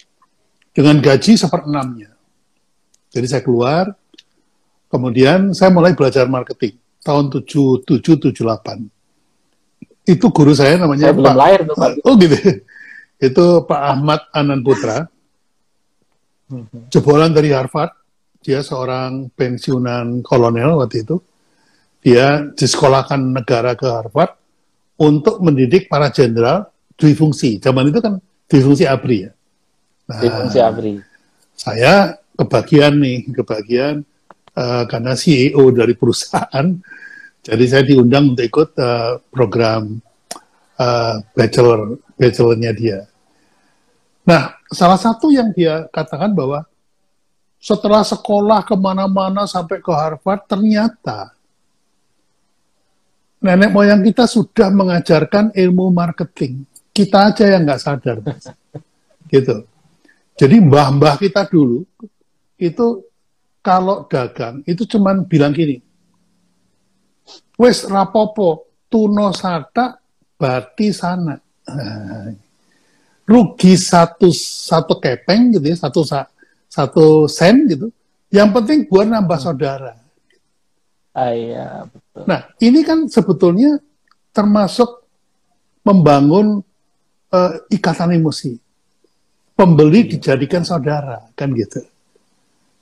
dengan 0.70 1.02
gaji 1.02 1.34
seperenamnya. 1.34 2.14
Jadi 3.12 3.26
saya 3.28 3.42
keluar, 3.44 3.92
kemudian 4.88 5.52
saya 5.52 5.74
mulai 5.74 5.92
belajar 5.92 6.30
marketing 6.30 6.78
tahun 7.02 7.28
77 7.42 7.82
78. 8.32 9.01
Itu 10.02 10.34
guru 10.34 10.52
saya 10.52 10.78
namanya 10.78 11.10
saya 11.10 11.14
Pak, 11.14 11.18
belum 11.22 11.36
lahir 11.38 11.60
tuh, 11.66 11.76
Pak. 11.78 11.90
Oh 12.02 12.14
gitu. 12.18 12.36
Itu 13.32 13.44
Pak 13.66 13.80
Ahmad 13.80 14.20
Anan 14.34 14.66
Putra 14.66 15.06
jebolan 16.92 17.32
dari 17.32 17.52
Harvard. 17.52 17.92
Dia 18.42 18.58
seorang 18.60 19.30
pensiunan 19.30 20.18
kolonel 20.26 20.74
waktu 20.82 21.06
itu. 21.06 21.16
Dia 22.02 22.50
disekolahkan 22.50 23.22
negara 23.22 23.78
ke 23.78 23.86
Harvard 23.86 24.34
untuk 24.98 25.38
mendidik 25.38 25.86
para 25.86 26.10
jenderal 26.10 26.66
fungsi. 26.98 27.58
Zaman 27.58 27.90
itu 27.90 27.98
kan 28.02 28.18
fungsi 28.46 28.86
ABRI 28.86 29.18
ya. 29.26 29.30
Nah, 30.10 30.18
fungsi 30.42 30.58
ABRI. 30.58 30.92
Saya 31.54 32.18
kebagian 32.34 32.98
nih, 32.98 33.30
kebagian 33.30 34.02
uh, 34.58 34.84
karena 34.90 35.14
CEO 35.14 35.70
dari 35.70 35.94
perusahaan. 35.94 36.66
Jadi 37.42 37.64
saya 37.66 37.82
diundang 37.82 38.32
untuk 38.32 38.46
ikut 38.46 38.70
uh, 38.78 39.18
program 39.34 39.98
uh, 40.78 41.18
bachelor 41.34 41.98
bachelornya 42.14 42.70
dia. 42.70 42.98
Nah, 44.22 44.54
salah 44.70 44.94
satu 44.94 45.34
yang 45.34 45.50
dia 45.50 45.90
katakan 45.90 46.30
bahwa 46.30 46.62
setelah 47.58 48.06
sekolah 48.06 48.62
ke 48.62 48.78
mana-mana 48.78 49.50
sampai 49.50 49.82
ke 49.82 49.90
Harvard, 49.90 50.46
ternyata 50.46 51.34
nenek 53.42 53.74
moyang 53.74 54.06
kita 54.06 54.30
sudah 54.30 54.70
mengajarkan 54.70 55.50
ilmu 55.50 55.90
marketing. 55.90 56.62
Kita 56.94 57.34
aja 57.34 57.50
yang 57.50 57.66
nggak 57.66 57.82
sadar. 57.82 58.22
gitu. 59.34 59.66
Jadi 60.38 60.56
mbah-mbah 60.62 61.18
kita 61.18 61.50
dulu, 61.50 61.82
itu 62.54 62.86
kalau 63.62 64.06
dagang, 64.06 64.62
itu 64.66 64.86
cuman 64.86 65.26
bilang 65.26 65.50
gini, 65.50 65.82
wes 67.62 67.86
rapopo, 67.86 68.82
tuno 68.90 69.30
sata, 69.30 69.94
bati 70.34 70.90
sana. 70.90 71.38
Rugi 73.22 73.78
satu 73.78 74.34
satu 74.34 74.98
kepeng 74.98 75.54
gitu 75.54 75.70
ya 75.70 75.76
satu 75.78 76.02
satu 76.66 77.30
sen 77.30 77.70
gitu 77.70 77.86
yang 78.34 78.50
penting 78.50 78.88
buat 78.90 79.06
nambah 79.06 79.38
hmm. 79.38 79.46
saudara 79.46 79.92
ah, 81.14 81.30
iya, 81.30 81.86
betul. 81.86 82.24
nah 82.26 82.40
ini 82.58 82.80
kan 82.82 83.06
sebetulnya 83.06 83.78
termasuk 84.34 85.06
membangun 85.86 86.64
uh, 87.30 87.52
ikatan 87.70 88.16
emosi 88.16 88.56
pembeli 89.54 90.08
iya. 90.08 90.10
dijadikan 90.16 90.66
saudara 90.66 91.30
kan 91.38 91.52
gitu 91.54 91.84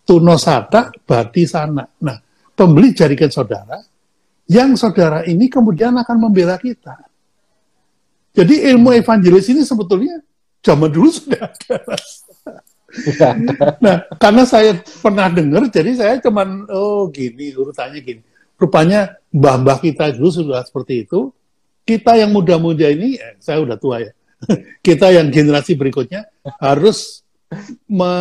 tuno 0.08 0.40
sada 0.40 0.88
bati 1.04 1.44
sana 1.44 1.84
nah 2.00 2.16
pembeli 2.56 2.96
jadikan 2.96 3.28
saudara 3.28 3.76
yang 4.50 4.74
saudara 4.74 5.22
ini 5.22 5.46
kemudian 5.46 5.94
akan 5.94 6.16
membela 6.18 6.58
kita 6.58 7.10
jadi 8.30 8.74
ilmu 8.74 8.94
hmm. 8.94 9.00
evangelis 9.02 9.46
ini 9.50 9.62
sebetulnya 9.66 10.22
zaman 10.62 10.90
dulu 10.90 11.10
sudah 11.10 11.50
ada. 11.50 11.76
nah, 13.82 13.96
karena 14.18 14.42
saya 14.46 14.78
pernah 15.02 15.26
dengar, 15.30 15.66
jadi 15.66 15.90
saya 15.98 16.14
cuman, 16.22 16.66
oh 16.70 17.10
gini, 17.10 17.54
urutannya 17.54 17.98
gini. 18.02 18.22
Rupanya 18.54 19.18
mbah-mbah 19.32 19.82
kita 19.82 20.14
dulu 20.14 20.30
sudah 20.30 20.62
seperti 20.62 21.08
itu. 21.08 21.34
Kita 21.82 22.14
yang 22.14 22.30
muda-muda 22.30 22.86
ini, 22.86 23.18
eh, 23.18 23.34
saya 23.42 23.58
udah 23.58 23.74
tua 23.80 24.04
ya, 24.04 24.12
kita 24.86 25.10
yang 25.10 25.26
generasi 25.32 25.74
berikutnya 25.74 26.28
harus 26.62 27.26
me, 27.90 28.12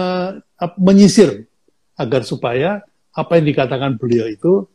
menyisir 0.80 1.46
agar 1.94 2.26
supaya 2.26 2.82
apa 3.14 3.38
yang 3.38 3.46
dikatakan 3.46 4.00
beliau 4.00 4.26
itu 4.26 4.66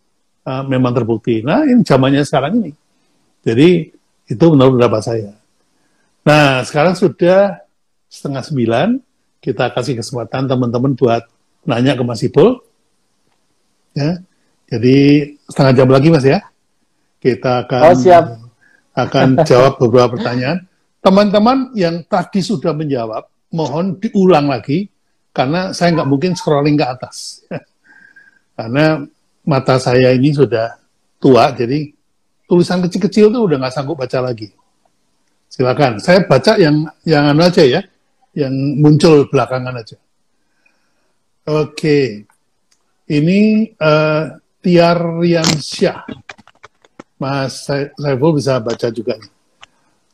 uh, 0.45 0.63
memang 0.65 0.93
terbukti. 0.93 1.41
Nah, 1.41 1.65
ini 1.65 1.83
zamannya 1.83 2.23
sekarang 2.23 2.61
ini. 2.61 2.73
Jadi 3.45 3.93
itu 4.25 4.45
menurut 4.49 4.81
pendapat 4.81 5.03
saya. 5.05 5.33
Nah, 6.25 6.65
sekarang 6.65 6.97
sudah 6.97 7.61
setengah 8.09 8.41
sembilan, 8.41 8.89
kita 9.45 9.77
kasih 9.77 10.01
kesempatan 10.01 10.49
teman-teman 10.49 10.97
buat 10.97 11.29
nanya 11.69 11.93
ke 11.93 12.03
Mas 12.05 12.25
Ipul. 12.25 12.57
Ya. 13.93 14.25
Jadi 14.73 15.29
setengah 15.45 15.73
jam 15.77 15.89
lagi 15.93 16.09
Mas 16.09 16.25
ya. 16.25 16.41
Kita 17.21 17.69
akan 17.69 17.83
oh, 17.85 17.97
siap. 17.97 18.25
akan 18.97 19.29
jawab 19.49 19.77
beberapa 19.77 20.17
pertanyaan. 20.17 20.65
Teman-teman 21.05 21.77
yang 21.77 22.01
tadi 22.09 22.41
sudah 22.41 22.73
menjawab, 22.73 23.29
mohon 23.53 24.01
diulang 24.01 24.49
lagi 24.49 24.89
karena 25.37 25.77
saya 25.77 25.93
nggak 26.01 26.09
mungkin 26.09 26.33
scrolling 26.33 26.81
ke 26.81 26.87
atas. 26.89 27.45
karena 28.57 29.05
mata 29.45 29.77
saya 29.77 30.13
ini 30.17 30.33
sudah 30.33 30.77
tua, 31.21 31.53
jadi 31.53 31.93
tulisan 32.49 32.81
kecil-kecil 32.85 33.33
tuh 33.33 33.43
udah 33.49 33.57
nggak 33.61 33.75
sanggup 33.75 34.01
baca 34.01 34.19
lagi. 34.21 34.53
Silakan, 35.49 36.03
saya 36.03 36.27
baca 36.27 36.59
yang 36.59 36.89
yang 37.07 37.31
anu 37.31 37.47
aja 37.47 37.63
ya, 37.63 37.81
yang 38.35 38.53
muncul 38.81 39.31
belakangan 39.31 39.79
aja. 39.79 39.97
Oke, 41.45 42.27
ini 43.07 43.71
uh, 43.77 44.35
Tiar 44.65 44.99
Syah. 45.61 46.09
Mas 47.21 47.69
Saiful 47.69 48.37
bisa 48.37 48.59
baca 48.59 48.89
juga 48.91 49.15
nih. 49.17 49.33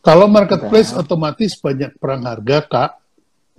Kalau 0.01 0.27
marketplace 0.27 0.97
otomatis 0.97 1.57
banyak 1.61 1.97
perang 1.97 2.27
harga, 2.27 2.59
Kak. 2.67 2.91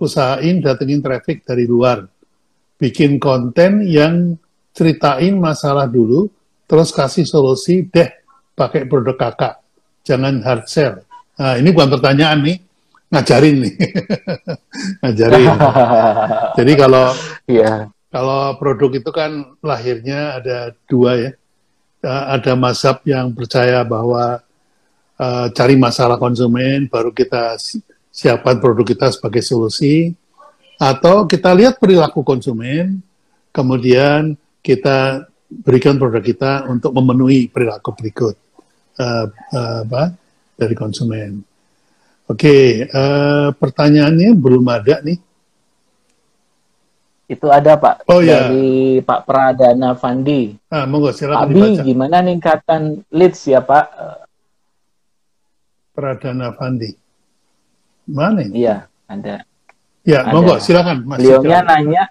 Usahain 0.02 0.58
datengin 0.58 0.98
traffic 0.98 1.46
dari 1.46 1.64
luar. 1.70 2.06
Bikin 2.78 3.22
konten 3.22 3.86
yang 3.86 4.34
ceritain 4.72 5.36
masalah 5.36 5.88
dulu, 5.88 6.28
terus 6.68 6.92
kasih 6.92 7.28
solusi 7.28 7.86
deh 7.88 8.08
pakai 8.56 8.88
produk 8.88 9.16
kakak. 9.16 9.60
Jangan 10.02 10.42
hard 10.42 10.64
sell. 10.66 10.94
Nah, 11.38 11.56
ini 11.56 11.70
bukan 11.70 11.94
pertanyaan 11.94 12.42
nih, 12.42 12.56
ngajarin 13.12 13.56
nih. 13.64 13.74
ngajarin. 15.04 15.48
Jadi 16.58 16.72
kalau 16.76 17.06
yeah. 17.46 17.92
Kalau 18.12 18.60
produk 18.60 18.92
itu 18.92 19.08
kan 19.08 19.56
lahirnya 19.64 20.36
ada 20.36 20.76
dua 20.84 21.16
ya. 21.16 21.32
Uh, 22.04 22.24
ada 22.36 22.52
mazhab 22.52 23.00
yang 23.08 23.32
percaya 23.32 23.80
bahwa 23.88 24.44
uh, 25.16 25.46
cari 25.56 25.80
masalah 25.80 26.20
konsumen, 26.20 26.92
baru 26.92 27.08
kita 27.08 27.56
siapkan 28.12 28.60
produk 28.60 28.84
kita 28.84 29.08
sebagai 29.16 29.40
solusi. 29.40 30.12
Atau 30.76 31.24
kita 31.24 31.56
lihat 31.56 31.80
perilaku 31.80 32.20
konsumen, 32.20 33.00
kemudian 33.48 34.36
kita 34.62 35.26
berikan 35.52 36.00
produk 36.00 36.22
kita 36.24 36.52
untuk 36.70 36.96
memenuhi 36.96 37.50
perilaku 37.50 37.92
berikut 37.92 38.38
uh, 38.96 39.26
uh, 39.28 39.78
apa, 39.84 40.16
dari 40.56 40.72
konsumen. 40.78 41.42
Oke, 42.30 42.48
okay, 42.48 42.66
uh, 42.88 43.52
pertanyaannya 43.52 44.32
belum 44.32 44.64
ada 44.70 45.02
nih. 45.04 45.18
Itu 47.28 47.48
ada 47.48 47.76
Pak 47.80 48.06
oh, 48.12 48.20
iya. 48.20 48.48
dari 48.48 49.00
Pak 49.00 49.20
Pradana 49.24 49.96
Fandi. 49.96 50.52
Ah, 50.68 50.84
monggo 50.84 51.10
silakan 51.16 51.48
Abi, 51.48 51.56
dibaca. 51.56 51.82
gimana 51.84 52.16
ningkatan 52.20 52.82
leads 53.08 53.40
ya 53.48 53.60
Pak? 53.64 53.86
Pradana 55.92 56.52
Fandi. 56.56 56.92
Mana 58.08 58.44
ini? 58.44 58.64
Iya, 58.64 58.84
ada. 59.08 59.44
Ya, 60.04 60.28
ada. 60.28 60.32
monggo 60.32 60.60
silakan 60.60 61.08
Mas. 61.08 61.24
Beliaunya 61.24 61.60
nanya, 61.64 62.02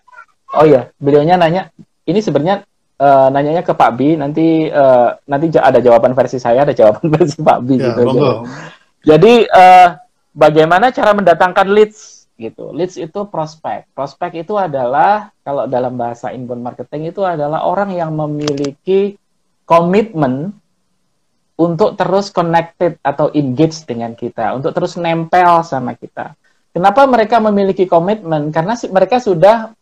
oh 0.57 0.65
ya, 0.65 0.89
beliaunya 0.97 1.35
nanya, 1.37 1.69
ini 2.11 2.19
sebenarnya 2.19 2.67
uh, 3.01 3.27
nanyanya 3.33 3.63
ke 3.65 3.73
Pak 3.73 3.91
Bi, 3.97 4.19
nanti 4.19 4.69
uh, 4.69 5.17
nanti 5.25 5.49
ada 5.57 5.79
jawaban 5.81 6.13
versi 6.13 6.37
saya, 6.37 6.67
ada 6.67 6.75
jawaban 6.75 7.09
versi 7.15 7.41
Pak 7.41 7.59
Bi 7.65 7.75
ya, 7.79 7.91
gitu. 7.91 8.01
Monggo. 8.05 8.31
Jadi 9.01 9.33
uh, 9.49 9.97
bagaimana 10.35 10.93
cara 10.93 11.11
mendatangkan 11.17 11.67
leads 11.73 12.29
gitu. 12.37 12.73
Leads 12.73 12.97
itu 12.97 13.19
prospek. 13.29 13.89
Prospek 13.93 14.45
itu 14.45 14.57
adalah 14.57 15.29
kalau 15.45 15.65
dalam 15.65 15.97
bahasa 15.97 16.33
inbound 16.33 16.61
marketing 16.61 17.13
itu 17.13 17.21
adalah 17.21 17.65
orang 17.65 17.93
yang 17.93 18.13
memiliki 18.13 19.17
komitmen 19.65 20.53
untuk 21.61 21.93
terus 21.93 22.33
connected 22.33 22.97
atau 23.05 23.29
engage 23.37 23.85
dengan 23.85 24.17
kita, 24.17 24.57
untuk 24.57 24.73
terus 24.73 24.97
nempel 24.97 25.61
sama 25.61 25.93
kita. 25.93 26.33
Kenapa 26.73 27.05
mereka 27.05 27.37
memiliki 27.37 27.85
komitmen? 27.85 28.49
Karena 28.49 28.73
mereka 28.89 29.21
sudah 29.21 29.75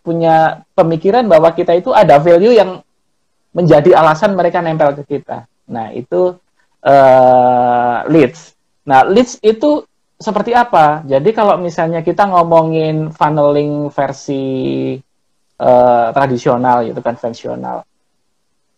punya 0.00 0.64
pemikiran 0.72 1.28
bahwa 1.28 1.52
kita 1.52 1.76
itu 1.76 1.92
ada 1.92 2.16
value 2.16 2.56
yang 2.56 2.80
menjadi 3.52 3.96
alasan 3.98 4.36
mereka 4.38 4.62
nempel 4.62 4.94
ke 5.02 5.18
kita. 5.18 5.48
Nah, 5.68 5.92
itu 5.92 6.36
uh, 6.84 7.98
leads. 8.08 8.54
Nah, 8.86 9.04
leads 9.04 9.36
itu 9.44 9.84
seperti 10.18 10.52
apa? 10.52 11.02
Jadi 11.06 11.30
kalau 11.32 11.58
misalnya 11.58 12.02
kita 12.02 12.26
ngomongin 12.28 13.14
funneling 13.14 13.88
versi 13.90 14.94
uh, 15.58 16.08
tradisional 16.12 16.84
gitu 16.86 17.00
konvensional, 17.00 17.86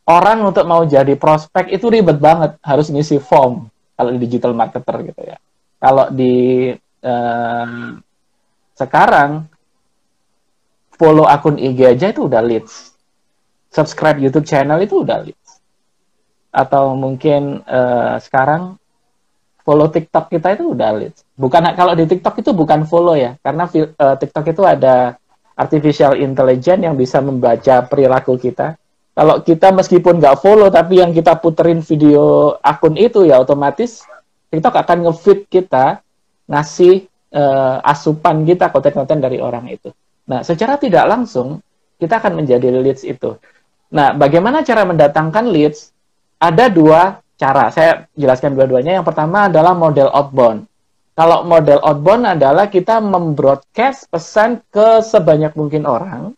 orang 0.07 0.39
untuk 0.45 0.65
mau 0.69 0.85
jadi 0.85 1.15
prospek 1.17 1.73
itu 1.75 1.87
ribet 1.89 2.19
banget, 2.19 2.57
harus 2.61 2.89
ngisi 2.93 3.19
form 3.19 3.67
kalau 3.99 4.11
di 4.17 4.19
digital 4.23 4.57
marketer 4.57 4.97
gitu 5.13 5.23
ya. 5.29 5.37
Kalau 5.81 6.13
di 6.13 6.73
uh, 7.05 7.97
sekarang 8.77 9.50
follow 11.01 11.25
akun 11.25 11.57
IG 11.57 11.97
aja 11.97 12.13
itu 12.13 12.29
udah 12.29 12.45
leads, 12.45 12.93
subscribe 13.73 14.21
YouTube 14.21 14.45
channel 14.45 14.77
itu 14.85 15.01
udah 15.01 15.25
leads, 15.25 15.65
atau 16.53 16.93
mungkin 16.93 17.65
uh, 17.65 18.21
sekarang 18.21 18.77
follow 19.65 19.89
TikTok 19.89 20.29
kita 20.29 20.61
itu 20.61 20.77
udah 20.77 21.01
leads. 21.01 21.25
Bukan 21.41 21.73
kalau 21.73 21.97
di 21.97 22.05
TikTok 22.05 22.45
itu 22.45 22.53
bukan 22.53 22.85
follow 22.85 23.17
ya, 23.17 23.41
karena 23.41 23.65
uh, 23.65 24.17
TikTok 24.21 24.53
itu 24.53 24.63
ada 24.69 25.17
artificial 25.57 26.21
intelligence 26.21 26.85
yang 26.85 27.01
bisa 27.01 27.25
membaca 27.25 27.81
perilaku 27.89 28.37
kita. 28.37 28.77
Kalau 29.17 29.41
kita 29.41 29.73
meskipun 29.73 30.21
nggak 30.21 30.37
follow 30.41 30.69
tapi 30.69 31.01
yang 31.01 31.17
kita 31.17 31.37
puterin 31.41 31.81
video 31.81 32.57
akun 32.61 32.97
itu 32.97 33.25
ya 33.25 33.41
otomatis 33.41 34.05
TikTok 34.53 34.77
akan 34.85 35.09
ngefeed 35.09 35.49
kita 35.49 36.01
ngasih 36.49 37.09
uh, 37.33 37.85
asupan 37.85 38.45
kita 38.45 38.69
konten-konten 38.69 39.21
dari 39.21 39.41
orang 39.41 39.69
itu. 39.69 39.93
Nah, 40.31 40.47
secara 40.47 40.79
tidak 40.79 41.11
langsung 41.11 41.59
kita 41.99 42.23
akan 42.23 42.39
menjadi 42.39 42.71
leads 42.71 43.03
itu. 43.03 43.35
Nah, 43.91 44.15
bagaimana 44.15 44.63
cara 44.63 44.87
mendatangkan 44.87 45.51
leads? 45.51 45.91
Ada 46.39 46.71
dua 46.71 47.19
cara. 47.35 47.75
Saya 47.75 48.07
jelaskan 48.15 48.55
dua-duanya. 48.55 49.03
Yang 49.03 49.11
pertama 49.11 49.51
adalah 49.51 49.75
model 49.75 50.07
outbound. 50.15 50.71
Kalau 51.19 51.43
model 51.45 51.83
outbound 51.83 52.25
adalah 52.25 52.71
kita 52.71 53.03
membroadcast 53.03 54.07
pesan 54.09 54.63
ke 54.71 55.03
sebanyak 55.03 55.53
mungkin 55.59 55.85
orang 55.85 56.33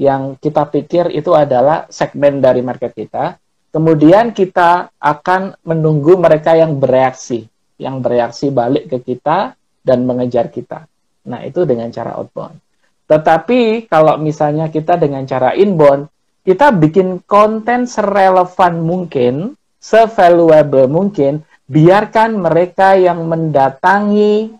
yang 0.00 0.34
kita 0.40 0.66
pikir 0.66 1.12
itu 1.12 1.36
adalah 1.36 1.86
segmen 1.92 2.40
dari 2.40 2.64
market 2.64 2.96
kita. 2.96 3.36
Kemudian 3.70 4.32
kita 4.32 4.88
akan 4.96 5.60
menunggu 5.68 6.16
mereka 6.16 6.56
yang 6.56 6.80
bereaksi, 6.80 7.44
yang 7.76 8.00
bereaksi 8.00 8.48
balik 8.48 8.88
ke 8.88 8.98
kita 9.04 9.52
dan 9.84 10.08
mengejar 10.08 10.48
kita. 10.48 10.88
Nah, 11.28 11.44
itu 11.44 11.68
dengan 11.68 11.92
cara 11.92 12.16
outbound. 12.16 12.65
Tetapi 13.06 13.86
kalau 13.86 14.18
misalnya 14.18 14.66
kita 14.70 14.98
dengan 14.98 15.22
cara 15.24 15.54
inbound, 15.54 16.10
kita 16.42 16.74
bikin 16.74 17.22
konten 17.26 17.86
serelevan 17.86 18.82
mungkin 18.82 19.54
se-valuable 19.86 20.90
mungkin, 20.90 21.46
biarkan 21.70 22.42
mereka 22.42 22.98
yang 22.98 23.22
mendatangi 23.30 24.50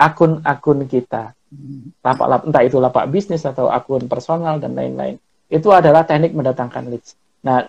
akun-akun 0.00 0.88
kita. 0.88 1.36
Lapak, 2.00 2.26
lapak, 2.26 2.46
entah 2.48 2.64
itu 2.64 2.80
lapak 2.80 3.04
bisnis 3.12 3.44
atau 3.44 3.68
akun 3.68 4.08
personal 4.08 4.58
dan 4.58 4.72
lain-lain. 4.72 5.20
Itu 5.52 5.70
adalah 5.70 6.08
teknik 6.08 6.32
mendatangkan 6.32 6.88
leads. 6.88 7.14
Nah, 7.44 7.68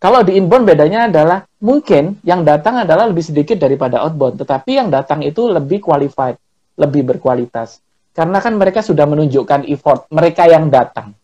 kalau 0.00 0.24
di 0.24 0.40
inbound 0.40 0.64
bedanya 0.64 1.12
adalah 1.12 1.44
mungkin 1.60 2.16
yang 2.24 2.40
datang 2.42 2.80
adalah 2.80 3.04
lebih 3.04 3.22
sedikit 3.22 3.60
daripada 3.60 4.00
outbound, 4.00 4.40
tetapi 4.40 4.80
yang 4.80 4.88
datang 4.88 5.20
itu 5.20 5.46
lebih 5.52 5.84
qualified, 5.84 6.40
lebih 6.80 7.04
berkualitas. 7.04 7.84
Karena 8.10 8.42
kan 8.42 8.58
mereka 8.58 8.82
sudah 8.82 9.06
menunjukkan 9.06 9.70
effort, 9.70 10.10
mereka 10.10 10.50
yang 10.50 10.66
datang. 10.66 11.14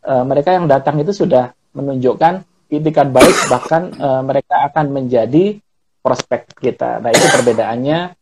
Uh, 0.00 0.24
mereka 0.24 0.56
yang 0.56 0.64
datang 0.64 0.96
itu 1.02 1.12
sudah 1.12 1.52
menunjukkan 1.76 2.46
itikat 2.72 3.12
baik 3.12 3.36
bahkan 3.52 3.92
uh, 4.00 4.22
mereka 4.24 4.70
akan 4.72 4.96
menjadi 4.96 5.60
prospek 6.00 6.56
kita. 6.56 7.02
Nah 7.02 7.10
itu 7.12 7.26
perbedaannya 7.28 8.16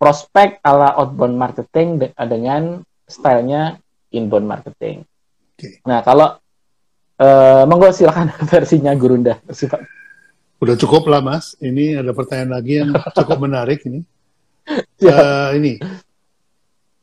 prospek 0.00 0.62
ala 0.64 0.96
outbound 0.96 1.36
marketing 1.36 1.88
de 2.00 2.08
dengan 2.24 2.80
stylenya 3.04 3.76
inbound 4.14 4.46
marketing. 4.48 5.04
Okay. 5.56 5.82
Nah 5.84 6.00
kalau 6.00 6.40
uh, 7.20 7.62
monggo 7.68 7.92
silakan 7.92 8.32
versinya 8.50 8.96
Gurunda. 8.96 9.42
Udah 10.56 10.76
cukup 10.80 11.10
lah 11.12 11.20
mas. 11.20 11.52
Ini 11.60 12.00
ada 12.00 12.16
pertanyaan 12.16 12.52
lagi 12.56 12.72
yang 12.80 12.96
cukup 13.18 13.44
menarik 13.44 13.84
ini. 13.84 14.00
Uh, 14.98 15.54
ini 15.54 15.78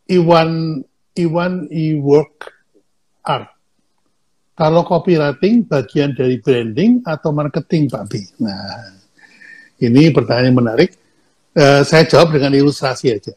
Iwan 0.09 0.81
Iwan 1.13 1.69
e-work 1.69 2.49
art 3.23 3.53
kalau 4.53 4.85
copywriting 4.85 5.65
bagian 5.65 6.13
dari 6.13 6.37
branding 6.37 7.01
atau 7.01 7.33
marketing, 7.33 7.89
Pak 7.89 8.03
B? 8.05 8.21
Nah, 8.37 9.01
ini 9.81 10.13
pertanyaan 10.13 10.53
yang 10.53 10.59
menarik. 10.61 10.93
Uh, 11.57 11.81
saya 11.81 12.05
jawab 12.05 12.37
dengan 12.37 12.53
ilustrasi 12.53 13.17
aja. 13.17 13.33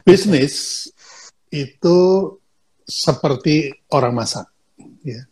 Bisnis 0.00 0.88
itu 1.52 1.98
seperti 2.88 3.72
orang 3.92 4.16
masak. 4.16 4.48
Ya. 5.04 5.28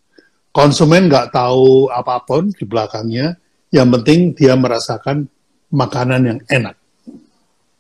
Konsumen 0.53 1.09
nggak 1.09 1.33
tahu 1.33 1.89
apa 1.89 2.21
pun 2.29 2.53
di 2.53 2.69
belakangnya, 2.69 3.41
yang 3.73 3.89
penting 3.97 4.37
dia 4.37 4.53
merasakan 4.53 5.25
makanan 5.73 6.21
yang 6.37 6.41
enak. 6.53 6.77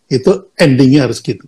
Itu 0.09 0.49
endingnya 0.57 1.05
harus 1.05 1.20
gitu. 1.20 1.45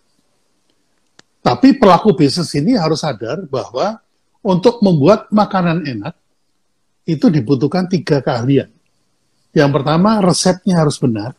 Tapi 1.44 1.76
pelaku 1.76 2.16
bisnis 2.16 2.48
ini 2.56 2.72
harus 2.72 3.04
sadar 3.04 3.44
bahwa 3.44 4.00
untuk 4.40 4.80
membuat 4.80 5.28
makanan 5.28 5.84
enak, 5.84 6.16
itu 7.04 7.28
dibutuhkan 7.28 7.84
tiga 7.84 8.24
keahlian. 8.24 8.72
Yang 9.52 9.70
pertama, 9.76 10.24
resepnya 10.24 10.80
harus 10.80 10.96
benar. 10.96 11.36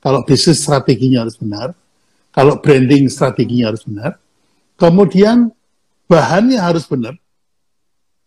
Kalau 0.00 0.24
bisnis 0.24 0.64
strateginya 0.64 1.28
harus 1.28 1.36
benar. 1.36 1.76
Kalau 2.32 2.56
branding 2.56 3.04
strateginya 3.12 3.68
harus 3.68 3.84
benar. 3.84 4.16
Kemudian, 4.80 5.52
bahannya 6.08 6.56
harus 6.56 6.88
benar. 6.88 7.20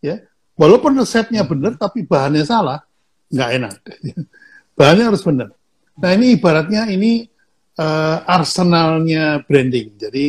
Ya, 0.05 0.21
Walaupun 0.53 0.93
resepnya 0.93 1.41
benar, 1.41 1.73
tapi 1.81 2.05
bahannya 2.05 2.45
salah, 2.45 2.85
nggak 3.33 3.49
enak. 3.57 3.75
bahannya 4.77 5.05
harus 5.09 5.25
benar. 5.25 5.49
Nah 5.97 6.09
ini 6.13 6.37
ibaratnya 6.37 6.89
ini 6.93 7.25
uh, 7.79 8.17
arsenalnya 8.27 9.41
branding. 9.45 9.97
Jadi 9.97 10.25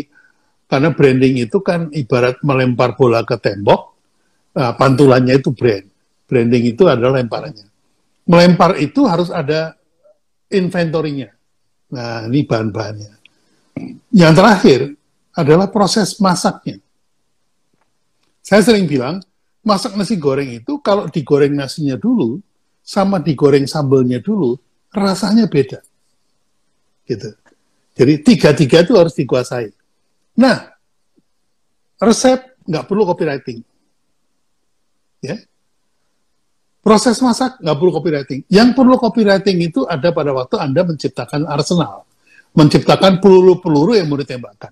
karena 0.64 0.90
branding 0.92 1.44
itu 1.44 1.58
kan 1.60 1.92
ibarat 1.92 2.40
melempar 2.40 2.96
bola 2.96 3.22
ke 3.22 3.36
tembok, 3.36 3.80
uh, 4.56 4.72
pantulannya 4.76 5.36
itu 5.36 5.52
brand. 5.52 5.86
Branding 6.24 6.64
itu 6.72 6.88
adalah 6.88 7.20
lemparannya. 7.20 7.68
Melempar 8.24 8.80
itu 8.80 9.04
harus 9.04 9.28
ada 9.28 9.76
inventorinya. 10.48 11.28
Nah 11.92 12.24
ini 12.26 12.48
bahan-bahannya. 12.48 13.12
Yang 14.14 14.32
terakhir 14.38 14.80
adalah 15.34 15.68
proses 15.68 16.16
masaknya. 16.22 16.80
Saya 18.40 18.60
sering 18.60 18.84
bilang, 18.88 19.20
masak 19.64 19.96
nasi 19.96 20.20
goreng 20.20 20.52
itu 20.52 20.78
kalau 20.84 21.08
digoreng 21.08 21.56
nasinya 21.56 21.96
dulu, 21.96 22.38
sama 22.84 23.18
digoreng 23.18 23.64
sambelnya 23.64 24.20
dulu, 24.20 24.60
rasanya 24.92 25.48
beda. 25.48 25.80
Gitu. 27.04 27.28
Jadi 27.94 28.12
tiga-tiga 28.26 28.82
itu 28.82 28.92
harus 28.98 29.14
dikuasai. 29.14 29.70
Nah, 30.34 30.74
resep 32.00 32.58
nggak 32.66 32.84
perlu 32.90 33.06
copywriting. 33.06 33.62
Ya. 35.22 35.38
Proses 36.84 37.16
masak 37.22 37.56
nggak 37.62 37.76
perlu 37.80 37.92
copywriting. 37.94 38.40
Yang 38.50 38.68
perlu 38.76 38.98
copywriting 39.00 39.56
itu 39.62 39.86
ada 39.88 40.10
pada 40.10 40.34
waktu 40.36 40.60
Anda 40.60 40.84
menciptakan 40.84 41.48
arsenal. 41.48 42.04
Menciptakan 42.54 43.22
peluru-peluru 43.22 43.96
yang 43.96 44.10
mau 44.10 44.18
ditembakkan. 44.20 44.70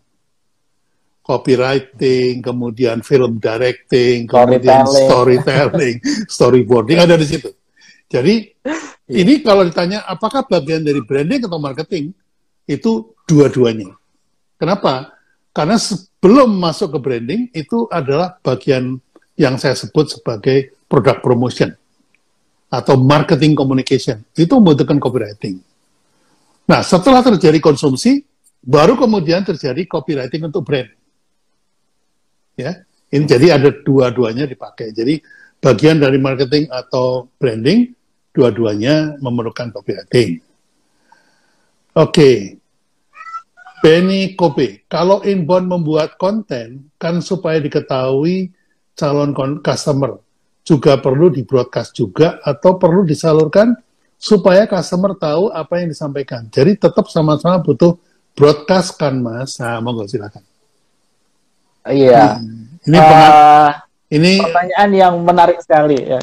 Copywriting, 1.23 2.43
kemudian 2.43 2.99
film 3.07 3.39
directing, 3.39 4.27
kemudian 4.27 4.83
storytelling, 4.91 6.03
storyboarding, 6.27 6.99
ada 6.99 7.15
di 7.15 7.27
situ. 7.27 7.55
Jadi 8.13 8.53
ini 9.09 9.41
kalau 9.41 9.65
ditanya 9.65 10.05
apakah 10.05 10.45
bagian 10.45 10.85
dari 10.85 11.01
branding 11.01 11.49
atau 11.49 11.57
marketing, 11.57 12.13
itu 12.69 13.17
dua-duanya. 13.25 13.97
Kenapa? 14.61 15.17
Karena 15.57 15.81
sebelum 15.81 16.53
masuk 16.61 16.97
ke 16.97 16.99
branding, 17.01 17.43
itu 17.57 17.89
adalah 17.89 18.37
bagian 18.45 19.01
yang 19.37 19.57
saya 19.57 19.73
sebut 19.73 20.13
sebagai 20.13 20.77
product 20.87 21.25
promotion 21.25 21.73
atau 22.69 23.01
marketing 23.01 23.57
communication. 23.57 24.21
Itu 24.37 24.61
membutuhkan 24.61 25.01
copywriting. 25.01 25.61
Nah, 26.69 26.81
setelah 26.81 27.21
terjadi 27.21 27.59
konsumsi, 27.61 28.25
baru 28.63 28.97
kemudian 28.97 29.45
terjadi 29.45 29.85
copywriting 29.89 30.49
untuk 30.49 30.63
brand. 30.65 30.89
Ya, 32.57 32.85
ini 33.13 33.25
jadi 33.25 33.57
ada 33.57 33.73
dua-duanya 33.73 34.45
dipakai. 34.49 34.93
Jadi 34.93 35.21
bagian 35.61 36.01
dari 36.01 36.17
marketing 36.17 36.73
atau 36.73 37.29
branding, 37.37 37.93
dua-duanya 38.33 39.21
memerlukan 39.21 39.71
copywriting. 39.71 40.41
Oke, 41.93 42.09
okay. 42.09 42.37
Benny 43.83 44.39
Kobe, 44.39 44.87
kalau 44.87 45.21
inbound 45.27 45.67
membuat 45.67 46.17
konten, 46.17 46.89
kan 46.97 47.19
supaya 47.19 47.59
diketahui 47.59 48.55
calon 48.95 49.35
customer, 49.61 50.23
juga 50.63 50.95
perlu 51.03 51.29
di 51.29 51.43
broadcast 51.43 51.91
juga 51.93 52.39
atau 52.47 52.79
perlu 52.79 53.03
disalurkan 53.03 53.75
supaya 54.15 54.71
customer 54.71 55.19
tahu 55.19 55.51
apa 55.51 55.83
yang 55.83 55.91
disampaikan. 55.91 56.47
Jadi 56.47 56.79
tetap 56.79 57.11
sama-sama 57.11 57.59
butuh 57.59 57.99
broadcast 58.39 58.95
kan 58.95 59.19
mas. 59.19 59.59
Nah, 59.59 59.83
monggo 59.83 60.07
silakan. 60.07 60.47
Iya. 61.91 62.39
Hmm. 62.39 62.79
Ini, 62.87 62.99
uh, 62.99 63.71
ini 64.15 64.33
pertanyaan 64.39 64.91
yang 64.95 65.15
menarik 65.27 65.59
sekali 65.59 65.99
ya. 65.99 66.23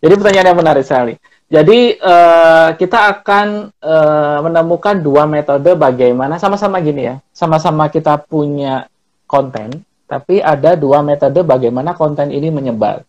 Jadi 0.00 0.14
pertanyaan 0.16 0.48
yang 0.52 0.60
menarik 0.60 0.84
sekali. 0.84 1.14
Jadi 1.46 1.94
uh, 2.02 2.74
kita 2.74 2.98
akan 3.14 3.70
uh, 3.78 4.38
menemukan 4.42 4.98
dua 4.98 5.30
metode 5.30 5.78
bagaimana 5.78 6.42
sama-sama 6.42 6.82
gini 6.82 7.06
ya, 7.06 7.22
sama-sama 7.30 7.86
kita 7.86 8.18
punya 8.18 8.90
konten, 9.30 9.86
tapi 10.10 10.42
ada 10.42 10.74
dua 10.74 11.06
metode 11.06 11.46
bagaimana 11.46 11.94
konten 11.94 12.34
ini 12.34 12.50
menyebar. 12.50 13.06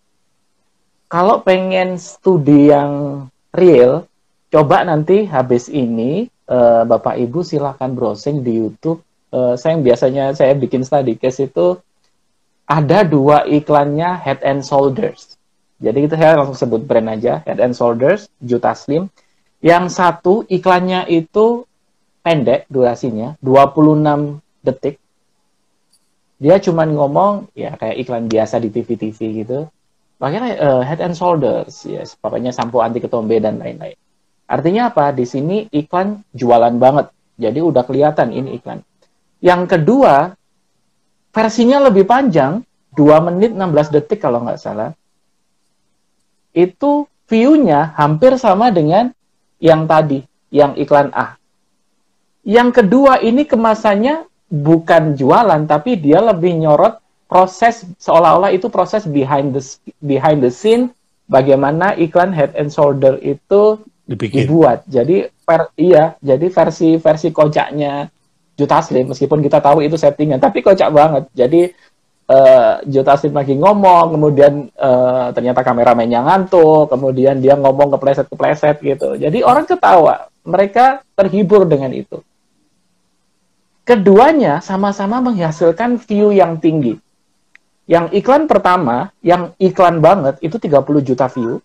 Kalau 1.10 1.42
pengen 1.42 1.98
studi 1.98 2.70
yang 2.70 3.26
real, 3.56 4.06
coba 4.54 4.86
nanti 4.86 5.26
habis 5.26 5.66
ini 5.66 6.30
uh, 6.46 6.86
Bapak 6.86 7.18
Ibu 7.18 7.42
silahkan 7.42 7.90
browsing 7.90 8.46
di 8.46 8.62
YouTube. 8.62 9.02
Uh, 9.34 9.58
saya 9.58 9.76
yang 9.76 9.84
biasanya 9.84 10.24
saya 10.38 10.54
bikin 10.54 10.86
study 10.86 11.18
case 11.18 11.50
itu 11.50 11.82
ada 12.70 13.02
dua 13.02 13.50
iklannya 13.50 14.14
Head 14.24 14.46
and 14.46 14.62
Shoulders 14.62 15.37
jadi 15.78 16.10
kita 16.10 16.16
saya 16.18 16.42
langsung 16.42 16.58
sebut 16.58 16.82
brand 16.90 17.06
aja, 17.06 17.46
Head 17.46 17.62
and 17.62 17.78
Shoulders, 17.78 18.34
Juta 18.42 18.74
Slim. 18.74 19.14
Yang 19.62 19.94
satu 19.94 20.34
iklannya 20.50 21.06
itu 21.06 21.70
pendek 22.26 22.66
durasinya, 22.70 23.38
26 23.46 24.42
detik. 24.66 24.98
Dia 26.38 26.62
cuma 26.62 26.86
ngomong 26.86 27.50
ya 27.58 27.78
kayak 27.78 27.98
iklan 27.98 28.26
biasa 28.26 28.62
di 28.62 28.70
TV-TV 28.74 29.46
gitu. 29.46 29.70
Makanya 30.18 30.42
uh, 30.58 30.82
Head 30.82 31.02
and 31.02 31.14
Shoulders, 31.14 31.86
ya 31.86 32.02
yes, 32.02 32.18
pokoknya 32.18 32.50
sampo 32.50 32.82
anti 32.82 32.98
ketombe 32.98 33.38
dan 33.38 33.62
lain-lain. 33.62 33.98
Artinya 34.50 34.90
apa? 34.90 35.14
Di 35.14 35.30
sini 35.30 35.70
iklan 35.70 36.26
jualan 36.34 36.74
banget. 36.82 37.14
Jadi 37.38 37.60
udah 37.62 37.86
kelihatan 37.86 38.34
ini 38.34 38.58
iklan. 38.58 38.82
Yang 39.46 39.78
kedua, 39.78 40.34
versinya 41.30 41.86
lebih 41.86 42.10
panjang, 42.10 42.66
2 42.98 43.26
menit 43.30 43.54
16 43.54 43.94
detik 43.94 44.26
kalau 44.26 44.42
nggak 44.42 44.58
salah 44.58 44.90
itu 46.58 47.06
view-nya 47.30 47.94
hampir 47.94 48.34
sama 48.42 48.74
dengan 48.74 49.14
yang 49.62 49.86
tadi, 49.86 50.26
yang 50.50 50.74
iklan 50.74 51.14
A. 51.14 51.38
Yang 52.42 52.82
kedua 52.82 53.22
ini 53.22 53.46
kemasannya 53.46 54.26
bukan 54.50 55.14
jualan, 55.14 55.68
tapi 55.70 56.00
dia 56.00 56.24
lebih 56.24 56.56
nyorot 56.58 56.98
proses 57.28 57.84
seolah-olah 58.00 58.56
itu 58.56 58.72
proses 58.72 59.04
behind 59.04 59.52
the 59.52 59.62
behind 60.00 60.40
the 60.40 60.48
scene 60.48 60.96
bagaimana 61.28 61.92
iklan 62.00 62.32
head 62.32 62.56
and 62.56 62.72
shoulder 62.72 63.20
itu 63.20 63.84
Dibikin. 64.08 64.48
dibuat. 64.48 64.88
Jadi 64.88 65.28
per, 65.44 65.76
iya, 65.76 66.16
jadi 66.24 66.48
versi 66.48 66.96
versi 66.96 67.28
kocaknya 67.36 68.08
Juta 68.58 68.80
Slim 68.80 69.12
meskipun 69.12 69.44
kita 69.44 69.60
tahu 69.60 69.84
itu 69.84 70.00
settingan, 70.00 70.40
tapi 70.40 70.64
kocak 70.64 70.90
banget. 70.90 71.24
Jadi 71.36 71.62
uh, 72.28 72.84
Joe 72.86 73.06
Taslim 73.08 73.34
lagi 73.34 73.56
ngomong, 73.56 74.14
kemudian 74.14 74.68
uh, 74.76 75.32
ternyata 75.32 75.64
kameramennya 75.64 76.24
ngantuk, 76.24 76.92
kemudian 76.92 77.40
dia 77.40 77.56
ngomong 77.56 77.96
kepleset-kepleset 77.98 78.84
gitu. 78.84 79.16
Jadi 79.16 79.42
orang 79.42 79.66
ketawa, 79.66 80.28
mereka 80.44 81.02
terhibur 81.16 81.64
dengan 81.66 81.92
itu. 81.96 82.22
Keduanya 83.88 84.60
sama-sama 84.60 85.24
menghasilkan 85.24 85.96
view 86.04 86.36
yang 86.36 86.60
tinggi. 86.60 87.00
Yang 87.88 88.20
iklan 88.20 88.44
pertama, 88.52 89.16
yang 89.24 89.56
iklan 89.64 90.04
banget, 90.04 90.36
itu 90.44 90.60
30 90.60 91.08
juta 91.08 91.32
view. 91.32 91.64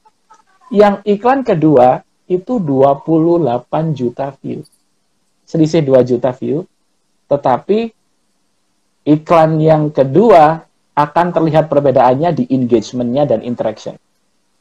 Yang 0.70 1.02
iklan 1.02 1.42
kedua, 1.42 2.06
itu 2.30 2.62
28 2.62 3.90
juta 3.90 4.30
view. 4.38 4.62
Selisih 5.42 5.82
2 5.82 6.06
juta 6.06 6.30
view. 6.30 6.62
Tetapi 7.26 7.90
iklan 9.02 9.58
yang 9.58 9.90
kedua 9.90 10.62
akan 10.92 11.26
terlihat 11.32 11.72
perbedaannya 11.72 12.30
di 12.36 12.44
engagementnya 12.52 13.24
dan 13.24 13.40
interaction. 13.40 13.96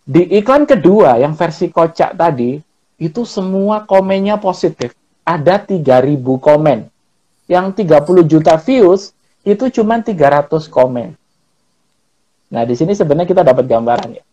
Di 0.02 0.26
iklan 0.42 0.66
kedua 0.66 1.20
yang 1.22 1.38
versi 1.38 1.70
kocak 1.70 2.18
tadi, 2.18 2.58
itu 2.98 3.22
semua 3.26 3.86
komennya 3.86 4.42
positif. 4.42 4.98
Ada 5.22 5.62
3000 5.62 6.18
komen. 6.42 6.90
Yang 7.46 7.66
30 7.86 8.26
juta 8.26 8.56
views, 8.58 9.14
itu 9.46 9.70
cuma 9.70 10.02
300 10.02 10.70
komen. 10.70 11.14
Nah, 12.52 12.64
di 12.68 12.76
sini 12.76 12.94
sebenarnya 12.94 13.30
kita 13.30 13.44
dapat 13.46 13.66
gambarannya. 13.66 14.24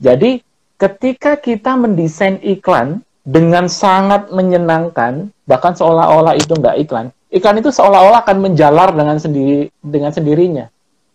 Jadi, 0.00 0.40
ketika 0.80 1.36
kita 1.36 1.76
mendesain 1.76 2.40
iklan 2.40 3.04
dengan 3.20 3.68
sangat 3.68 4.32
menyenangkan, 4.32 5.28
bahkan 5.44 5.76
seolah-olah 5.76 6.34
itu 6.40 6.56
nggak 6.56 6.76
iklan, 6.88 7.12
iklan 7.30 7.62
itu 7.62 7.70
seolah-olah 7.70 8.26
akan 8.26 8.36
menjalar 8.50 8.90
dengan 8.92 9.16
sendiri 9.16 9.70
dengan 9.78 10.10
sendirinya. 10.10 10.66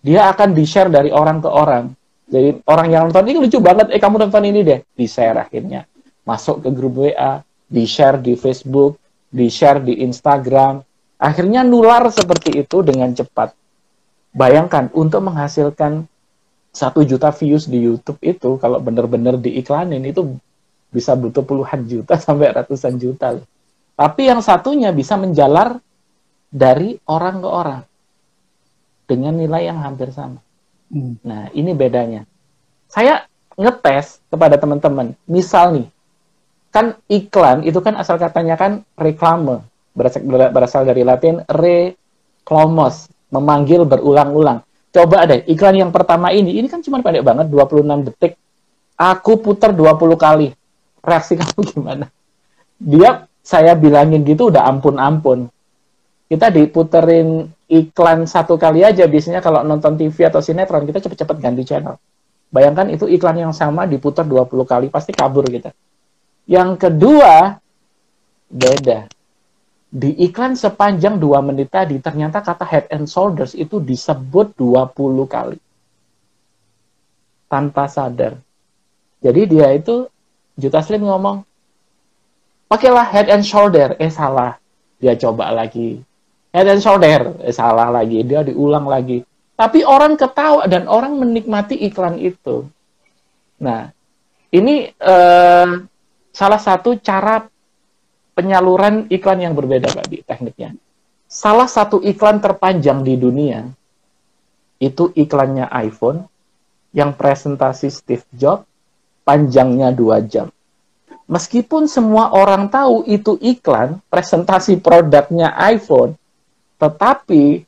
Dia 0.01 0.31
akan 0.31 0.55
di-share 0.55 0.89
dari 0.89 1.11
orang 1.11 1.43
ke 1.43 1.49
orang. 1.49 1.91
Jadi 2.25 2.61
orang 2.65 2.87
yang 2.89 3.01
nonton 3.09 3.25
ini 3.29 3.37
lucu 3.45 3.61
banget, 3.61 3.93
eh 3.93 4.01
kamu 4.01 4.25
nonton 4.25 4.43
ini 4.47 4.65
deh, 4.65 4.79
di-share 4.97 5.37
akhirnya. 5.37 5.85
Masuk 6.25 6.65
ke 6.65 6.69
grup 6.73 7.05
WA, 7.05 7.41
di-share 7.69 8.17
di 8.17 8.33
Facebook, 8.33 8.97
di-share 9.29 9.81
di 9.81 10.01
Instagram. 10.01 10.81
Akhirnya 11.21 11.61
nular 11.61 12.09
seperti 12.09 12.65
itu 12.65 12.81
dengan 12.81 13.13
cepat. 13.13 13.53
Bayangkan, 14.35 14.89
untuk 14.97 15.21
menghasilkan 15.25 16.05
satu 16.75 17.07
juta 17.07 17.31
views 17.31 17.69
di 17.69 17.79
YouTube 17.79 18.19
itu, 18.19 18.57
kalau 18.59 18.81
benar-benar 18.81 19.39
diiklanin, 19.39 20.03
itu 20.03 20.35
bisa 20.91 21.15
butuh 21.15 21.45
puluhan 21.45 21.85
juta 21.87 22.19
sampai 22.25 22.51
ratusan 22.51 22.99
juta. 22.99 23.39
Tapi 23.95 24.21
yang 24.27 24.43
satunya 24.43 24.91
bisa 24.91 25.15
menjalar 25.15 25.79
dari 26.49 26.97
orang 27.09 27.35
ke 27.41 27.49
orang 27.49 27.81
dengan 29.05 29.33
nilai 29.37 29.69
yang 29.69 29.79
hampir 29.81 30.09
sama. 30.09 30.41
Hmm. 30.89 31.17
Nah, 31.21 31.49
ini 31.53 31.73
bedanya. 31.73 32.25
Saya 32.89 33.25
ngetes 33.55 34.21
kepada 34.29 34.59
teman-teman. 34.59 35.15
Misal 35.25 35.65
nih, 35.75 35.87
kan 36.69 36.99
iklan 37.07 37.63
itu 37.63 37.79
kan 37.79 37.95
asal 37.95 38.19
katanya 38.19 38.59
kan 38.59 38.83
reklame, 38.99 39.63
berasal, 39.95 40.21
berasal 40.27 40.81
dari 40.83 41.07
Latin 41.07 41.41
reklamos, 41.47 43.07
memanggil 43.31 43.87
berulang-ulang. 43.87 44.61
Coba 44.91 45.27
deh, 45.27 45.43
iklan 45.47 45.75
yang 45.75 45.91
pertama 45.91 46.31
ini, 46.31 46.55
ini 46.55 46.67
kan 46.71 46.79
cuma 46.79 47.03
pendek 47.03 47.23
banget, 47.23 47.51
26 47.51 48.07
detik. 48.11 48.39
Aku 48.95 49.43
putar 49.43 49.75
20 49.75 50.15
kali. 50.15 50.55
Reaksi 51.03 51.35
kamu 51.39 51.61
gimana? 51.67 52.05
Dia, 52.79 53.27
saya 53.43 53.75
bilangin 53.75 54.23
gitu 54.23 54.47
udah 54.51 54.63
ampun-ampun. 54.71 55.51
Kita 56.25 56.49
diputerin 56.49 57.45
iklan 57.69 58.25
satu 58.25 58.57
kali 58.57 58.81
aja, 58.81 59.05
biasanya 59.05 59.45
kalau 59.45 59.61
nonton 59.61 59.93
TV 59.93 60.25
atau 60.25 60.41
sinetron, 60.41 60.89
kita 60.89 60.97
cepet-cepet 61.05 61.37
ganti 61.37 61.61
channel. 61.61 62.01
Bayangkan 62.49 62.89
itu 62.89 63.05
iklan 63.05 63.37
yang 63.37 63.53
sama 63.53 63.85
diputar 63.85 64.25
20 64.25 64.65
kali, 64.65 64.87
pasti 64.89 65.13
kabur 65.13 65.45
kita. 65.45 65.69
Yang 66.49 66.81
kedua, 66.81 67.61
beda. 68.49 69.05
Di 69.95 70.11
iklan 70.25 70.57
sepanjang 70.57 71.21
dua 71.21 71.45
menit 71.45 71.69
tadi, 71.69 72.01
ternyata 72.01 72.41
kata 72.41 72.65
head 72.65 72.85
and 72.89 73.05
shoulders 73.05 73.53
itu 73.53 73.77
disebut 73.77 74.57
20 74.57 75.29
kali. 75.29 75.59
Tanpa 77.45 77.85
sadar. 77.85 78.41
Jadi 79.21 79.41
dia 79.45 79.69
itu, 79.77 80.09
Juta 80.57 80.81
Slim 80.81 81.05
ngomong, 81.05 81.45
pakailah 82.65 83.07
head 83.13 83.29
and 83.29 83.45
shoulder. 83.45 83.93
Eh 84.01 84.09
salah. 84.09 84.57
Dia 84.97 85.13
coba 85.19 85.53
lagi. 85.53 86.01
Head 86.55 86.71
and 86.71 86.79
shoulder. 86.79 87.35
Eh 87.43 87.51
salah 87.51 87.91
lagi. 87.91 88.23
Dia 88.23 88.47
diulang 88.47 88.87
lagi. 88.87 89.19
Tapi 89.59 89.83
orang 89.83 90.15
ketawa 90.15 90.63
dan 90.71 90.87
orang 90.87 91.19
menikmati 91.19 91.75
iklan 91.83 92.15
itu. 92.15 92.63
Nah, 93.59 93.91
ini 94.55 94.87
eh, 94.87 95.67
salah 96.31 96.61
satu 96.63 96.95
cara 97.03 97.43
penyaluran 98.35 99.11
iklan 99.11 99.43
yang 99.43 99.51
berbeda 99.55 99.91
Pak 99.91 100.07
di 100.07 100.23
tekniknya. 100.23 100.75
Salah 101.27 101.67
satu 101.67 101.99
iklan 101.99 102.39
terpanjang 102.39 103.03
di 103.03 103.19
dunia 103.19 103.67
itu 104.79 105.11
iklannya 105.11 105.71
iPhone 105.71 106.27
yang 106.95 107.15
presentasi 107.15 107.91
Steve 107.91 108.27
Jobs 108.31 108.67
panjangnya 109.27 109.91
dua 109.91 110.23
jam. 110.23 110.51
Meskipun 111.25 111.89
semua 111.89 112.29
orang 112.29 112.69
tahu 112.69 113.01
itu 113.09 113.35
iklan 113.41 113.97
presentasi 114.13 114.77
produknya 114.77 115.57
iPhone, 115.57 116.13
tetapi 116.81 117.63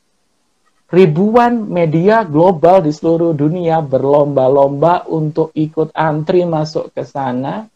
ribuan 0.88 1.68
media 1.68 2.24
global 2.24 2.80
di 2.80 2.92
seluruh 2.92 3.36
dunia 3.36 3.84
berlomba-lomba 3.84 5.04
untuk 5.08 5.52
ikut 5.52 5.92
antri 5.92 6.48
masuk 6.48 6.92
ke 6.96 7.04
sana 7.04 7.68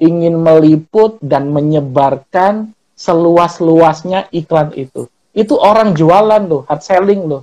ingin 0.00 0.34
meliput 0.40 1.20
dan 1.22 1.52
menyebarkan 1.52 2.72
seluas-luasnya 2.96 4.30
iklan 4.30 4.72
itu. 4.74 5.06
Itu 5.34 5.58
orang 5.58 5.98
jualan 5.98 6.42
loh, 6.46 6.62
hard 6.66 6.82
selling 6.82 7.26
loh, 7.26 7.42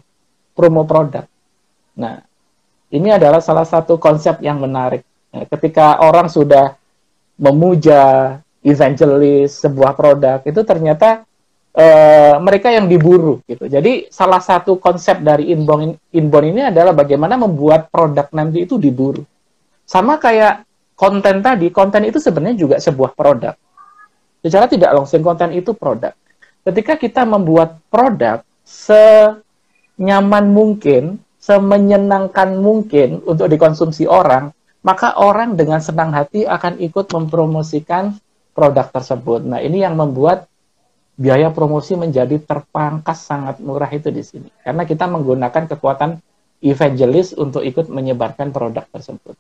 promo 0.56 0.88
produk. 0.88 1.28
Nah, 2.00 2.24
ini 2.92 3.12
adalah 3.12 3.44
salah 3.44 3.68
satu 3.68 4.00
konsep 4.00 4.40
yang 4.40 4.64
menarik. 4.64 5.04
Nah, 5.32 5.44
ketika 5.48 6.00
orang 6.00 6.32
sudah 6.32 6.76
memuja 7.36 8.36
evangelis 8.64 9.60
sebuah 9.60 9.96
produk, 9.96 10.40
itu 10.44 10.62
ternyata 10.64 11.28
uh, 11.76 12.36
mereka 12.44 12.72
yang 12.72 12.88
diburu 12.88 13.40
gitu. 13.48 13.68
Jadi 13.68 14.08
salah 14.12 14.40
satu 14.44 14.80
konsep 14.80 15.20
dari 15.24 15.52
inbound 15.52 15.96
inbound 16.12 16.48
ini 16.52 16.62
adalah 16.72 16.92
bagaimana 16.96 17.40
membuat 17.40 17.88
produk 17.92 18.28
nanti 18.36 18.64
itu 18.68 18.76
diburu. 18.76 19.24
Sama 19.88 20.20
kayak 20.20 20.64
konten 20.96 21.44
tadi, 21.44 21.68
konten 21.74 22.08
itu 22.08 22.20
sebenarnya 22.20 22.58
juga 22.58 22.76
sebuah 22.80 23.12
produk. 23.16 23.56
Secara 24.42 24.66
tidak 24.66 24.92
langsung 24.96 25.22
konten 25.22 25.54
itu 25.54 25.76
produk. 25.76 26.14
Ketika 26.62 26.94
kita 26.98 27.26
membuat 27.26 27.82
produk 27.90 28.46
senyaman 28.66 30.46
mungkin, 30.54 31.18
semenyenangkan 31.42 32.54
mungkin 32.62 33.26
untuk 33.26 33.50
dikonsumsi 33.50 34.06
orang, 34.06 34.54
maka 34.86 35.18
orang 35.18 35.58
dengan 35.58 35.82
senang 35.82 36.14
hati 36.14 36.46
akan 36.46 36.78
ikut 36.82 37.10
mempromosikan 37.10 38.14
produk 38.54 38.90
tersebut. 38.94 39.46
Nah, 39.46 39.58
ini 39.62 39.82
yang 39.82 39.98
membuat 39.98 40.51
biaya 41.16 41.52
promosi 41.54 41.96
menjadi 41.96 42.40
terpangkas 42.42 43.28
sangat 43.28 43.60
murah 43.64 43.90
itu 43.92 44.10
di 44.10 44.24
sini. 44.24 44.50
Karena 44.64 44.88
kita 44.88 45.06
menggunakan 45.08 45.72
kekuatan 45.76 46.18
evangelis 46.62 47.34
untuk 47.38 47.66
ikut 47.66 47.90
menyebarkan 47.90 48.54
produk 48.54 48.86
tersebut. 48.90 49.36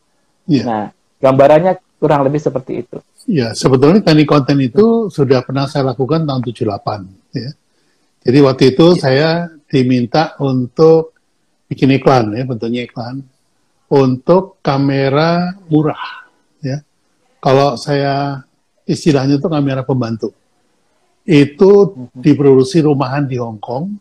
Yeah. 0.50 0.66
Nah, 0.66 0.84
Gambarannya 1.22 1.78
kurang 2.02 2.26
lebih 2.26 2.42
seperti 2.42 2.82
itu. 2.82 2.98
Ya, 3.30 3.54
sebetulnya 3.54 4.02
teknik 4.02 4.26
konten 4.26 4.58
itu 4.58 5.14
sudah 5.14 5.46
pernah 5.46 5.70
saya 5.70 5.94
lakukan 5.94 6.26
tahun 6.26 6.42
78. 6.42 7.38
Ya. 7.38 7.54
Jadi 8.26 8.38
waktu 8.42 8.64
itu 8.74 8.86
ya. 8.98 9.00
saya 9.00 9.30
diminta 9.70 10.34
untuk 10.42 11.14
bikin 11.70 11.94
iklan, 11.94 12.34
ya 12.34 12.44
bentuknya 12.50 12.90
iklan, 12.90 13.22
untuk 13.94 14.58
kamera 14.66 15.54
murah. 15.70 16.26
Ya. 16.66 16.82
Kalau 17.38 17.78
saya 17.78 18.42
istilahnya 18.90 19.38
itu 19.38 19.46
kamera 19.46 19.86
pembantu. 19.86 20.34
Itu 21.22 21.94
mhm. 21.94 22.18
diproduksi 22.18 22.82
rumahan 22.82 23.30
di 23.30 23.38
Hong 23.38 23.62
Kong, 23.62 23.94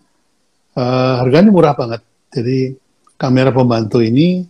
uh, 0.76 1.14
harganya 1.20 1.50
murah 1.52 1.74
banget. 1.76 2.00
Jadi 2.30 2.74
kamera 3.20 3.52
pembantu 3.52 4.00
ini 4.00 4.46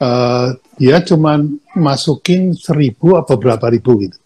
uh, 0.00 0.56
dia 0.80 0.96
cuma 1.04 1.36
masukin 1.76 2.56
seribu 2.56 3.20
apa 3.20 3.36
berapa 3.36 3.68
ribu 3.68 4.00
gitu. 4.08 4.18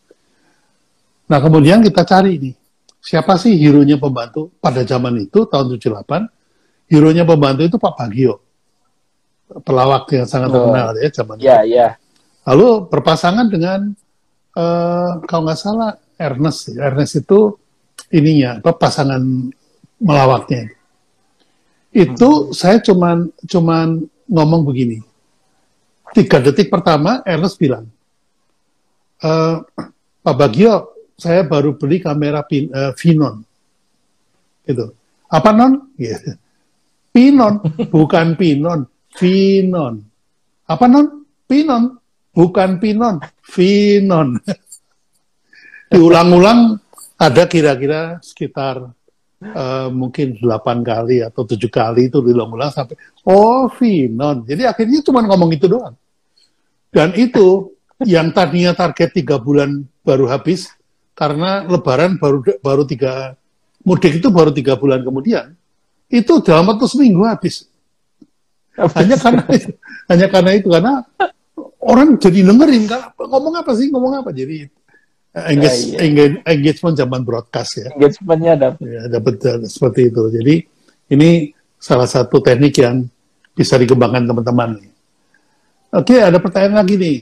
Nah 1.26 1.42
kemudian 1.42 1.82
kita 1.82 2.06
cari 2.06 2.38
nih, 2.38 2.54
siapa 3.02 3.34
sih 3.40 3.58
hero-nya 3.58 3.98
pembantu 3.98 4.54
pada 4.62 4.86
zaman 4.86 5.24
itu 5.24 5.48
tahun 5.48 5.74
78, 5.74 6.30
hero-nya 6.86 7.24
pembantu 7.26 7.66
itu 7.66 7.76
Pak 7.80 7.94
Bagio, 7.96 8.38
pelawak 9.64 10.06
yang 10.14 10.28
sangat 10.28 10.52
oh. 10.52 10.54
terkenal 10.54 10.88
ya 10.94 11.08
zaman 11.10 11.36
yeah, 11.40 11.60
itu. 11.64 11.74
Yeah. 11.80 11.92
Lalu 12.44 12.92
berpasangan 12.92 13.46
dengan 13.48 13.96
uh, 14.52 15.24
kalau 15.24 15.48
nggak 15.48 15.58
salah 15.58 15.96
Ernest, 16.20 16.76
Ernest 16.76 17.24
itu 17.24 17.56
ininya 18.14 18.62
apa 18.62 18.72
pasangan 18.76 19.22
melawaknya. 19.98 20.70
Itu 21.94 22.50
hmm. 22.50 22.52
saya 22.54 22.82
cuman 22.82 23.30
cuman 23.46 24.02
ngomong 24.26 24.62
begini, 24.66 24.98
tiga 26.16 26.40
detik 26.40 26.72
pertama 26.72 27.20
Ernest 27.22 27.60
bilang, 27.60 27.86
e, 29.20 29.30
Pak 30.24 30.34
Bagio, 30.40 30.94
saya 31.14 31.46
baru 31.46 31.78
beli 31.78 32.02
kamera 32.02 32.42
pin, 32.42 32.72
uh, 32.74 32.90
Vinon. 32.98 33.44
Gitu. 34.66 34.90
Apa 35.30 35.50
non? 35.54 35.92
Gitu. 35.94 36.34
Pinon, 37.14 37.62
bukan 37.92 38.34
Pinon, 38.34 38.88
Vinon. 39.14 40.02
Apa 40.66 40.84
non? 40.90 41.28
Pinon, 41.46 42.00
bukan 42.34 42.80
Pinon, 42.82 43.22
Vinon. 43.54 44.40
Diulang-ulang 45.92 46.80
ada 47.14 47.42
kira-kira 47.46 48.18
sekitar 48.20 48.90
uh, 49.40 49.88
mungkin 49.90 50.38
delapan 50.38 50.82
kali 50.82 51.22
atau 51.22 51.46
tujuh 51.46 51.70
kali 51.70 52.10
itu 52.10 52.18
diulang-ulang 52.24 52.72
sampai 52.72 52.98
oh 53.26 53.70
Vinon. 53.70 54.42
Jadi 54.46 54.62
akhirnya 54.66 55.00
cuma 55.04 55.22
ngomong 55.22 55.50
itu 55.54 55.66
doang. 55.70 55.94
Dan 56.94 57.14
itu 57.18 57.74
yang 58.02 58.30
tadinya 58.34 58.74
target 58.74 59.14
tiga 59.14 59.38
bulan 59.38 59.86
baru 60.02 60.30
habis 60.30 60.70
karena 61.14 61.62
Lebaran 61.66 62.18
baru 62.18 62.42
baru 62.58 62.82
tiga 62.86 63.38
mudik 63.86 64.18
itu 64.18 64.28
baru 64.30 64.50
tiga 64.50 64.74
bulan 64.74 65.02
kemudian 65.02 65.54
itu 66.10 66.32
dalam 66.42 66.66
waktu 66.70 66.86
seminggu 66.86 67.26
habis. 67.26 67.66
Hanya 68.74 69.14
karena 69.14 69.46
itu, 69.54 69.70
hanya 70.10 70.26
karena 70.26 70.50
itu 70.58 70.66
karena 70.66 70.92
orang 71.78 72.18
jadi 72.18 72.42
dengerin 72.42 72.90
kan 72.90 73.14
ngomong 73.14 73.54
apa 73.54 73.70
sih 73.78 73.86
ngomong 73.86 74.18
apa 74.18 74.34
jadi 74.34 74.66
engage, 75.34 75.98
uh, 75.98 76.06
iya. 76.06 76.26
engagement 76.46 76.94
zaman 76.94 77.20
broadcast 77.26 77.82
ya. 77.82 77.88
Engagementnya 77.90 78.54
dapat. 78.54 78.86
Ya, 78.86 79.02
dapat 79.10 79.34
seperti 79.66 80.00
itu. 80.14 80.22
Jadi 80.30 80.54
ini 81.10 81.50
salah 81.82 82.06
satu 82.06 82.38
teknik 82.38 82.78
yang 82.78 83.04
bisa 83.52 83.74
dikembangkan 83.74 84.24
teman-teman. 84.24 84.70
Oke, 85.94 86.18
ada 86.18 86.38
pertanyaan 86.38 86.82
lagi 86.82 86.94
nih. 86.98 87.18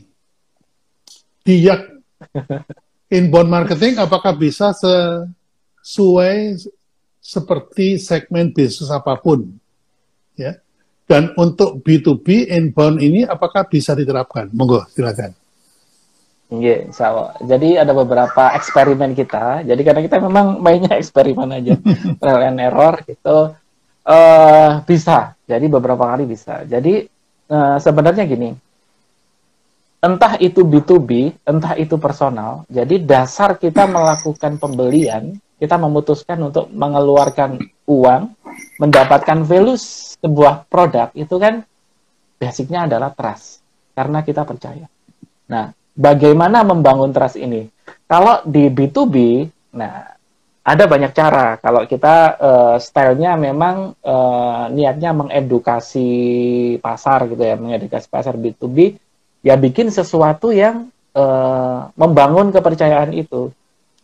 Diak 1.42 1.80
inbound 3.16 3.50
marketing 3.50 4.00
apakah 4.00 4.32
bisa 4.32 4.72
sesuai 4.72 6.62
seperti 7.20 8.00
segmen 8.00 8.52
bisnis 8.52 8.88
apa 8.88 9.16
pun? 9.20 9.44
Ya. 10.36 10.56
Dan 11.04 11.36
untuk 11.36 11.84
B2B 11.84 12.48
inbound 12.48 13.02
ini 13.02 13.28
apakah 13.28 13.68
bisa 13.68 13.92
diterapkan? 13.92 14.48
Monggo, 14.54 14.88
silakan. 14.88 15.41
Iya, 16.52 16.84
yeah, 16.92 17.32
Jadi 17.40 17.80
ada 17.80 17.96
beberapa 17.96 18.52
eksperimen 18.52 19.16
kita. 19.16 19.64
Jadi 19.64 19.80
karena 19.80 20.04
kita 20.04 20.20
memang 20.20 20.60
mainnya 20.60 20.92
eksperimen 21.00 21.48
aja, 21.48 21.80
trial 22.20 22.42
and 22.52 22.60
error 22.60 23.00
itu 23.08 23.36
uh, 24.04 24.70
bisa. 24.84 25.32
Jadi 25.48 25.64
beberapa 25.72 26.04
kali 26.12 26.28
bisa. 26.28 26.68
Jadi 26.68 27.08
uh, 27.48 27.80
sebenarnya 27.80 28.28
gini, 28.28 28.52
entah 30.04 30.36
itu 30.44 30.60
B2B, 30.60 31.40
entah 31.48 31.72
itu 31.80 31.96
personal. 31.96 32.68
Jadi 32.68 33.00
dasar 33.00 33.56
kita 33.56 33.88
melakukan 33.88 34.60
pembelian, 34.60 35.32
kita 35.56 35.80
memutuskan 35.80 36.36
untuk 36.52 36.68
mengeluarkan 36.68 37.64
uang, 37.88 38.22
mendapatkan 38.76 39.40
value 39.48 39.80
sebuah 40.20 40.68
produk 40.68 41.08
itu 41.16 41.32
kan 41.40 41.64
basicnya 42.36 42.84
adalah 42.84 43.08
trust 43.16 43.64
karena 43.96 44.20
kita 44.20 44.44
percaya. 44.44 44.84
Nah, 45.48 45.72
bagaimana 45.96 46.64
membangun 46.64 47.12
trust 47.12 47.36
ini? 47.36 47.68
Kalau 48.08 48.44
di 48.44 48.68
B2B, 48.68 49.46
nah 49.76 50.12
ada 50.62 50.84
banyak 50.86 51.12
cara. 51.12 51.56
Kalau 51.58 51.84
kita 51.88 52.16
uh, 52.38 52.76
stylenya 52.78 53.34
memang 53.34 53.96
uh, 54.04 54.70
niatnya 54.70 55.10
mengedukasi 55.16 56.10
pasar 56.78 57.26
gitu 57.28 57.42
ya, 57.42 57.56
mengedukasi 57.58 58.06
pasar 58.08 58.38
B2B, 58.38 58.96
ya 59.42 59.58
bikin 59.58 59.90
sesuatu 59.90 60.54
yang 60.54 60.88
uh, 61.16 61.90
membangun 61.96 62.54
kepercayaan 62.54 63.10
itu. 63.16 63.50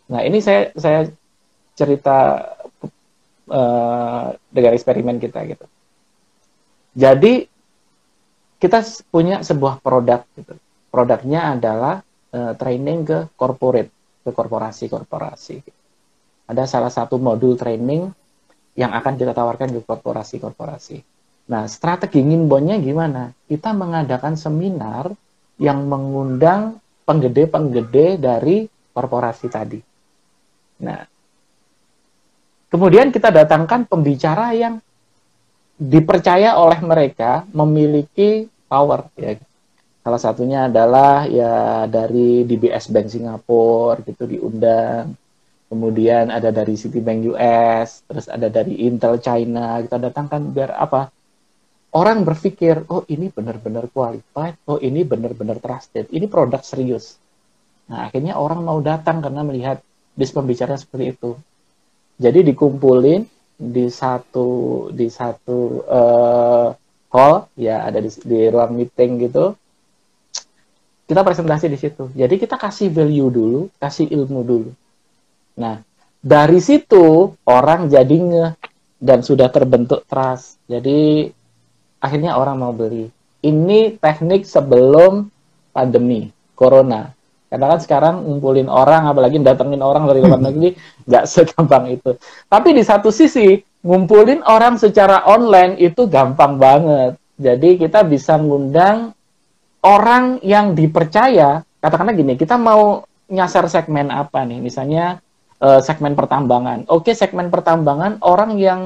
Nah 0.09 0.25
ini 0.25 0.41
saya 0.41 0.73
saya 0.75 1.07
cerita 1.79 2.49
uh, 3.47 4.35
dengan 4.51 4.73
eksperimen 4.75 5.21
kita 5.23 5.45
gitu. 5.47 5.67
Jadi 6.99 7.47
kita 8.59 8.83
punya 9.15 9.47
sebuah 9.47 9.79
produk 9.79 10.27
gitu 10.35 10.59
produknya 10.89 11.57
adalah 11.57 12.01
uh, 12.33 12.53
training 12.57 13.05
ke 13.05 13.19
corporate, 13.37 13.93
ke 14.25 14.31
korporasi-korporasi. 14.33 15.57
Ada 16.49 16.65
salah 16.65 16.93
satu 16.93 17.21
modul 17.21 17.57
training 17.61 18.09
yang 18.79 18.95
akan 18.95 19.15
kita 19.21 19.37
tawarkan 19.37 19.75
ke 19.75 19.81
korporasi-korporasi. 19.85 20.99
Nah, 21.49 21.65
strategi 21.69 22.21
nginbonnya 22.21 22.77
gimana? 22.81 23.33
Kita 23.49 23.73
mengadakan 23.73 24.37
seminar 24.37 25.13
yang 25.59 25.89
mengundang 25.89 26.79
penggede-penggede 27.09 28.21
dari 28.21 28.69
korporasi 28.93 29.47
tadi. 29.49 29.81
Nah, 30.85 31.01
kemudian 32.69 33.09
kita 33.11 33.33
datangkan 33.33 33.89
pembicara 33.89 34.53
yang 34.55 34.79
dipercaya 35.79 36.59
oleh 36.59 36.79
mereka 36.83 37.47
memiliki 37.55 38.51
power 38.69 39.09
ya 39.15 39.39
Salah 40.09 40.25
satunya 40.25 40.73
adalah 40.73 41.29
ya 41.29 41.85
dari 41.85 42.41
DBS 42.49 42.89
Bank 42.89 43.13
Singapura 43.13 44.01
gitu 44.09 44.25
diundang. 44.25 45.13
Kemudian 45.69 46.33
ada 46.33 46.49
dari 46.49 46.81
Citibank 46.81 47.37
US, 47.37 48.09
terus 48.09 48.25
ada 48.33 48.49
dari 48.49 48.89
Intel 48.89 49.21
China, 49.21 49.77
kita 49.85 50.01
datangkan 50.01 50.49
biar 50.49 50.81
apa? 50.81 51.13
Orang 51.93 52.25
berpikir, 52.25 52.89
oh 52.89 53.05
ini 53.13 53.29
benar-benar 53.29 53.93
qualified, 53.93 54.57
oh 54.65 54.81
ini 54.81 55.05
benar-benar 55.05 55.61
trusted, 55.61 56.09
ini 56.09 56.25
produk 56.25 56.65
serius. 56.65 57.21
Nah, 57.93 58.09
akhirnya 58.09 58.41
orang 58.41 58.65
mau 58.65 58.81
datang 58.81 59.21
karena 59.21 59.45
melihat 59.45 59.85
bis 60.17 60.33
pembicara 60.33 60.81
seperti 60.81 61.21
itu. 61.21 61.37
Jadi 62.17 62.49
dikumpulin 62.49 63.29
di 63.61 63.93
satu 63.93 64.89
di 64.89 65.13
satu 65.13 65.85
uh, 65.85 66.73
hall 67.13 67.53
ya 67.61 67.85
ada 67.85 68.01
di, 68.01 68.09
di 68.25 68.49
ruang 68.49 68.73
meeting 68.73 69.29
gitu 69.29 69.53
kita 71.09 71.25
presentasi 71.25 71.73
di 71.73 71.79
situ. 71.81 72.13
Jadi 72.13 72.37
kita 72.37 72.61
kasih 72.61 72.93
value 72.93 73.33
dulu, 73.33 73.61
kasih 73.81 74.13
ilmu 74.13 74.41
dulu. 74.45 74.71
Nah, 75.57 75.81
dari 76.21 76.61
situ 76.61 77.33
orang 77.49 77.89
jadi 77.89 78.17
nge 78.21 78.47
dan 79.01 79.25
sudah 79.25 79.49
terbentuk 79.49 80.05
trust. 80.05 80.61
Jadi 80.69 81.33
akhirnya 81.99 82.37
orang 82.37 82.61
mau 82.61 82.77
beli. 82.77 83.09
Ini 83.41 83.97
teknik 83.97 84.45
sebelum 84.45 85.33
pandemi 85.73 86.29
corona. 86.53 87.15
Karena 87.49 87.73
kan 87.73 87.81
sekarang 87.81 88.15
ngumpulin 88.29 88.69
orang, 88.69 89.09
apalagi 89.09 89.41
datengin 89.41 89.81
orang 89.81 90.05
dari 90.05 90.21
luar 90.21 90.43
negeri, 90.53 90.77
nggak 91.09 91.25
segampang 91.25 91.89
itu. 91.89 92.13
Tapi 92.45 92.77
di 92.77 92.85
satu 92.85 93.09
sisi, 93.09 93.57
ngumpulin 93.81 94.45
orang 94.45 94.77
secara 94.77 95.25
online 95.25 95.81
itu 95.81 96.05
gampang 96.05 96.61
banget. 96.61 97.17
Jadi 97.39 97.81
kita 97.81 98.05
bisa 98.05 98.37
ngundang 98.37 99.17
orang 99.83 100.43
yang 100.43 100.75
dipercaya, 100.75 101.63
katakanlah 101.79 102.15
gini, 102.15 102.35
kita 102.35 102.59
mau 102.59 103.05
nyasar 103.29 103.69
segmen 103.69 104.09
apa 104.09 104.43
nih? 104.43 104.59
Misalnya 104.59 105.21
uh, 105.63 105.81
segmen 105.85 106.17
pertambangan. 106.17 106.89
Oke, 106.89 107.13
segmen 107.15 107.53
pertambangan 107.53 108.19
orang 108.25 108.57
yang 108.59 108.81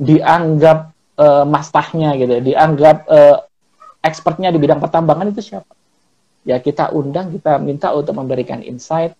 dianggap 0.00 0.90
uh, 1.20 1.44
mastahnya 1.46 2.16
gitu, 2.18 2.42
dianggap 2.42 3.06
uh, 3.06 3.36
expertnya 4.02 4.50
di 4.50 4.58
bidang 4.58 4.82
pertambangan 4.82 5.30
itu 5.30 5.54
siapa? 5.54 5.72
Ya 6.42 6.58
kita 6.58 6.90
undang, 6.90 7.30
kita 7.30 7.62
minta 7.62 7.94
untuk 7.94 8.18
memberikan 8.18 8.64
insight, 8.66 9.14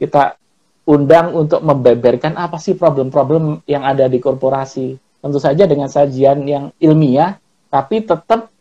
kita 0.00 0.40
undang 0.88 1.36
untuk 1.36 1.60
membeberkan 1.60 2.34
apa 2.40 2.56
sih 2.56 2.72
problem-problem 2.74 3.60
yang 3.68 3.84
ada 3.84 4.08
di 4.08 4.16
korporasi. 4.16 4.96
Tentu 5.22 5.38
saja 5.38 5.68
dengan 5.68 5.86
sajian 5.86 6.42
yang 6.48 6.64
ilmiah, 6.82 7.38
tapi 7.68 8.02
tetap 8.02 8.51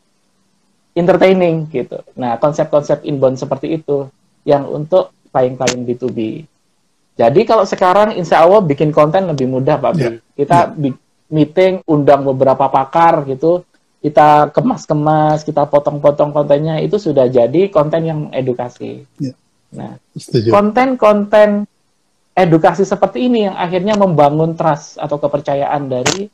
entertaining 0.91 1.67
gitu. 1.71 2.03
Nah, 2.19 2.35
konsep-konsep 2.37 3.07
inbound 3.07 3.39
seperti 3.39 3.79
itu 3.79 4.11
yang 4.43 4.67
untuk 4.67 5.15
klien-klien 5.31 5.81
B2B. 5.87 6.43
Jadi 7.15 7.41
kalau 7.47 7.63
sekarang 7.67 8.15
insya 8.15 8.43
Allah 8.43 8.63
bikin 8.63 8.89
konten 8.89 9.27
lebih 9.29 9.47
mudah 9.47 9.79
Pak 9.79 9.93
Bi. 9.95 10.01
Yeah. 10.01 10.15
Kita 10.35 10.57
yeah. 10.75 10.95
meeting, 11.31 11.73
undang 11.87 12.27
beberapa 12.27 12.67
pakar 12.67 13.23
gitu, 13.27 13.63
kita 14.01 14.49
kemas-kemas, 14.51 15.45
kita 15.45 15.69
potong-potong 15.69 16.33
kontennya, 16.33 16.81
itu 16.81 16.97
sudah 16.97 17.29
jadi 17.29 17.69
konten 17.69 18.01
yang 18.03 18.19
edukasi. 18.33 19.05
Yeah. 19.21 19.37
Nah, 19.71 19.95
konten-konten 20.51 21.63
edukasi 22.35 22.83
seperti 22.83 23.31
ini 23.31 23.47
yang 23.47 23.55
akhirnya 23.55 23.95
membangun 23.95 24.55
trust 24.59 24.99
atau 24.99 25.15
kepercayaan 25.15 25.87
dari 25.87 26.27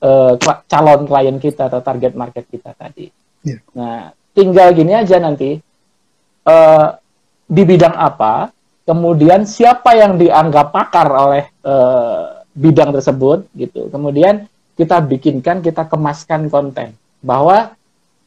uh, 0.00 0.38
calon 0.68 1.04
klien 1.04 1.36
kita 1.36 1.68
atau 1.68 1.80
target 1.84 2.14
market 2.16 2.48
kita 2.48 2.72
tadi. 2.72 3.10
Yeah. 3.48 3.60
Nah, 3.72 4.12
tinggal 4.36 4.76
gini 4.76 4.92
aja 4.92 5.16
nanti 5.16 5.56
uh, 6.44 6.86
di 7.48 7.62
bidang 7.64 7.96
apa, 7.96 8.52
kemudian 8.84 9.48
siapa 9.48 9.96
yang 9.96 10.20
dianggap 10.20 10.70
pakar 10.70 11.08
oleh 11.08 11.44
uh, 11.64 12.44
bidang 12.52 12.92
tersebut, 12.92 13.48
gitu. 13.56 13.88
Kemudian 13.88 14.44
kita 14.76 15.00
bikinkan, 15.00 15.64
kita 15.64 15.88
kemaskan 15.88 16.52
konten 16.52 16.92
bahwa 17.24 17.72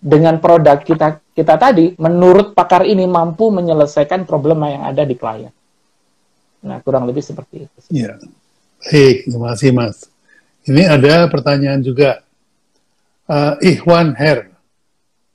dengan 0.02 0.42
produk 0.42 0.82
kita 0.82 1.22
kita 1.32 1.56
tadi, 1.56 1.96
menurut 1.96 2.52
pakar 2.52 2.84
ini 2.84 3.08
mampu 3.08 3.48
menyelesaikan 3.54 4.28
problema 4.28 4.68
yang 4.68 4.84
ada 4.84 5.08
di 5.08 5.16
klien. 5.16 5.54
Nah, 6.62 6.78
kurang 6.84 7.08
lebih 7.08 7.24
seperti 7.24 7.66
itu. 7.66 7.78
Iya. 7.90 8.20
Baik, 8.82 9.30
terima 9.30 9.48
kasih 9.56 9.72
Mas. 9.72 9.98
Ini 10.68 10.84
ada 10.92 11.26
pertanyaan 11.32 11.82
juga. 11.82 12.26
Uh, 13.32 13.56
Ikhwan 13.64 14.12
Her 14.20 14.51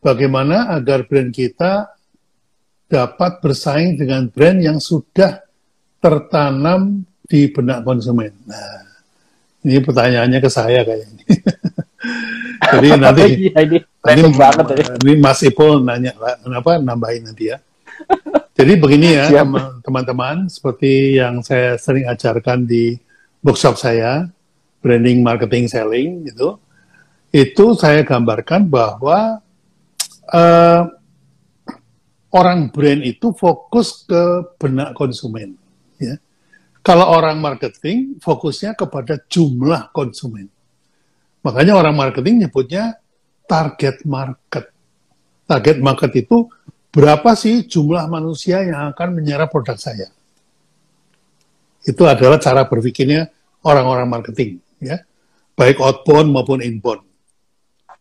bagaimana 0.07 0.70
agar 0.78 1.03
brand 1.11 1.35
kita 1.35 1.91
dapat 2.87 3.43
bersaing 3.43 3.99
dengan 3.99 4.31
brand 4.31 4.62
yang 4.62 4.78
sudah 4.78 5.43
tertanam 5.99 7.03
di 7.27 7.51
benak 7.51 7.83
konsumen. 7.83 8.31
Nah, 8.47 8.87
ini 9.66 9.83
pertanyaannya 9.83 10.39
ke 10.39 10.47
saya 10.47 10.87
kayaknya. 10.87 11.24
Jadi 12.78 12.89
nanti, 13.03 13.51
iya, 13.51 13.61
ini, 13.66 14.31
banget, 14.31 14.66
ini 15.03 15.12
Mas 15.19 15.43
Ipul 15.43 15.83
nanya, 15.83 16.15
kenapa 16.39 16.78
nambahin 16.78 17.27
nanti 17.27 17.51
ya. 17.51 17.59
Jadi 18.57 18.73
begini 18.78 19.19
ya 19.19 19.43
teman-teman, 19.83 20.47
seperti 20.47 21.19
yang 21.19 21.43
saya 21.43 21.74
sering 21.77 22.07
ajarkan 22.07 22.65
di 22.65 22.95
workshop 23.43 23.74
saya, 23.77 24.31
branding, 24.81 25.20
marketing, 25.27 25.66
selling 25.66 26.24
gitu, 26.31 26.57
itu 27.35 27.74
saya 27.74 28.07
gambarkan 28.07 28.70
bahwa 28.70 29.43
uh, 30.32 30.82
orang 32.35 32.69
brand 32.73 33.03
itu 33.03 33.32
fokus 33.32 34.05
ke 34.05 34.55
benak 34.61 34.93
konsumen. 34.93 35.57
Ya. 35.97 36.19
Kalau 36.85 37.11
orang 37.11 37.43
marketing 37.43 38.20
fokusnya 38.23 38.78
kepada 38.78 39.19
jumlah 39.27 39.90
konsumen. 39.90 40.47
Makanya 41.43 41.78
orang 41.78 41.94
marketing 41.94 42.47
nyebutnya 42.47 42.98
target 43.47 44.03
market. 44.07 44.70
Target 45.47 45.78
market 45.78 46.12
itu 46.19 46.51
berapa 46.90 47.35
sih 47.39 47.66
jumlah 47.66 48.07
manusia 48.11 48.62
yang 48.66 48.90
akan 48.94 49.15
menyerap 49.15 49.51
produk 49.51 49.78
saya. 49.78 50.11
Itu 51.86 52.03
adalah 52.03 52.43
cara 52.43 52.66
berpikirnya 52.66 53.31
orang-orang 53.62 54.11
marketing, 54.11 54.59
ya. 54.82 55.07
Baik 55.55 55.78
outbound 55.78 56.35
maupun 56.35 56.59
inbound. 56.61 57.07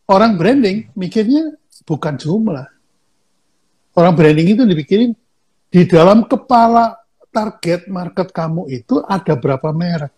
Orang 0.10 0.38
branding 0.42 0.90
mikirnya 0.98 1.54
bukan 1.86 2.18
jumlah. 2.18 2.68
Orang 3.96 4.14
branding 4.18 4.58
itu 4.58 4.64
dipikirin 4.68 5.16
di 5.72 5.82
dalam 5.88 6.28
kepala 6.28 7.00
target 7.32 7.88
market 7.88 8.34
kamu 8.34 8.68
itu 8.68 9.00
ada 9.06 9.38
berapa 9.40 9.72
merek. 9.72 10.14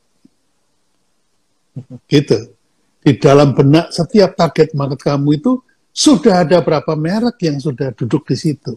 Gitu. 2.12 2.58
Di 3.04 3.16
dalam 3.16 3.54
benak 3.54 3.94
setiap 3.94 4.34
target 4.34 4.74
market 4.74 5.00
kamu 5.00 5.38
itu 5.38 5.62
sudah 5.94 6.44
ada 6.44 6.62
berapa 6.62 6.94
merek 6.98 7.38
yang 7.46 7.58
sudah 7.62 7.94
duduk 7.94 8.26
di 8.28 8.36
situ. 8.38 8.74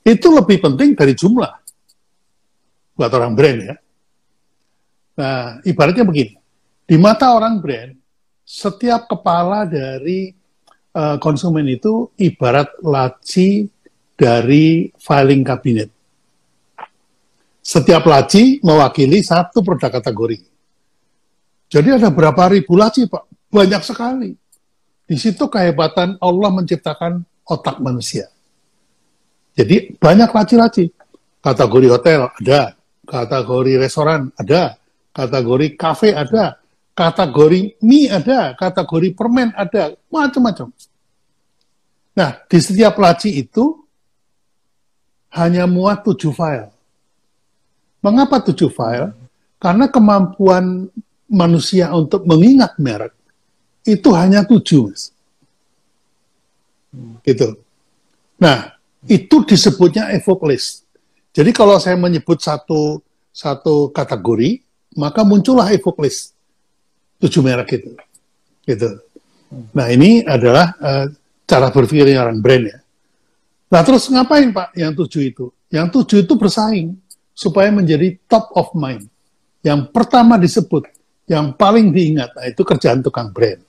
Itu 0.00 0.32
lebih 0.32 0.62
penting 0.62 0.96
dari 0.96 1.12
jumlah. 1.12 1.52
Buat 2.96 3.12
orang 3.14 3.32
brand 3.36 3.58
ya. 3.60 3.74
Nah, 5.20 5.60
ibaratnya 5.62 6.02
begini. 6.08 6.40
Di 6.88 6.96
mata 6.98 7.36
orang 7.36 7.60
brand, 7.60 7.92
setiap 8.42 9.06
kepala 9.06 9.68
dari 9.68 10.34
uh, 10.94 11.16
konsumen 11.22 11.66
itu 11.70 12.10
ibarat 12.18 12.70
laci 12.82 13.66
dari 14.14 14.90
filing 15.00 15.42
kabinet. 15.42 15.90
Setiap 17.60 18.04
laci 18.04 18.58
mewakili 18.64 19.22
satu 19.22 19.62
produk 19.62 20.00
kategori. 20.00 20.38
Jadi 21.70 21.88
ada 21.94 22.10
berapa 22.10 22.50
ribu 22.50 22.74
laci, 22.74 23.06
Pak? 23.06 23.50
Banyak 23.50 23.82
sekali. 23.86 24.30
Di 25.06 25.16
situ 25.18 25.46
kehebatan 25.50 26.18
Allah 26.18 26.50
menciptakan 26.50 27.22
otak 27.46 27.82
manusia. 27.82 28.30
Jadi 29.54 29.98
banyak 29.98 30.30
laci-laci. 30.30 30.86
Kategori 31.40 31.88
hotel 31.88 32.28
ada, 32.28 32.76
kategori 33.08 33.80
restoran 33.80 34.28
ada, 34.36 34.76
kategori 35.10 35.74
kafe 35.74 36.12
ada, 36.12 36.59
kategori 37.00 37.80
mie 37.80 38.12
ada, 38.12 38.52
kategori 38.52 39.16
permen 39.16 39.56
ada, 39.56 39.96
macam-macam. 40.12 40.68
Nah, 42.12 42.44
di 42.44 42.58
setiap 42.60 43.00
laci 43.00 43.40
itu 43.40 43.80
hanya 45.32 45.64
muat 45.64 46.04
tujuh 46.04 46.28
file. 46.36 46.68
Mengapa 48.04 48.44
tujuh 48.44 48.68
file? 48.68 49.16
Karena 49.56 49.88
kemampuan 49.88 50.92
manusia 51.24 51.88
untuk 51.96 52.28
mengingat 52.28 52.76
merek 52.76 53.16
itu 53.88 54.12
hanya 54.12 54.44
tujuh, 54.44 54.92
mas. 54.92 55.08
Gitu. 57.24 57.56
Nah, 58.36 58.76
itu 59.08 59.40
disebutnya 59.48 60.12
evoke 60.12 60.44
list. 60.52 60.84
Jadi 61.32 61.48
kalau 61.56 61.80
saya 61.80 61.96
menyebut 61.96 62.44
satu 62.44 63.00
satu 63.32 63.88
kategori, 63.88 64.60
maka 65.00 65.24
muncullah 65.24 65.72
evoke 65.72 66.04
list 66.04 66.36
tujuh 67.20 67.40
merek 67.44 67.70
itu. 67.76 67.90
Gitu. 68.64 68.88
Nah 69.76 69.86
ini 69.92 70.24
adalah 70.24 70.74
uh, 70.80 71.06
cara 71.44 71.68
berpikirnya 71.70 72.22
orang 72.24 72.40
brand 72.40 72.64
ya. 72.70 72.78
Nah 73.70 73.80
terus 73.86 74.10
ngapain 74.10 74.50
Pak 74.50 74.74
yang 74.74 74.96
tujuh 74.96 75.22
itu? 75.22 75.46
Yang 75.70 76.02
tujuh 76.02 76.18
itu 76.26 76.34
bersaing 76.34 76.98
supaya 77.30 77.70
menjadi 77.70 78.18
top 78.26 78.50
of 78.58 78.74
mind. 78.74 79.06
Yang 79.60 79.92
pertama 79.92 80.40
disebut, 80.40 80.88
yang 81.28 81.54
paling 81.54 81.92
diingat, 81.92 82.32
nah 82.34 82.48
itu 82.48 82.64
kerjaan 82.64 83.04
tukang 83.04 83.30
brand. 83.30 83.60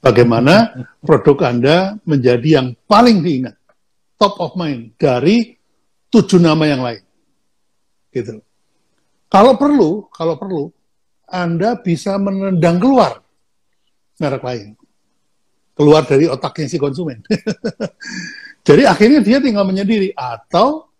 Bagaimana 0.00 0.72
produk 1.04 1.36
Anda 1.44 1.94
menjadi 2.08 2.48
yang 2.58 2.68
paling 2.88 3.20
diingat, 3.20 3.54
top 4.16 4.40
of 4.40 4.56
mind 4.56 4.96
dari 4.96 5.52
tujuh 6.08 6.40
nama 6.40 6.64
yang 6.64 6.80
lain. 6.80 7.04
Gitu. 8.10 8.40
Kalau 9.30 9.54
perlu, 9.54 10.10
kalau 10.10 10.34
perlu, 10.40 10.72
Anda 11.30 11.78
bisa 11.78 12.18
menendang 12.18 12.82
keluar 12.82 13.22
merek 14.20 14.42
lain. 14.44 14.68
Keluar 15.72 16.04
dari 16.04 16.28
otaknya 16.28 16.68
si 16.68 16.76
konsumen. 16.76 17.24
Jadi 18.68 18.84
akhirnya 18.84 19.24
dia 19.24 19.40
tinggal 19.40 19.64
menyendiri 19.64 20.12
atau 20.12 20.90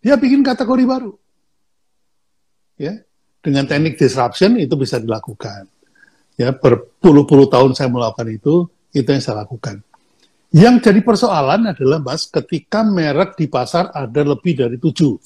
dia 0.00 0.16
bikin 0.16 0.40
kategori 0.40 0.84
baru. 0.88 1.12
Ya, 2.80 3.04
dengan 3.44 3.68
teknik 3.68 4.00
disruption 4.00 4.56
itu 4.56 4.72
bisa 4.80 4.96
dilakukan. 4.96 5.68
Ya, 6.40 6.56
berpuluh-puluh 6.56 7.52
tahun 7.52 7.76
saya 7.76 7.92
melakukan 7.92 8.32
itu, 8.32 8.72
itu 8.96 9.04
yang 9.04 9.20
saya 9.20 9.44
lakukan. 9.44 9.84
Yang 10.48 10.88
jadi 10.88 11.00
persoalan 11.04 11.76
adalah, 11.76 12.00
Mas, 12.00 12.24
ketika 12.24 12.80
merek 12.80 13.36
di 13.36 13.46
pasar 13.52 13.92
ada 13.92 14.20
lebih 14.24 14.56
dari 14.56 14.80
tujuh. 14.80 15.20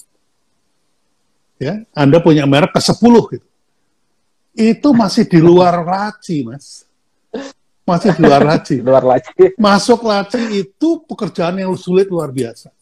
Ya, 1.63 1.87
Anda 1.95 2.19
punya 2.19 2.45
merek 2.45 2.75
ke 2.75 2.83
sepuluh 2.83 3.25
gitu. 3.31 3.47
Itu 4.57 4.97
masih 4.97 5.29
di 5.29 5.39
luar 5.39 5.85
laci, 5.93 6.43
Mas. 6.43 6.89
Masih 7.85 8.17
di 8.17 8.23
luar 8.25 8.43
laci. 8.43 8.77
luar 8.89 9.05
laci. 9.05 9.31
Masuk 9.61 10.03
laci 10.03 10.65
itu 10.65 11.05
pekerjaan 11.05 11.61
yang 11.61 11.77
sulit 11.77 12.09
luar 12.09 12.33
biasa 12.33 12.73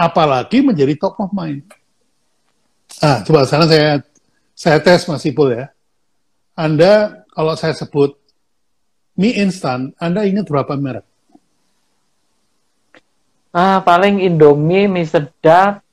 apalagi 0.00 0.64
menjadi 0.64 0.96
top 0.96 1.20
of 1.20 1.30
mind. 1.36 1.68
Ah, 3.04 3.20
coba 3.20 3.44
sekarang 3.44 3.68
saya 3.68 3.90
saya 4.56 4.78
tes 4.80 5.04
Mas 5.04 5.28
Ipul 5.28 5.52
ya. 5.52 5.68
Anda 6.56 7.24
kalau 7.36 7.52
saya 7.54 7.76
sebut 7.76 8.16
mie 9.20 9.36
instan, 9.36 9.92
Anda 10.00 10.24
ingat 10.24 10.48
berapa 10.48 10.72
merek? 10.80 11.04
Ah, 13.52 13.84
paling 13.84 14.24
Indomie, 14.24 14.88
mie 14.88 15.04
sedap, 15.04 15.84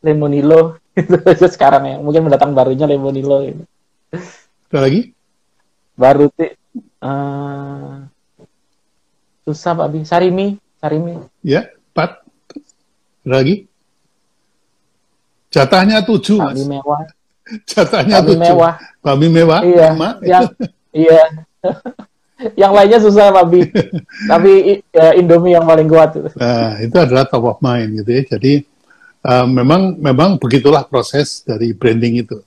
Lemonilo 0.00 0.80
itu 1.36 1.46
sekarang 1.48 1.82
ya. 1.88 1.96
Mungkin 1.98 2.28
mendatang 2.28 2.52
barunya 2.52 2.84
Lemonilo 2.84 3.40
gitu. 3.44 3.64
Ada 4.72 4.78
lagi? 4.88 5.00
Baru 5.96 6.28
sih. 6.36 6.52
Uh, 7.02 8.06
susah 9.44 9.72
Pak 9.76 9.88
Bi. 9.92 10.00
Sarimi, 10.06 10.46
Sarimi. 10.78 11.18
Ya, 11.44 11.72
empat 11.92 12.24
lagi? 13.26 13.66
Jatahnya 15.52 16.00
tujuh, 16.00 16.40
Mas. 16.40 16.64
mewah. 16.64 17.04
Jatahnya 17.70 18.24
Kami 18.24 18.28
tujuh. 18.32 18.40
mewah. 18.40 18.74
Kami 19.04 19.26
mewah? 19.28 19.60
Iya. 19.60 19.88
Yang, 20.24 20.44
iya. 20.96 21.22
yang 22.64 22.72
lainnya 22.72 22.98
susah, 23.04 23.28
Pak 23.28 23.44
Bi. 23.52 23.60
Tapi 24.24 24.80
ya, 24.88 25.12
Indomie 25.12 25.52
yang 25.52 25.68
paling 25.68 25.88
kuat. 25.92 26.16
Nah, 26.40 26.80
itu 26.80 26.96
adalah 26.96 27.28
top 27.28 27.44
of 27.44 27.58
mind 27.60 28.00
gitu 28.00 28.10
ya. 28.16 28.22
Jadi 28.36 28.64
uh, 29.26 29.46
memang 29.46 29.98
memang 29.98 30.36
begitulah 30.38 30.86
proses 30.86 31.42
dari 31.46 31.72
branding 31.74 32.22
itu. 32.22 32.38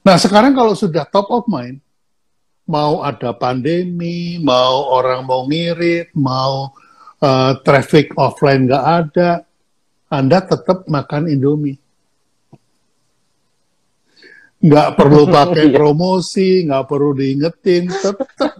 Nah, 0.00 0.16
sekarang 0.16 0.56
kalau 0.56 0.72
sudah 0.72 1.04
top 1.04 1.28
of 1.28 1.44
mind, 1.44 1.80
mau 2.64 3.04
ada 3.04 3.36
pandemi, 3.36 4.40
mau 4.40 4.88
orang 4.96 5.20
mau 5.26 5.44
ngirit, 5.44 6.08
mau 6.16 6.72
uh, 7.20 7.52
traffic 7.60 8.16
offline 8.16 8.64
nggak 8.64 8.84
ada, 8.84 9.44
anda 10.08 10.38
tetap 10.40 10.88
makan 10.88 11.28
Indomie. 11.28 11.76
Nggak 14.60 14.88
perlu 14.96 15.28
pakai 15.36 15.68
iya. 15.68 15.76
promosi, 15.76 16.64
nggak 16.64 16.84
perlu 16.88 17.10
diingetin, 17.12 17.92
tetap 17.92 18.56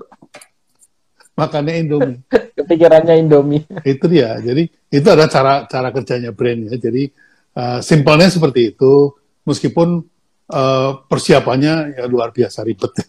makannya 1.41 1.75
Indomie. 1.81 2.21
Kepikirannya 2.29 3.15
Indomie. 3.17 3.65
Itu 3.81 4.05
dia. 4.13 4.37
Jadi 4.45 4.69
itu 4.93 5.09
ada 5.09 5.25
cara 5.25 5.65
cara 5.65 5.89
kerjanya 5.89 6.37
brand 6.37 6.69
ya. 6.69 6.77
Jadi 6.77 7.30
uh, 7.57 7.79
simpelnya 7.81 8.29
seperti 8.31 8.75
itu, 8.75 9.15
meskipun 9.47 10.05
uh, 10.51 10.91
persiapannya 11.07 11.97
ya 11.99 12.05
luar 12.11 12.35
biasa 12.35 12.67
ribet. 12.67 12.93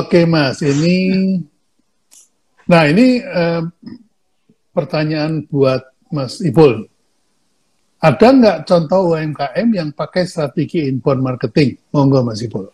Oke 0.00 0.24
Mas, 0.24 0.64
ini, 0.64 1.36
nah 2.64 2.88
ini 2.88 3.20
uh, 3.20 3.62
pertanyaan 4.72 5.44
buat 5.46 5.84
Mas 6.12 6.40
Ipul. 6.40 6.88
Ada 8.02 8.34
nggak 8.34 8.58
contoh 8.66 9.14
UMKM 9.14 9.68
yang 9.70 9.94
pakai 9.94 10.26
strategi 10.26 10.90
inbound 10.90 11.22
marketing? 11.22 11.78
Monggo 11.94 12.26
Mas 12.26 12.42
Ipul. 12.42 12.66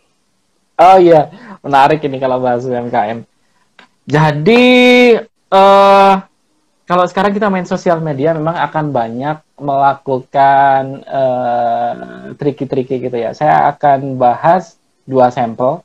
Oh 0.79 0.97
iya, 0.97 1.29
menarik 1.61 2.01
ini 2.07 2.17
kalau 2.23 2.39
bahas 2.39 2.65
UMKM. 2.65 3.27
Jadi 4.09 4.65
uh, 5.53 6.13
kalau 6.89 7.05
sekarang 7.05 7.37
kita 7.37 7.53
main 7.53 7.69
sosial 7.69 8.01
media 8.01 8.33
memang 8.33 8.57
akan 8.57 8.89
banyak 8.97 9.37
melakukan 9.61 11.05
uh, 11.05 12.33
triki-triki 12.33 12.97
gitu 12.97 13.13
ya. 13.13 13.37
Saya 13.37 13.69
akan 13.69 14.17
bahas 14.17 14.81
dua 15.05 15.29
sampel. 15.29 15.85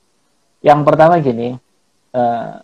Yang 0.63 0.79
pertama 0.87 1.19
gini, 1.19 1.59
uh, 2.15 2.63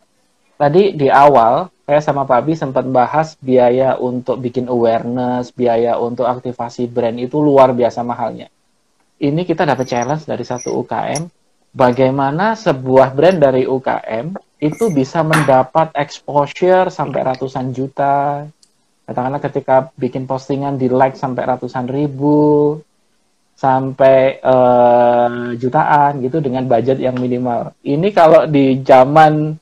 tadi 0.56 0.96
di 0.96 1.12
awal 1.12 1.68
saya 1.84 2.00
sama 2.00 2.24
Pak 2.24 2.38
Abi 2.46 2.54
sempat 2.56 2.88
bahas 2.88 3.36
biaya 3.44 4.00
untuk 4.00 4.40
bikin 4.40 4.72
awareness, 4.72 5.52
biaya 5.52 6.00
untuk 6.00 6.24
aktivasi 6.24 6.88
brand 6.88 7.20
itu 7.20 7.44
luar 7.44 7.76
biasa 7.76 8.08
mahalnya. 8.08 8.48
Ini 9.20 9.44
kita 9.44 9.68
dapat 9.68 9.84
challenge 9.84 10.24
dari 10.24 10.48
satu 10.48 10.80
UKM, 10.80 11.28
bagaimana 11.74 12.58
sebuah 12.58 13.14
brand 13.14 13.40
dari 13.40 13.66
UKM 13.66 14.34
itu 14.60 14.92
bisa 14.92 15.24
mendapat 15.24 15.96
exposure 15.96 16.92
sampai 16.92 17.24
ratusan 17.24 17.72
juta. 17.72 18.44
Katakanlah 19.08 19.42
ketika 19.42 19.90
bikin 19.98 20.30
postingan 20.30 20.78
di 20.78 20.92
like 20.92 21.18
sampai 21.18 21.48
ratusan 21.48 21.90
ribu, 21.90 22.78
sampai 23.60 24.40
uh, 24.40 25.52
jutaan 25.60 26.24
gitu 26.24 26.40
dengan 26.40 26.64
budget 26.64 27.00
yang 27.00 27.20
minimal. 27.20 27.76
Ini 27.84 28.08
kalau 28.16 28.48
di 28.48 28.80
zaman 28.84 29.56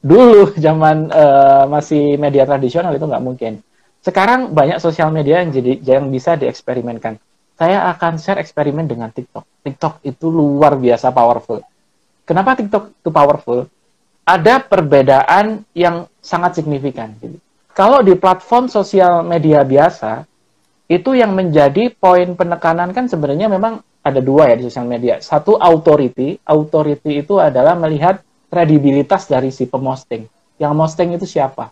dulu 0.00 0.50
zaman 0.66 1.10
uh, 1.10 1.64
masih 1.70 2.18
media 2.18 2.42
tradisional 2.42 2.90
itu 2.90 3.06
nggak 3.06 3.24
mungkin. 3.26 3.62
Sekarang 4.00 4.56
banyak 4.56 4.80
sosial 4.80 5.12
media 5.12 5.44
yang 5.44 5.52
jadi 5.52 5.72
yang 5.84 6.08
bisa 6.08 6.34
dieksperimenkan. 6.34 7.20
Saya 7.60 7.92
akan 7.92 8.16
share 8.16 8.40
eksperimen 8.40 8.88
dengan 8.88 9.12
TikTok. 9.12 9.44
TikTok 9.60 10.00
itu 10.04 10.26
luar 10.32 10.76
biasa 10.76 11.12
powerful. 11.12 11.60
Kenapa 12.24 12.56
TikTok 12.56 13.02
itu 13.02 13.10
powerful? 13.12 13.66
Ada 14.24 14.62
perbedaan 14.62 15.66
yang 15.74 16.06
sangat 16.22 16.62
signifikan. 16.62 17.16
Kalau 17.74 18.04
di 18.04 18.14
platform 18.14 18.70
sosial 18.70 19.26
media 19.26 19.64
biasa, 19.66 20.24
itu 20.90 21.14
yang 21.14 21.34
menjadi 21.34 21.90
poin 21.94 22.34
penekanan 22.34 22.90
kan 22.90 23.06
sebenarnya 23.06 23.46
memang 23.46 23.78
ada 24.00 24.18
dua 24.18 24.50
ya 24.50 24.58
di 24.58 24.64
sosial 24.66 24.88
media. 24.88 25.22
Satu 25.22 25.54
authority. 25.60 26.40
Authority 26.42 27.22
itu 27.22 27.38
adalah 27.38 27.76
melihat 27.76 28.22
kredibilitas 28.50 29.30
dari 29.30 29.54
si 29.54 29.70
pemosting. 29.70 30.26
Yang 30.58 30.72
posting 30.76 31.08
itu 31.16 31.26
siapa? 31.28 31.70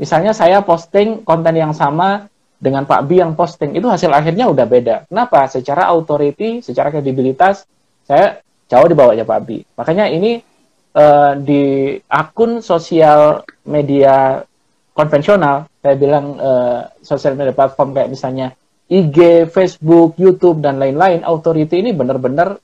Misalnya 0.00 0.32
saya 0.32 0.64
posting 0.64 1.26
konten 1.26 1.52
yang 1.58 1.76
sama 1.76 2.30
dengan 2.60 2.84
Pak 2.84 3.08
B 3.08 3.24
yang 3.24 3.32
posting, 3.32 3.72
itu 3.72 3.88
hasil 3.88 4.12
akhirnya 4.12 4.46
udah 4.52 4.66
beda. 4.68 4.96
Kenapa? 5.08 5.48
Secara 5.48 5.88
authority, 5.88 6.60
secara 6.60 6.92
kredibilitas, 6.92 7.64
saya 8.04 8.44
jauh 8.68 8.84
di 8.84 8.92
bawahnya 8.92 9.24
Pak 9.24 9.40
B. 9.48 9.64
Makanya 9.80 10.12
ini 10.12 10.44
uh, 10.92 11.32
di 11.40 11.96
akun 12.04 12.60
sosial 12.60 13.40
media 13.64 14.44
konvensional, 14.92 15.64
saya 15.80 15.96
bilang 15.96 16.36
uh, 16.36 16.84
sosial 17.00 17.32
media 17.34 17.56
platform 17.56 17.96
kayak 17.96 18.12
misalnya 18.12 18.52
IG, 18.92 19.48
Facebook, 19.48 20.20
YouTube, 20.20 20.60
dan 20.60 20.76
lain-lain, 20.76 21.24
authority 21.24 21.80
ini 21.80 21.96
benar-benar 21.96 22.60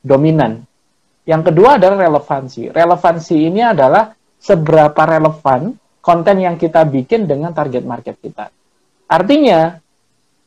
dominan 0.00 0.64
yang 1.22 1.42
kedua 1.46 1.78
adalah 1.78 2.10
relevansi. 2.10 2.74
Relevansi 2.74 3.36
ini 3.46 3.62
adalah 3.62 4.10
seberapa 4.42 5.02
relevan 5.06 5.78
konten 6.02 6.36
yang 6.42 6.58
kita 6.58 6.82
bikin 6.82 7.30
dengan 7.30 7.54
target 7.54 7.86
market 7.86 8.18
kita. 8.18 8.50
Artinya, 9.12 9.76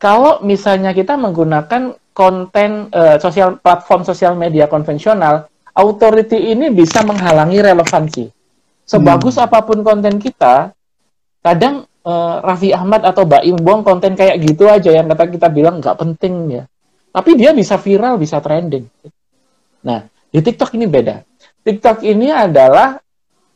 kalau 0.02 0.42
misalnya 0.42 0.90
kita 0.98 1.14
menggunakan 1.14 1.94
konten 2.18 2.90
uh, 2.90 3.22
sosial 3.22 3.62
platform 3.62 4.02
sosial 4.02 4.34
media 4.34 4.66
konvensional, 4.66 5.46
authority 5.78 6.50
ini 6.50 6.74
bisa 6.74 7.06
menghalangi 7.06 7.62
relevansi. 7.62 8.26
Sebagus 8.82 9.38
hmm. 9.38 9.46
apa 9.46 9.60
pun 9.62 9.86
konten 9.86 10.18
kita, 10.18 10.74
kadang 11.46 11.86
uh, 12.02 12.42
Raffi 12.42 12.74
Ahmad 12.74 13.06
atau 13.06 13.30
Baim 13.30 13.54
buang 13.62 13.86
konten 13.86 14.18
kayak 14.18 14.42
gitu 14.42 14.66
aja 14.66 14.90
yang 14.90 15.06
kata 15.14 15.30
kita 15.30 15.48
bilang 15.54 15.78
nggak 15.78 15.98
penting 16.02 16.62
ya. 16.62 16.64
Tapi 17.14 17.32
dia 17.38 17.54
bisa 17.54 17.78
viral, 17.78 18.18
bisa 18.18 18.42
trending. 18.42 18.90
Nah, 19.86 20.10
di 20.34 20.40
TikTok 20.42 20.74
ini 20.76 20.90
beda. 20.90 21.22
TikTok 21.64 22.04
ini 22.04 22.34
adalah 22.34 22.98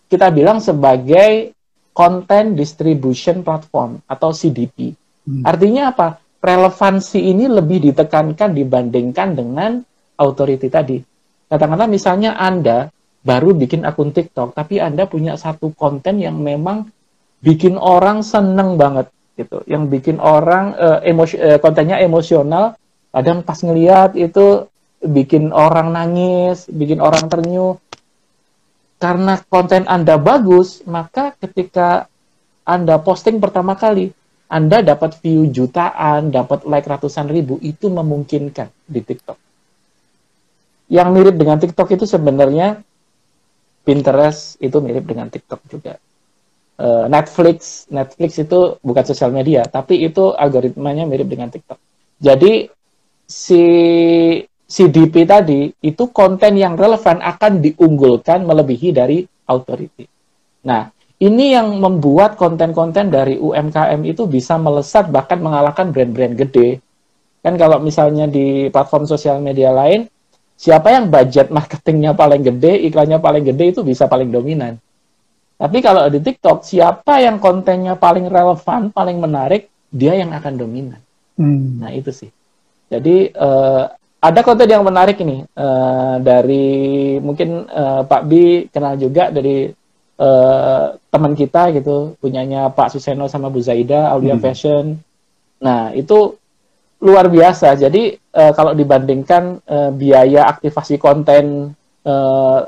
kita 0.07 0.31
bilang 0.31 0.63
sebagai 0.63 1.53
content 1.91 2.55
distribution 2.55 3.41
platform 3.43 3.99
atau 4.07 4.31
CDP. 4.31 4.95
Hmm. 5.25 5.43
Artinya 5.43 5.91
apa? 5.91 6.07
Relevansi 6.39 7.19
ini 7.19 7.51
lebih 7.51 7.91
ditekankan 7.91 8.55
dibandingkan 8.55 9.35
dengan 9.35 9.83
authority 10.15 10.71
tadi. 10.71 10.97
Katakanlah 11.49 11.89
misalnya 11.91 12.39
Anda 12.39 12.87
baru 13.19 13.51
bikin 13.51 13.83
akun 13.83 14.15
TikTok, 14.15 14.55
tapi 14.55 14.79
Anda 14.79 15.09
punya 15.09 15.35
satu 15.35 15.75
konten 15.75 16.23
yang 16.23 16.39
memang 16.39 16.87
bikin 17.43 17.75
orang 17.75 18.23
seneng 18.23 18.79
banget 18.79 19.11
gitu, 19.35 19.63
yang 19.67 19.91
bikin 19.91 20.19
orang 20.23 20.75
uh, 20.75 20.99
emosi 21.03 21.35
uh, 21.35 21.59
kontennya 21.59 21.99
emosional. 21.99 22.79
Kadang 23.09 23.41
pas 23.43 23.59
ngeliat 23.59 24.13
itu 24.15 24.69
bikin 25.01 25.49
orang 25.55 25.91
nangis, 25.95 26.69
bikin 26.69 27.01
orang 27.01 27.27
ternyuh. 27.27 27.79
Karena 28.99 29.39
konten 29.47 29.87
Anda 29.87 30.19
bagus, 30.19 30.83
maka 30.83 31.31
ketika 31.39 32.11
Anda 32.67 32.99
posting 32.99 33.39
pertama 33.39 33.79
kali, 33.79 34.11
Anda 34.51 34.83
dapat 34.83 35.23
view 35.23 35.47
jutaan, 35.47 36.35
dapat 36.35 36.67
like 36.67 36.83
ratusan 36.83 37.31
ribu, 37.31 37.55
itu 37.63 37.87
memungkinkan 37.87 38.67
di 38.83 38.99
TikTok. 38.99 39.39
Yang 40.91 41.09
mirip 41.15 41.35
dengan 41.39 41.57
TikTok 41.63 41.89
itu 41.95 42.03
sebenarnya 42.03 42.83
Pinterest 43.87 44.59
itu 44.59 44.77
mirip 44.83 45.07
dengan 45.07 45.31
TikTok 45.31 45.63
juga. 45.71 45.95
Uh, 46.79 47.07
Netflix, 47.07 47.87
Netflix 47.87 48.35
itu 48.39 48.75
bukan 48.83 49.03
sosial 49.07 49.31
media, 49.31 49.63
tapi 49.63 50.03
itu 50.03 50.35
algoritmanya 50.35 51.07
mirip 51.07 51.25
dengan 51.31 51.47
TikTok. 51.47 51.79
Jadi 52.19 52.67
si 53.23 53.63
CDP 54.69 55.25
tadi 55.25 55.73
itu 55.81 56.13
konten 56.13 56.53
yang 56.53 56.77
relevan 56.77 57.17
akan 57.25 57.57
diunggulkan 57.57 58.45
melebihi 58.45 58.93
dari 58.93 59.25
authority. 59.49 60.05
Nah, 60.69 60.93
ini 61.17 61.57
yang 61.57 61.81
membuat 61.81 62.37
konten-konten 62.37 63.09
dari 63.09 63.41
UMKM 63.41 64.05
itu 64.05 64.29
bisa 64.29 64.61
melesat 64.61 65.09
bahkan 65.09 65.41
mengalahkan 65.41 65.89
brand-brand 65.89 66.37
gede. 66.37 66.77
Kan 67.41 67.57
kalau 67.57 67.81
misalnya 67.81 68.29
di 68.29 68.69
platform 68.69 69.09
sosial 69.09 69.41
media 69.41 69.73
lain, 69.73 70.05
siapa 70.53 70.93
yang 70.93 71.09
budget 71.09 71.49
marketingnya 71.49 72.13
paling 72.13 72.45
gede, 72.45 72.85
iklannya 72.85 73.17
paling 73.17 73.43
gede 73.43 73.73
itu 73.73 73.81
bisa 73.81 74.05
paling 74.05 74.29
dominan. 74.29 74.77
Tapi 75.59 75.83
kalau 75.83 76.07
di 76.07 76.23
TikTok, 76.23 76.63
siapa 76.63 77.19
yang 77.19 77.41
kontennya 77.41 77.99
paling 77.99 78.31
relevan, 78.31 78.93
paling 78.95 79.17
menarik, 79.19 79.67
dia 79.91 80.15
yang 80.15 80.31
akan 80.31 80.55
dominan. 80.55 81.01
Hmm. 81.35 81.83
Nah 81.83 81.91
itu 81.91 82.13
sih. 82.15 82.31
Jadi 82.87 83.33
uh, 83.35 83.91
ada 84.19 84.39
konten 84.43 84.67
yang 84.67 84.83
menarik 84.83 85.15
ini 85.23 85.47
uh, 85.55 86.19
dari 86.19 87.15
mungkin 87.23 87.63
uh, 87.71 88.03
Pak 88.03 88.23
Bi 88.27 88.67
kenal 88.67 88.99
juga 88.99 89.31
dari 89.31 89.71
uh, 90.19 90.85
teman 91.07 91.33
kita 91.39 91.71
gitu 91.71 92.19
punyanya 92.19 92.67
Pak 92.67 92.91
Suseno 92.91 93.31
sama 93.31 93.47
Bu 93.47 93.63
Zaida 93.63 94.11
Aulia 94.11 94.35
hmm. 94.35 94.43
Fashion. 94.43 94.85
Nah 95.63 95.95
itu 95.95 96.35
luar 96.99 97.31
biasa. 97.31 97.79
Jadi 97.79 98.11
uh, 98.35 98.51
kalau 98.51 98.75
dibandingkan 98.75 99.63
uh, 99.63 99.91
biaya 99.95 100.51
aktivasi 100.51 100.99
konten 100.99 101.71
uh, 102.03 102.59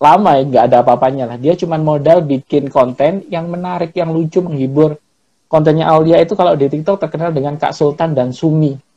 lama 0.00 0.30
ya 0.34 0.42
nggak 0.42 0.64
ada 0.74 0.76
apa-apanya 0.82 1.24
lah. 1.30 1.36
Dia 1.38 1.54
cuma 1.54 1.78
modal 1.78 2.26
bikin 2.26 2.66
konten 2.66 3.30
yang 3.30 3.46
menarik, 3.46 3.94
yang 3.94 4.10
lucu, 4.10 4.42
menghibur. 4.42 4.98
Kontennya 5.46 5.86
Aulia 5.86 6.18
itu 6.18 6.34
kalau 6.34 6.58
di 6.58 6.66
TikTok 6.66 6.98
terkenal 6.98 7.30
dengan 7.30 7.54
Kak 7.58 7.74
Sultan 7.74 8.14
dan 8.14 8.34
Sumi 8.34 8.89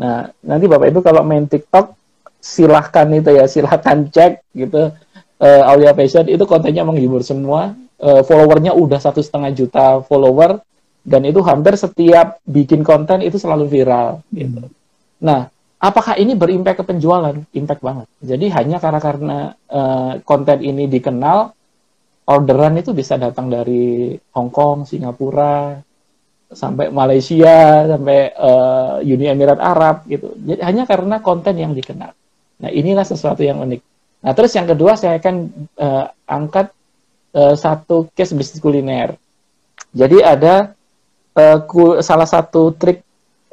Nah, 0.00 0.32
nanti 0.40 0.64
Bapak 0.64 0.88
Ibu 0.88 1.00
kalau 1.04 1.20
main 1.20 1.44
TikTok 1.44 1.92
silahkan 2.40 3.04
itu 3.12 3.36
ya, 3.36 3.44
silahkan 3.44 4.08
cek 4.08 4.56
gitu. 4.56 4.96
Uh, 5.40 5.62
Aulia 5.68 5.92
Fashion 5.92 6.24
itu 6.24 6.44
kontennya 6.48 6.88
menghibur 6.88 7.20
semua. 7.20 7.76
Uh, 8.00 8.24
followernya 8.24 8.72
udah 8.72 8.96
satu 8.96 9.20
setengah 9.20 9.52
juta 9.52 10.00
follower 10.08 10.64
dan 11.04 11.20
itu 11.28 11.44
hampir 11.44 11.76
setiap 11.76 12.40
bikin 12.48 12.80
konten 12.80 13.20
itu 13.20 13.36
selalu 13.36 13.68
viral 13.68 14.24
gitu. 14.32 14.64
Hmm. 14.64 14.72
Nah, 15.20 15.40
apakah 15.76 16.16
ini 16.16 16.32
berimpact 16.32 16.80
ke 16.80 16.84
penjualan? 16.88 17.36
Impact 17.52 17.82
banget. 17.84 18.08
Jadi 18.24 18.48
hanya 18.52 18.80
karena 18.80 19.00
karena 19.04 19.38
uh, 19.68 20.12
konten 20.24 20.64
ini 20.64 20.88
dikenal, 20.88 21.52
orderan 22.24 22.80
itu 22.80 22.96
bisa 22.96 23.20
datang 23.20 23.52
dari 23.52 24.16
Hong 24.32 24.48
Kong, 24.48 24.88
Singapura, 24.88 25.76
sampai 26.50 26.90
Malaysia, 26.90 27.86
sampai 27.86 28.34
uh, 28.34 28.98
Uni 29.06 29.30
Emirat 29.30 29.62
Arab 29.62 30.02
gitu. 30.10 30.34
Jadi 30.34 30.60
hanya 30.60 30.82
karena 30.84 31.22
konten 31.22 31.54
yang 31.54 31.72
dikenal. 31.72 32.10
Nah, 32.60 32.70
inilah 32.70 33.06
sesuatu 33.06 33.40
yang 33.40 33.62
unik. 33.62 33.80
Nah, 34.20 34.32
terus 34.36 34.52
yang 34.52 34.68
kedua 34.68 34.98
saya 34.98 35.16
akan 35.16 35.48
uh, 35.80 36.06
angkat 36.28 36.74
uh, 37.32 37.54
satu 37.56 38.10
case 38.12 38.34
bisnis 38.36 38.60
kuliner. 38.60 39.16
Jadi 39.94 40.20
ada 40.20 40.74
uh, 41.38 41.58
ku, 41.64 42.02
salah 42.04 42.28
satu 42.28 42.74
trik 42.76 43.00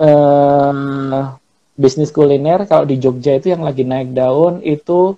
uh, 0.02 1.32
bisnis 1.78 2.10
kuliner 2.10 2.66
kalau 2.66 2.84
di 2.84 2.98
Jogja 2.98 3.38
itu 3.38 3.54
yang 3.54 3.62
lagi 3.62 3.86
naik 3.86 4.12
daun 4.12 4.60
itu 4.66 5.14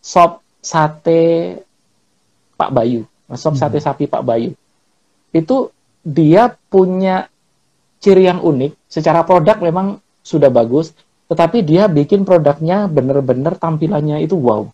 sop 0.00 0.40
sate 0.62 1.58
Pak 2.54 2.70
Bayu, 2.70 3.04
sop 3.34 3.58
sate 3.58 3.82
hmm. 3.82 3.84
sapi 3.84 4.04
Pak 4.06 4.22
Bayu. 4.22 4.54
Itu 5.34 5.74
dia 6.04 6.56
punya 6.68 7.28
ciri 8.00 8.26
yang 8.26 8.40
unik. 8.40 8.88
Secara 8.88 9.22
produk 9.22 9.60
memang 9.60 10.00
sudah 10.24 10.48
bagus, 10.48 10.96
tetapi 11.30 11.62
dia 11.62 11.86
bikin 11.86 12.24
produknya 12.26 12.88
benar-benar 12.90 13.56
tampilannya 13.60 14.24
itu 14.24 14.34
wow. 14.34 14.66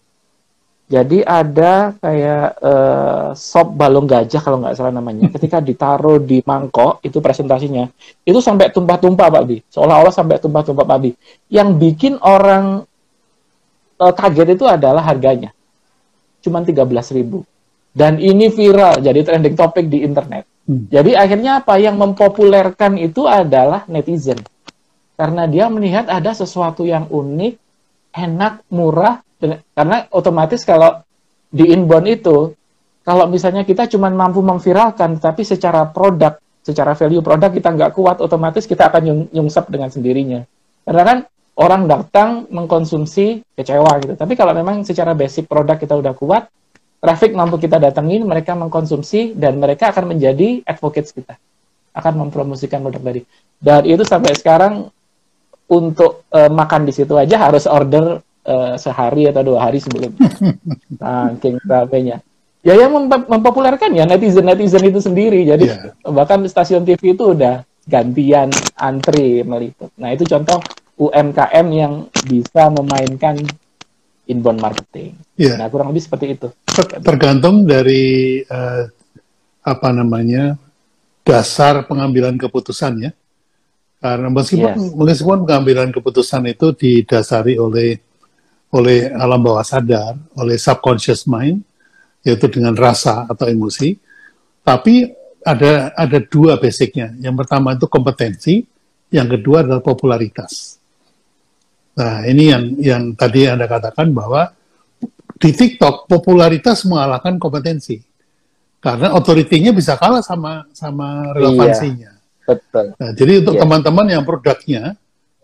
Jadi 0.86 1.18
ada 1.26 1.98
kayak 1.98 2.62
uh, 2.62 3.28
sop 3.34 3.74
balong 3.74 4.06
gajah 4.06 4.38
kalau 4.38 4.62
nggak 4.62 4.78
salah 4.78 4.94
namanya. 4.94 5.26
Ketika 5.34 5.58
ditaruh 5.58 6.22
di 6.22 6.40
mangkok 6.46 7.02
itu 7.02 7.18
presentasinya, 7.18 7.90
itu 8.22 8.38
sampai 8.38 8.70
tumpah-tumpah 8.70 9.26
Pak 9.26 9.44
Bi. 9.50 9.58
Seolah-olah 9.66 10.14
sampai 10.14 10.38
tumpah-tumpah 10.38 10.86
Pak 10.86 10.98
Bi. 11.02 11.10
Yang 11.50 11.68
bikin 11.82 12.14
orang 12.22 12.86
uh, 13.98 14.14
kaget 14.14 14.54
itu 14.54 14.64
adalah 14.70 15.02
harganya. 15.02 15.50
Cuman 16.38 16.62
13 16.62 16.86
ribu. 17.18 17.42
Dan 17.90 18.22
ini 18.22 18.52
viral, 18.52 19.02
jadi 19.02 19.24
trending 19.26 19.56
topik 19.58 19.90
di 19.90 20.06
internet. 20.06 20.55
Hmm. 20.66 20.90
Jadi 20.90 21.14
akhirnya 21.14 21.62
apa 21.62 21.78
yang 21.78 21.96
mempopulerkan 21.96 22.98
itu 22.98 23.24
adalah 23.30 23.86
netizen. 23.86 24.42
Karena 25.16 25.48
dia 25.48 25.70
melihat 25.72 26.10
ada 26.12 26.36
sesuatu 26.36 26.84
yang 26.84 27.08
unik, 27.08 27.54
enak, 28.12 28.66
murah, 28.68 29.24
karena 29.72 30.08
otomatis 30.12 30.64
kalau 30.64 31.00
di 31.52 31.72
inbound 31.72 32.08
itu 32.08 32.52
kalau 33.06 33.30
misalnya 33.30 33.62
kita 33.62 33.86
cuma 33.86 34.10
mampu 34.10 34.42
memviralkan 34.42 35.20
tapi 35.20 35.46
secara 35.46 35.86
produk 35.86 36.40
secara 36.64 36.98
value 36.98 37.22
produk 37.22 37.52
kita 37.52 37.70
nggak 37.70 37.92
kuat 37.94 38.18
otomatis 38.18 38.66
kita 38.66 38.90
akan 38.90 39.02
nyung 39.04 39.22
nyungsep 39.30 39.70
dengan 39.70 39.92
sendirinya 39.92 40.40
karena 40.82 41.02
kan 41.04 41.18
orang 41.56 41.82
datang 41.86 42.28
mengkonsumsi 42.50 43.44
kecewa 43.54 44.02
gitu 44.02 44.14
tapi 44.18 44.34
kalau 44.34 44.52
memang 44.56 44.82
secara 44.82 45.14
basic 45.14 45.46
produk 45.46 45.78
kita 45.78 45.94
udah 45.94 46.12
kuat 46.16 46.50
traffic 47.06 47.38
mampu 47.38 47.62
kita 47.62 47.78
datengin 47.78 48.26
mereka 48.26 48.58
mengkonsumsi 48.58 49.38
dan 49.38 49.62
mereka 49.62 49.94
akan 49.94 50.10
menjadi 50.10 50.66
advocates 50.66 51.14
kita. 51.14 51.38
Akan 51.94 52.18
mempromosikan 52.18 52.82
produk 52.82 52.98
tadi. 52.98 53.22
Dan 53.62 53.86
itu 53.86 54.02
sampai 54.02 54.34
sekarang 54.34 54.90
untuk 55.70 56.26
uh, 56.34 56.50
makan 56.50 56.82
di 56.82 56.90
situ 56.90 57.14
aja 57.14 57.46
harus 57.46 57.70
order 57.70 58.18
uh, 58.42 58.74
sehari 58.74 59.30
atau 59.30 59.46
dua 59.46 59.70
hari 59.70 59.78
sebelum 59.78 60.18
saking 60.98 61.62
ramenya. 61.62 62.18
Ya 62.66 62.74
yang 62.74 62.90
mempopulerkan 63.06 63.94
ya 63.94 64.02
netizen 64.02 64.42
netizen 64.42 64.82
itu 64.82 64.98
sendiri. 64.98 65.46
Jadi 65.46 65.70
yeah. 65.70 66.10
bahkan 66.10 66.42
stasiun 66.42 66.82
TV 66.82 67.14
itu 67.14 67.38
udah 67.38 67.62
gantian 67.86 68.50
antri 68.74 69.46
meliput. 69.46 69.94
Nah 69.94 70.10
itu 70.10 70.26
contoh 70.26 70.58
UMKM 70.98 71.66
yang 71.70 72.10
bisa 72.26 72.66
memainkan 72.74 73.38
inbound 74.26 74.58
marketing. 74.58 75.14
Yeah. 75.38 75.54
nah 75.54 75.70
kurang 75.70 75.94
lebih 75.94 76.02
seperti 76.02 76.34
itu 76.34 76.50
tergantung 77.00 77.64
dari 77.64 78.40
uh, 78.44 78.84
apa 79.66 79.88
namanya 79.90 80.54
dasar 81.26 81.88
pengambilan 81.88 82.38
keputusan 82.38 83.08
ya 83.08 83.12
karena 84.06 84.28
meskipun 84.28 84.70
yes. 84.76 84.92
meskipun 84.94 85.38
pengambilan 85.48 85.88
keputusan 85.90 86.44
itu 86.46 86.76
didasari 86.76 87.56
oleh 87.56 87.96
oleh 88.76 89.08
alam 89.10 89.40
bawah 89.40 89.64
sadar, 89.64 90.14
oleh 90.36 90.60
subconscious 90.60 91.24
mind, 91.24 91.64
yaitu 92.26 92.50
dengan 92.52 92.76
rasa 92.76 93.24
atau 93.24 93.48
emosi. 93.48 93.96
Tapi 94.60 95.10
ada 95.46 95.94
ada 95.96 96.18
dua 96.20 96.60
basicnya. 96.60 97.14
Yang 97.22 97.46
pertama 97.46 97.72
itu 97.72 97.86
kompetensi, 97.88 98.54
yang 99.14 99.30
kedua 99.30 99.64
adalah 99.64 99.80
popularitas. 99.80 100.76
Nah 101.96 102.26
ini 102.28 102.52
yang 102.52 102.64
yang 102.76 103.02
tadi 103.16 103.48
anda 103.48 103.64
katakan 103.64 104.12
bahwa 104.12 104.52
di 105.36 105.50
TikTok 105.52 106.08
popularitas 106.08 106.88
mengalahkan 106.88 107.36
kompetensi 107.36 108.00
karena 108.80 109.12
otoritinya 109.12 109.72
bisa 109.74 109.98
kalah 109.98 110.22
sama 110.24 110.64
sama 110.72 111.34
relevansinya. 111.34 112.12
Iya, 112.12 112.46
betul. 112.46 112.84
Nah, 112.96 113.10
jadi 113.12 113.32
untuk 113.44 113.54
iya. 113.58 113.62
teman-teman 113.66 114.06
yang 114.06 114.22
produknya 114.24 114.82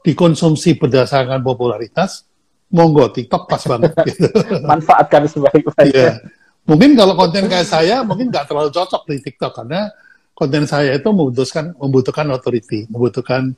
dikonsumsi 0.06 0.78
berdasarkan 0.78 1.42
popularitas, 1.42 2.22
monggo 2.70 3.10
TikTok 3.10 3.50
pas 3.50 3.62
banget. 3.66 3.92
gitu. 4.08 4.28
Manfaatkan 4.62 5.26
sebaik-baiknya. 5.26 5.90
Yeah. 5.90 6.16
Mungkin 6.62 6.94
kalau 6.94 7.18
konten 7.18 7.50
kayak 7.50 7.66
saya 7.66 8.06
mungkin 8.06 8.30
nggak 8.30 8.46
terlalu 8.46 8.70
cocok 8.70 9.02
di 9.10 9.18
TikTok 9.18 9.52
karena 9.58 9.90
konten 10.38 10.62
saya 10.70 10.94
itu 10.94 11.08
membutuhkan 11.10 11.74
membutuhkan 11.74 12.26
authority, 12.30 12.86
membutuhkan 12.86 13.50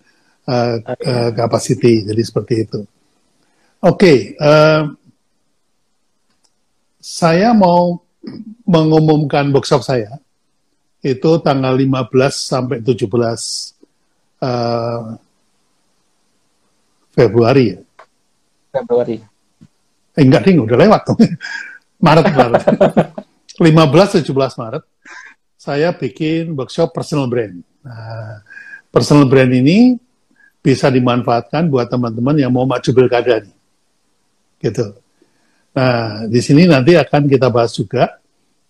uh, 0.48 0.80
uh, 0.80 1.30
capacity. 1.36 2.08
Jadi 2.08 2.22
seperti 2.24 2.54
itu. 2.64 2.80
Oke, 3.84 4.00
okay, 4.00 4.18
uh, 4.40 4.88
saya 7.04 7.52
mau 7.52 8.00
mengumumkan 8.64 9.52
workshop 9.52 9.84
saya 9.84 10.16
itu 11.04 11.36
tanggal 11.44 11.76
15 11.76 12.08
sampai 12.32 12.80
17 12.80 13.04
uh, 14.40 15.20
Februari 17.12 17.76
ya. 17.76 17.80
Februari. 18.72 19.20
Eh, 20.16 20.22
enggak 20.24 20.48
ding, 20.48 20.64
udah 20.64 20.80
lewat 20.80 21.00
tuh. 21.12 21.16
Maret, 22.04 22.26
Maret. 22.32 22.62
15 23.60 24.24
17 24.24 24.32
Maret 24.34 24.84
saya 25.60 25.92
bikin 25.92 26.56
workshop 26.56 26.92
personal 26.92 27.28
brand. 27.28 27.60
Nah, 27.84 28.40
personal 28.88 29.28
brand 29.28 29.52
ini 29.52 29.96
bisa 30.64 30.88
dimanfaatkan 30.88 31.68
buat 31.68 31.92
teman-teman 31.92 32.36
yang 32.40 32.52
mau 32.52 32.64
maju 32.64 32.90
pilkada 32.90 33.44
nih. 33.44 33.56
Gitu. 34.60 35.03
Nah, 35.74 36.30
di 36.30 36.38
sini 36.38 36.70
nanti 36.70 36.94
akan 36.94 37.26
kita 37.26 37.50
bahas 37.50 37.74
juga 37.74 38.22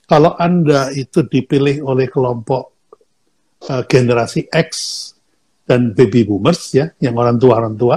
kalau 0.05 0.36
Anda 0.36 0.93
itu 0.93 1.24
dipilih 1.24 1.85
oleh 1.85 2.09
kelompok 2.09 2.72
uh, 3.68 3.85
generasi 3.89 4.48
X 4.48 4.70
dan 5.64 5.97
baby 5.97 6.28
boomers 6.28 6.76
ya, 6.76 6.93
yang 7.01 7.16
orang 7.16 7.40
tua 7.40 7.60
orang 7.60 7.76
tua, 7.76 7.97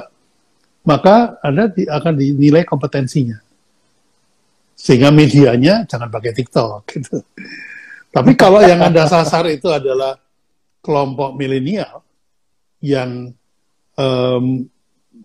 maka 0.88 1.40
Anda 1.44 1.68
di, 1.68 1.84
akan 1.84 2.14
dinilai 2.16 2.64
kompetensinya. 2.64 3.40
Sehingga 4.78 5.12
medianya 5.12 5.84
jangan 5.84 6.08
pakai 6.08 6.32
TikTok 6.32 6.80
gitu. 6.96 7.20
Tapi 8.12 8.32
kalau 8.40 8.64
yang 8.64 8.80
Anda 8.80 9.04
sasar 9.08 9.48
itu 9.52 9.68
adalah 9.68 10.16
kelompok 10.80 11.36
milenial 11.36 12.04
yang 12.80 13.36
um, 14.00 14.64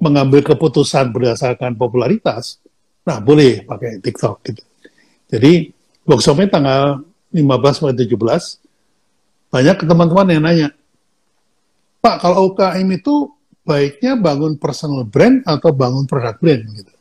mengambil 0.02 0.42
keputusan 0.42 1.14
berdasarkan 1.14 1.78
popularitas, 1.78 2.61
nah 3.02 3.18
boleh 3.18 3.66
pakai 3.66 3.98
TikTok 3.98 4.36
gitu. 4.46 4.62
Jadi 5.32 5.72
workshopnya 6.06 6.48
tanggal 6.48 7.02
15 7.32 7.42
sampai 7.72 7.96
17, 7.96 8.14
banyak 9.48 9.76
teman-teman 9.84 10.26
yang 10.28 10.42
nanya, 10.44 10.68
Pak 12.02 12.18
kalau 12.20 12.52
UKM 12.52 12.88
itu 12.98 13.30
baiknya 13.62 14.18
bangun 14.18 14.58
personal 14.58 15.06
brand 15.06 15.40
atau 15.46 15.70
bangun 15.70 16.04
produk 16.04 16.34
brand 16.36 16.62
gitu. 16.74 16.94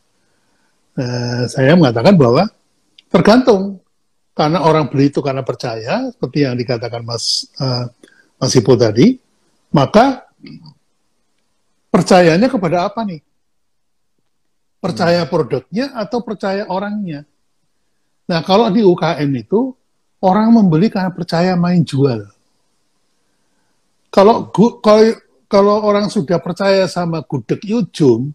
Uh, 0.92 1.48
saya 1.50 1.74
mengatakan 1.74 2.14
bahwa 2.14 2.46
tergantung 3.10 3.82
karena 4.38 4.62
orang 4.62 4.88
beli 4.88 5.10
itu 5.10 5.20
karena 5.20 5.42
percaya 5.42 6.12
seperti 6.14 6.46
yang 6.46 6.56
dikatakan 6.56 7.02
Mas 7.02 7.50
uh, 7.58 7.90
Mas 8.38 8.54
Ipo 8.54 8.78
tadi, 8.78 9.18
maka 9.74 10.26
percayanya 11.90 12.48
kepada 12.48 12.88
apa 12.88 13.02
nih? 13.06 13.22
Percaya 14.82 15.30
produknya 15.30 15.94
atau 15.94 16.26
percaya 16.26 16.66
orangnya? 16.66 17.22
Nah, 18.26 18.42
kalau 18.42 18.74
di 18.74 18.82
UKM 18.82 19.30
itu 19.38 19.78
orang 20.26 20.50
membeli 20.54 20.90
karena 20.90 21.14
percaya 21.14 21.54
main 21.54 21.86
jual. 21.86 22.26
Kalau 24.12 24.50
kalau 24.82 25.04
kalau 25.52 25.76
orang 25.84 26.08
sudah 26.08 26.40
percaya 26.40 26.88
sama 26.88 27.24
gudeg 27.28 27.60
Yujum, 27.64 28.32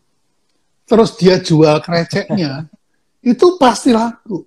terus 0.84 1.16
dia 1.16 1.40
jual 1.40 1.80
kreceknya, 1.80 2.68
itu 3.32 3.46
pasti 3.56 3.90
laku. 3.90 4.44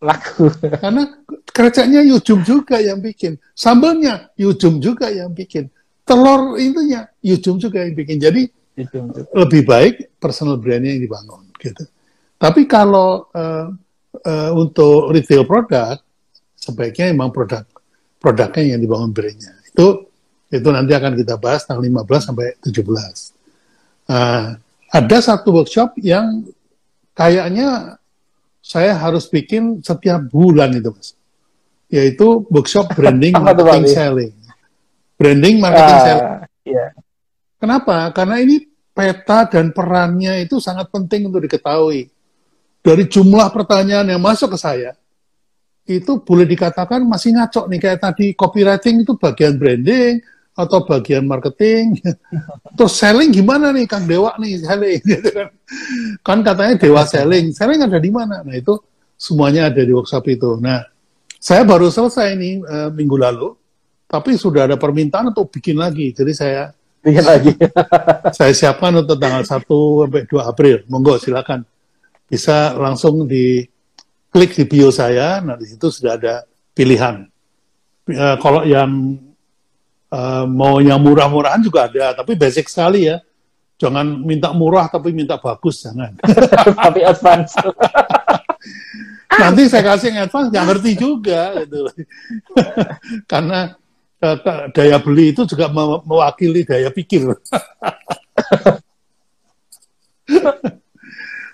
Laku. 0.00 0.48
Karena 0.82 1.04
kreceknya 1.44 2.00
Yujum 2.04 2.40
juga 2.40 2.80
yang 2.80 3.04
bikin. 3.04 3.36
Sambelnya 3.52 4.32
Yujum 4.36 4.80
juga 4.80 5.12
yang 5.12 5.32
bikin. 5.32 5.68
Telur 6.08 6.56
itunya 6.56 7.04
Yujum 7.20 7.60
juga 7.60 7.84
yang 7.84 7.92
bikin. 7.92 8.16
Jadi 8.16 8.48
lebih 9.34 9.62
baik 9.66 9.94
personal 10.20 10.56
brandnya 10.56 10.96
yang 10.96 11.02
dibangun. 11.04 11.48
Gitu. 11.56 11.84
Tapi 12.40 12.64
kalau 12.64 13.28
uh, 13.32 13.68
uh, 14.24 14.50
untuk 14.56 15.12
retail 15.12 15.44
produk, 15.44 16.00
sebaiknya 16.56 17.12
memang 17.12 17.32
produk 17.32 17.64
produknya 18.20 18.76
yang 18.76 18.80
dibangun 18.80 19.10
brandnya. 19.12 19.56
Itu 19.68 20.08
itu 20.50 20.68
nanti 20.68 20.92
akan 20.92 21.14
kita 21.14 21.38
bahas 21.38 21.64
tanggal 21.64 21.84
15 21.84 22.26
sampai 22.26 22.58
17. 22.60 22.84
Uh, 24.10 24.58
ada 24.90 25.18
satu 25.22 25.54
workshop 25.54 25.94
yang 26.02 26.42
kayaknya 27.14 28.00
saya 28.60 28.92
harus 28.98 29.30
bikin 29.30 29.80
setiap 29.80 30.26
bulan 30.28 30.74
itu, 30.74 30.90
Mas. 30.90 31.14
Yaitu 31.88 32.44
workshop 32.50 32.92
branding 32.98 33.34
marketing 33.38 33.86
selling. 33.88 34.34
Branding 35.14 35.56
marketing 35.62 35.98
uh, 35.98 36.04
selling. 36.04 36.30
Yeah. 36.66 36.90
Kenapa? 37.60 38.08
Karena 38.16 38.40
ini 38.40 38.69
peta 39.00 39.48
dan 39.48 39.72
perannya 39.72 40.44
itu 40.44 40.60
sangat 40.60 40.92
penting 40.92 41.32
untuk 41.32 41.40
diketahui. 41.48 42.12
Dari 42.80 43.04
jumlah 43.08 43.48
pertanyaan 43.48 44.08
yang 44.08 44.20
masuk 44.20 44.56
ke 44.56 44.58
saya, 44.60 44.92
itu 45.88 46.20
boleh 46.20 46.44
dikatakan 46.44 47.00
masih 47.08 47.32
ngaco 47.36 47.64
nih. 47.68 47.80
Kayak 47.80 48.00
tadi 48.04 48.36
copywriting 48.36 49.04
itu 49.04 49.16
bagian 49.16 49.56
branding, 49.56 50.20
atau 50.60 50.84
bagian 50.84 51.24
marketing. 51.24 51.96
Terus 52.76 52.92
selling 52.92 53.30
gimana 53.32 53.72
nih 53.72 53.88
Kang 53.88 54.04
Dewa 54.04 54.36
nih 54.36 54.60
selling 54.60 55.00
gitu 55.10 55.28
kan. 55.32 55.48
Kan 56.20 56.38
katanya 56.44 56.74
Dewa 56.76 57.02
selling. 57.08 57.54
Selling 57.56 57.80
ada 57.80 57.98
di 57.98 58.10
mana? 58.12 58.44
Nah 58.44 58.54
itu 58.56 58.76
semuanya 59.16 59.72
ada 59.72 59.80
di 59.80 59.92
workshop 59.92 60.24
itu. 60.28 60.60
Nah, 60.60 60.84
saya 61.40 61.64
baru 61.64 61.88
selesai 61.88 62.36
nih 62.36 62.54
uh, 62.64 62.90
minggu 62.92 63.16
lalu, 63.16 63.56
tapi 64.04 64.36
sudah 64.36 64.68
ada 64.68 64.76
permintaan 64.76 65.32
untuk 65.32 65.52
bikin 65.52 65.80
lagi. 65.80 66.12
Jadi 66.12 66.32
saya 66.36 66.72
bikin 67.00 67.24
lagi. 67.24 67.52
saya 68.36 68.52
siapkan 68.52 68.92
untuk 68.94 69.16
tanggal 69.16 69.42
1 69.42 69.48
sampai 69.48 70.22
2 70.28 70.40
April. 70.44 70.76
Monggo 70.88 71.16
silakan. 71.16 71.64
Bisa 72.30 72.76
langsung 72.78 73.26
di 73.26 73.66
klik 74.30 74.54
di 74.54 74.64
bio 74.68 74.94
saya, 74.94 75.42
nah 75.42 75.58
di 75.58 75.66
situ 75.66 75.90
sudah 75.90 76.14
ada 76.14 76.34
pilihan. 76.70 77.26
Uh, 78.06 78.36
kalau 78.38 78.62
yang 78.62 79.18
uh, 80.14 80.46
mau 80.46 80.78
yang 80.78 81.02
murah-murahan 81.02 81.58
juga 81.58 81.90
ada, 81.90 82.14
tapi 82.14 82.38
basic 82.38 82.70
sekali 82.70 83.10
ya. 83.10 83.18
Jangan 83.80 84.04
minta 84.22 84.52
murah 84.52 84.92
tapi 84.92 85.10
minta 85.10 85.40
bagus, 85.40 85.82
jangan. 85.82 86.12
tapi 86.84 87.00
advance. 87.00 87.56
Nanti 89.40 89.62
saya 89.72 89.82
kasih 89.88 90.12
yang 90.12 90.28
advance 90.28 90.48
nggak 90.52 90.66
ngerti 90.68 90.90
juga 91.00 91.42
gitu. 91.64 91.88
Karena 93.30 93.72
daya 94.76 95.00
beli 95.00 95.32
itu 95.32 95.48
juga 95.48 95.72
mewakili 96.04 96.60
daya 96.68 96.92
pikir. 96.92 97.24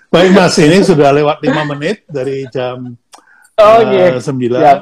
Baik 0.07 0.31
Mas, 0.31 0.55
ini 0.59 0.83
sudah 0.83 1.11
lewat 1.11 1.43
lima 1.43 1.63
menit 1.67 2.03
dari 2.07 2.47
jam 2.47 2.95
oh, 3.59 3.79
uh, 3.83 4.19
9. 4.19 4.23
Yep. 4.23 4.79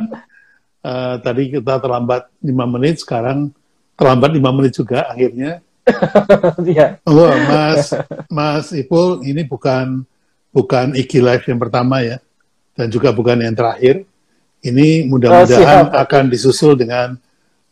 Uh, 0.86 1.18
tadi 1.26 1.50
kita 1.50 1.82
terlambat 1.82 2.30
lima 2.46 2.66
menit, 2.70 3.02
sekarang 3.02 3.50
terlambat 3.98 4.30
lima 4.38 4.54
menit 4.54 4.78
juga 4.78 5.10
akhirnya. 5.10 5.66
yeah. 6.66 6.98
oh, 7.06 7.34
Mas 7.50 7.94
Mas 8.30 8.70
Ipul, 8.74 9.22
ini 9.26 9.46
bukan 9.46 10.06
bukan 10.50 10.94
Iki 10.98 11.22
Live 11.22 11.46
yang 11.50 11.62
pertama 11.62 12.06
ya, 12.06 12.22
dan 12.78 12.90
juga 12.94 13.10
bukan 13.14 13.42
yang 13.42 13.58
terakhir. 13.58 14.06
Ini 14.66 15.06
mudah-mudahan 15.10 15.94
oh, 15.94 16.02
akan 16.06 16.24
disusul 16.30 16.74
dengan 16.74 17.18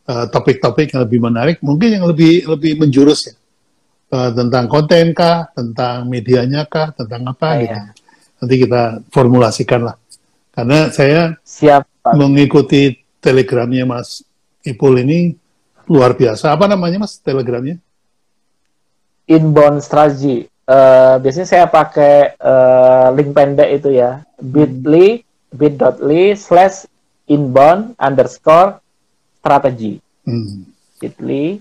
uh, 0.07 0.25
topik-topik 0.31 0.87
uh, 0.87 0.91
yang 0.95 1.01
lebih 1.05 1.19
menarik, 1.19 1.57
mungkin 1.63 1.99
yang 1.99 2.05
lebih 2.07 2.47
lebih 2.47 2.79
menjurus 2.79 3.31
ya 3.31 3.33
uh, 4.13 4.31
tentang 4.31 4.65
konten 4.69 5.11
kah, 5.17 5.49
tentang 5.51 6.05
medianya 6.05 6.69
kah, 6.69 6.93
tentang 6.93 7.25
apa 7.25 7.47
oh, 7.49 7.53
gitu. 7.59 7.73
Ya. 7.73 7.83
Nanti 8.43 8.55
kita 8.61 8.81
formulasikan 9.09 9.81
lah. 9.87 9.95
Karena 10.53 10.93
saya 10.93 11.33
Siap, 11.41 12.13
mengikuti 12.13 12.93
telegramnya 13.17 13.89
Mas 13.89 14.21
Ipul 14.61 15.01
ini 15.01 15.33
luar 15.89 16.13
biasa. 16.13 16.53
Apa 16.53 16.69
namanya 16.69 17.01
Mas 17.01 17.17
telegramnya? 17.17 17.81
Inbound 19.25 19.81
strategy. 19.81 20.45
Uh, 20.63 21.19
biasanya 21.19 21.47
saya 21.47 21.65
pakai 21.67 22.39
uh, 22.39 23.11
link 23.15 23.35
pendek 23.35 23.81
itu 23.81 23.95
ya. 23.95 24.23
bit.ly 24.39 25.23
bit.ly 25.51 26.35
slash 26.35 26.87
inbound 27.27 27.95
underscore 27.99 28.82
strategy. 29.43 29.99
Hmm. 30.23 30.71
bit.ly 31.03 31.59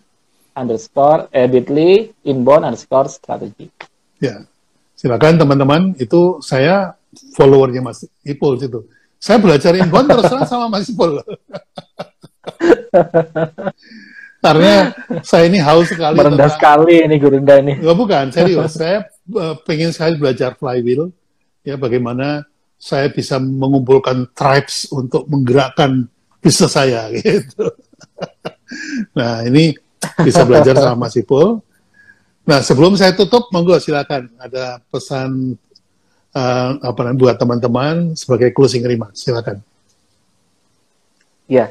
underscore 0.54 1.26
eh, 1.34 1.50
bit.ly 1.50 2.14
inbound 2.30 2.62
underscore 2.62 3.10
strategy. 3.10 3.74
Ya, 4.22 4.46
silakan 4.94 5.42
teman-teman. 5.42 5.98
Itu 5.98 6.38
saya 6.38 6.94
followernya 7.34 7.82
Mas 7.82 8.06
Ipul 8.22 8.62
situ. 8.62 8.86
Saya 9.18 9.42
belajar 9.42 9.74
inbound 9.74 10.06
terus 10.06 10.30
sama 10.46 10.70
Mas 10.70 10.86
Ipul. 10.86 11.18
Karena 14.42 14.90
saya 15.22 15.46
ini 15.46 15.58
haus 15.62 15.90
sekali. 15.90 16.18
Merendah 16.18 16.50
tentang... 16.50 16.54
sekali 16.54 17.02
ini 17.02 17.14
Gurunda 17.18 17.58
ini. 17.62 17.78
Enggak 17.78 17.98
bukan, 17.98 18.24
serius. 18.34 18.74
saya 18.82 19.06
uh, 19.38 19.54
pengen 19.62 19.90
sekali 19.94 20.18
belajar 20.18 20.54
flywheel. 20.58 21.10
Ya, 21.62 21.78
bagaimana 21.78 22.42
saya 22.74 23.06
bisa 23.06 23.38
mengumpulkan 23.38 24.34
tribes 24.34 24.90
untuk 24.90 25.30
menggerakkan 25.30 26.10
bisnis 26.42 26.74
saya 26.74 27.06
gitu. 27.14 27.70
nah, 29.14 29.46
ini 29.46 29.78
bisa 30.26 30.42
belajar 30.42 30.74
sama 30.76 31.06
Mas 31.06 31.14
Ipul. 31.14 31.62
Nah, 32.42 32.58
sebelum 32.58 32.98
saya 32.98 33.14
tutup, 33.14 33.48
monggo 33.54 33.78
silakan 33.78 34.26
ada 34.42 34.82
pesan 34.90 35.54
uh, 36.34 36.70
apa 36.82 37.14
buat 37.14 37.38
teman-teman 37.38 38.18
sebagai 38.18 38.50
closing 38.50 38.82
remarks. 38.82 39.22
Silakan. 39.22 39.62
Ya, 41.46 41.70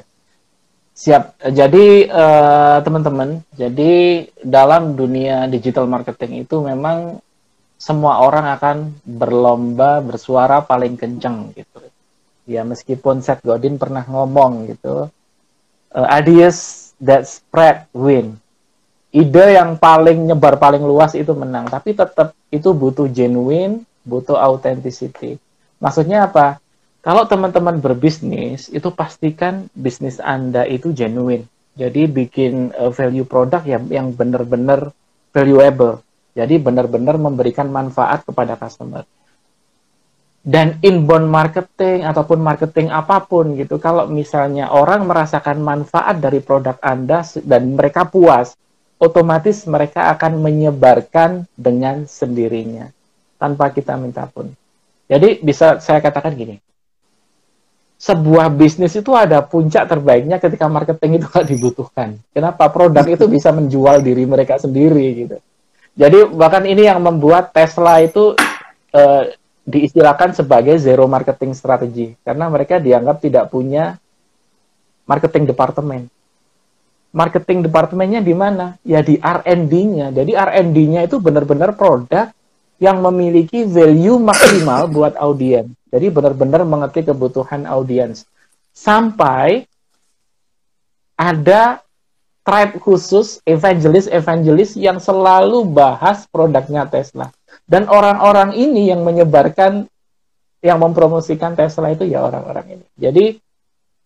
siap. 0.95 1.35
Jadi 1.43 2.07
uh, 2.07 2.79
teman-teman, 2.79 3.43
jadi 3.59 4.25
dalam 4.39 4.95
dunia 4.95 5.51
digital 5.51 5.91
marketing 5.91 6.47
itu 6.47 6.63
memang 6.63 7.19
semua 7.81 8.21
orang 8.21 8.45
akan 8.55 8.77
berlomba 9.03 9.99
bersuara 9.99 10.63
paling 10.63 10.95
kencang 10.95 11.51
gitu. 11.57 11.81
Ya 12.49 12.65
meskipun 12.65 13.21
Seth 13.21 13.45
Godin 13.45 13.77
pernah 13.77 14.01
ngomong 14.05 14.69
gitu, 14.73 15.07
uh, 15.93 16.07
ideas 16.09 16.91
that 16.97 17.29
spread 17.29 17.85
win. 17.93 18.37
Ide 19.11 19.59
yang 19.59 19.75
paling 19.75 20.31
nyebar 20.31 20.55
paling 20.55 20.81
luas 20.81 21.13
itu 21.13 21.35
menang, 21.35 21.67
tapi 21.67 21.91
tetap 21.91 22.31
itu 22.47 22.71
butuh 22.71 23.11
genuine, 23.11 23.83
butuh 24.07 24.39
authenticity. 24.39 25.35
Maksudnya 25.83 26.31
apa? 26.31 26.63
Kalau 27.01 27.25
teman-teman 27.25 27.81
berbisnis, 27.81 28.69
itu 28.69 28.87
pastikan 28.93 29.67
bisnis 29.73 30.21
Anda 30.21 30.63
itu 30.69 30.93
genuine. 30.93 31.49
Jadi 31.75 32.07
bikin 32.07 32.71
uh, 32.77 32.93
value 32.93 33.27
product 33.27 33.65
yang 33.67 33.89
yang 33.91 34.07
benar-benar 34.15 34.93
valuable. 35.35 36.01
Jadi 36.31 36.55
benar-benar 36.61 37.19
memberikan 37.19 37.67
manfaat 37.67 38.23
kepada 38.23 38.55
customer 38.55 39.03
dan 40.41 40.81
inbound 40.81 41.29
marketing 41.29 42.01
ataupun 42.01 42.41
marketing 42.41 42.89
apa 42.89 43.21
pun 43.21 43.53
gitu 43.53 43.77
kalau 43.77 44.09
misalnya 44.09 44.73
orang 44.73 45.05
merasakan 45.05 45.61
manfaat 45.61 46.17
dari 46.17 46.41
produk 46.41 46.81
Anda 46.81 47.21
dan 47.45 47.77
mereka 47.77 48.09
puas 48.09 48.57
otomatis 48.97 49.69
mereka 49.69 50.09
akan 50.17 50.41
menyebarkan 50.41 51.45
dengan 51.53 52.09
sendirinya 52.09 52.89
tanpa 53.37 53.69
kita 53.69 53.97
minta 53.97 54.25
pun. 54.25 54.49
Jadi 55.05 55.45
bisa 55.45 55.77
saya 55.77 56.01
katakan 56.01 56.33
gini 56.33 56.57
sebuah 58.01 58.49
bisnis 58.49 58.97
itu 58.97 59.13
ada 59.13 59.45
puncak 59.45 59.85
terbaiknya 59.85 60.41
ketika 60.41 60.65
marketing 60.65 61.21
itu 61.21 61.29
gak 61.29 61.45
dibutuhkan. 61.45 62.17
Kenapa? 62.33 62.65
Produk 62.73 63.05
itu 63.05 63.29
bisa 63.29 63.53
menjual 63.53 64.01
diri 64.01 64.25
mereka 64.25 64.57
sendiri 64.57 65.05
gitu. 65.13 65.37
Jadi 65.93 66.33
bahkan 66.33 66.65
ini 66.65 66.89
yang 66.89 66.97
membuat 66.97 67.53
Tesla 67.53 68.01
itu 68.01 68.33
uh, 68.97 69.23
diistilahkan 69.71 70.35
sebagai 70.35 70.75
zero 70.75 71.07
marketing 71.07 71.55
strategy 71.55 72.19
karena 72.27 72.51
mereka 72.51 72.77
dianggap 72.77 73.23
tidak 73.23 73.47
punya 73.47 73.95
marketing 75.07 75.47
departemen. 75.47 76.11
Marketing 77.11 77.63
departemennya 77.63 78.23
di 78.23 78.31
mana? 78.31 78.79
Ya 78.87 79.03
di 79.03 79.19
R&D-nya. 79.19 80.15
Jadi 80.15 80.31
R&D-nya 80.31 81.07
itu 81.07 81.19
benar-benar 81.19 81.75
produk 81.75 82.31
yang 82.79 83.03
memiliki 83.03 83.67
value 83.67 84.15
maksimal 84.15 84.87
buat 84.87 85.19
audiens. 85.19 85.75
Jadi 85.91 86.07
benar-benar 86.07 86.63
mengerti 86.63 87.03
kebutuhan 87.03 87.67
audiens. 87.67 88.23
Sampai 88.71 89.67
ada 91.19 91.83
tribe 92.41 92.79
khusus 92.79 93.43
evangelis-evangelis 93.43 94.79
yang 94.79 94.97
selalu 94.97 95.67
bahas 95.67 96.25
produknya 96.31 96.87
Tesla. 96.87 97.29
Dan 97.71 97.87
orang-orang 97.87 98.51
ini 98.51 98.91
yang 98.91 99.07
menyebarkan, 99.07 99.87
yang 100.59 100.77
mempromosikan 100.83 101.55
Tesla 101.55 101.87
itu 101.95 102.03
ya 102.03 102.27
orang-orang 102.27 102.75
ini. 102.75 102.85
Jadi 102.99 103.25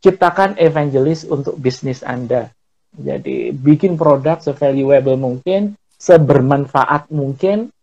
ciptakan 0.05 0.61
evangelis 0.61 1.25
untuk 1.25 1.57
bisnis 1.57 2.05
Anda. 2.05 2.53
Jadi 2.93 3.49
bikin 3.49 3.97
produk 3.97 4.37
se-valuable 4.37 5.17
mungkin, 5.17 5.73
sebermanfaat 5.97 7.09
mungkin 7.09 7.73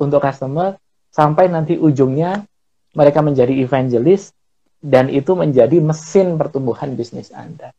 untuk 0.00 0.24
customer, 0.24 0.80
sampai 1.12 1.52
nanti 1.52 1.76
ujungnya 1.76 2.48
mereka 2.96 3.20
menjadi 3.20 3.52
evangelis 3.52 4.32
dan 4.80 5.12
itu 5.12 5.36
menjadi 5.36 5.76
mesin 5.84 6.40
pertumbuhan 6.40 6.96
bisnis 6.96 7.28
Anda. 7.36 7.76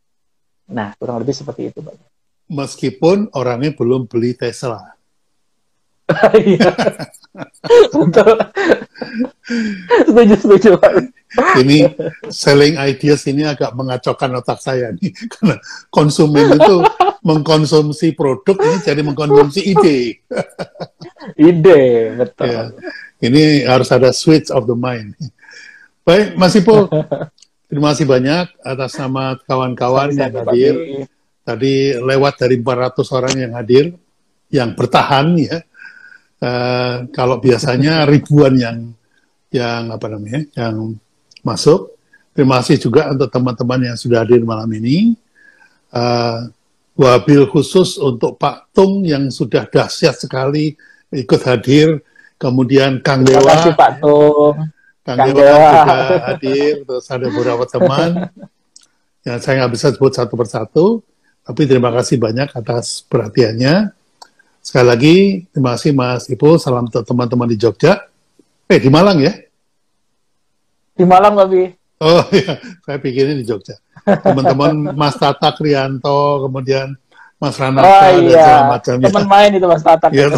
Nah, 0.70 0.94
kurang 1.02 1.26
lebih 1.26 1.34
seperti 1.34 1.74
itu, 1.74 1.82
Pak. 1.82 1.98
Meskipun 2.46 3.34
orangnya 3.34 3.74
belum 3.74 4.06
beli 4.06 4.38
Tesla. 4.38 4.99
Iya. 6.34 6.70
setuju, 10.10 10.34
setuju. 10.42 10.72
Ini 11.62 11.94
selling 12.34 12.82
ideas 12.82 13.22
ini 13.30 13.46
agak 13.46 13.78
mengacaukan 13.78 14.42
otak 14.42 14.60
saya 14.62 14.90
nih. 14.98 15.14
Karena 15.30 15.56
konsumen 15.94 16.58
itu 16.58 16.82
mengkonsumsi 17.22 18.18
produk 18.18 18.58
ini 18.58 18.78
jadi 18.82 19.02
mengkonsumsi 19.06 19.62
ide. 19.62 20.26
ide, 21.38 21.82
betul. 22.18 22.48
Ya. 22.50 22.64
Ini 23.20 23.68
harus 23.68 23.92
ada 23.94 24.10
switch 24.10 24.50
of 24.50 24.66
the 24.66 24.74
mind. 24.74 25.14
Baik, 26.02 26.34
Mas 26.40 26.58
Ipo, 26.58 26.90
terima 27.70 27.94
kasih 27.94 28.10
banyak 28.10 28.50
atas 28.66 28.98
nama 28.98 29.38
kawan-kawan 29.46 30.10
yang 30.16 30.34
hadir. 30.34 30.74
Tadi 31.46 31.98
lewat 31.98 32.42
dari 32.42 32.58
400 32.58 33.18
orang 33.18 33.36
yang 33.38 33.54
hadir, 33.54 33.86
yang 34.50 34.74
bertahan 34.74 35.38
ya 35.38 35.62
Uh, 36.40 37.12
kalau 37.12 37.44
biasanya 37.44 38.08
ribuan 38.08 38.56
yang 38.56 38.78
yang 39.52 39.92
apa 39.92 40.08
namanya 40.08 40.48
yang 40.56 40.96
masuk. 41.44 42.00
Terima 42.32 42.64
kasih 42.64 42.80
juga 42.80 43.12
untuk 43.12 43.28
teman-teman 43.28 43.92
yang 43.92 43.98
sudah 44.00 44.24
hadir 44.24 44.40
malam 44.48 44.70
ini. 44.72 45.20
Uh, 45.92 46.48
wabil 46.96 47.44
khusus 47.52 48.00
untuk 48.00 48.40
Pak 48.40 48.72
Tung 48.72 49.04
yang 49.04 49.28
sudah 49.28 49.68
dahsyat 49.68 50.16
sekali 50.16 50.80
ikut 51.12 51.42
hadir. 51.44 52.00
Kemudian 52.40 53.04
Kang 53.04 53.28
Dewa. 53.28 53.44
Terima 53.44 53.56
kasih 53.60 53.74
Pak 53.76 53.92
Tung. 54.00 54.56
Kang, 55.04 55.18
Kang 55.20 55.28
Dewa, 55.36 55.44
Dewa 55.44 55.72
juga 55.76 56.18
hadir. 56.32 56.74
Terus 56.88 57.06
ada 57.12 57.28
beberapa 57.28 57.64
teman 57.68 58.10
yang 59.28 59.38
saya 59.44 59.54
nggak 59.66 59.74
bisa 59.76 59.88
sebut 59.92 60.14
satu 60.16 60.34
persatu. 60.40 60.86
Tapi 61.44 61.62
terima 61.68 61.92
kasih 61.92 62.16
banyak 62.16 62.56
atas 62.56 63.04
perhatiannya. 63.04 63.99
Sekali 64.70 64.86
lagi, 64.86 65.16
terima 65.50 65.74
kasih 65.74 65.98
Mas 65.98 66.30
Ipo. 66.30 66.62
Salam 66.62 66.86
untuk 66.86 67.02
teman-teman 67.02 67.50
di 67.50 67.58
Jogja. 67.58 68.06
Eh, 68.70 68.78
di 68.78 68.86
Malang 68.86 69.18
ya? 69.18 69.34
Di 70.94 71.02
Malang, 71.10 71.34
Bi. 71.50 71.74
Oh 71.98 72.22
iya, 72.30 72.62
saya 72.86 73.02
pikirin 73.02 73.42
di 73.42 73.50
Jogja. 73.50 73.82
Teman-teman 74.06 74.94
Mas 74.94 75.18
Tata 75.18 75.58
Krianto, 75.58 76.46
kemudian 76.46 76.94
Mas 77.42 77.58
Ranata, 77.58 78.14
oh, 78.14 78.22
iya. 78.22 78.30
dan 78.30 78.30
segala 78.30 78.62
macamnya. 78.70 79.08
Teman 79.10 79.26
main 79.26 79.52
itu 79.58 79.66
Mas 79.66 79.82
Tata. 79.82 80.06
Ya. 80.14 80.30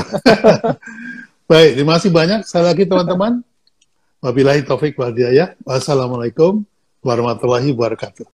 Baik, 1.52 1.72
terima 1.76 2.00
kasih 2.00 2.12
banyak. 2.16 2.40
Sekali 2.48 2.66
lagi 2.72 2.84
teman-teman. 2.88 3.44
Wabillahi 4.24 4.64
taufik 4.64 4.96
wa 4.96 5.12
Wassalamualaikum 5.68 6.64
warahmatullahi 7.04 7.76
wabarakatuh. 7.76 8.32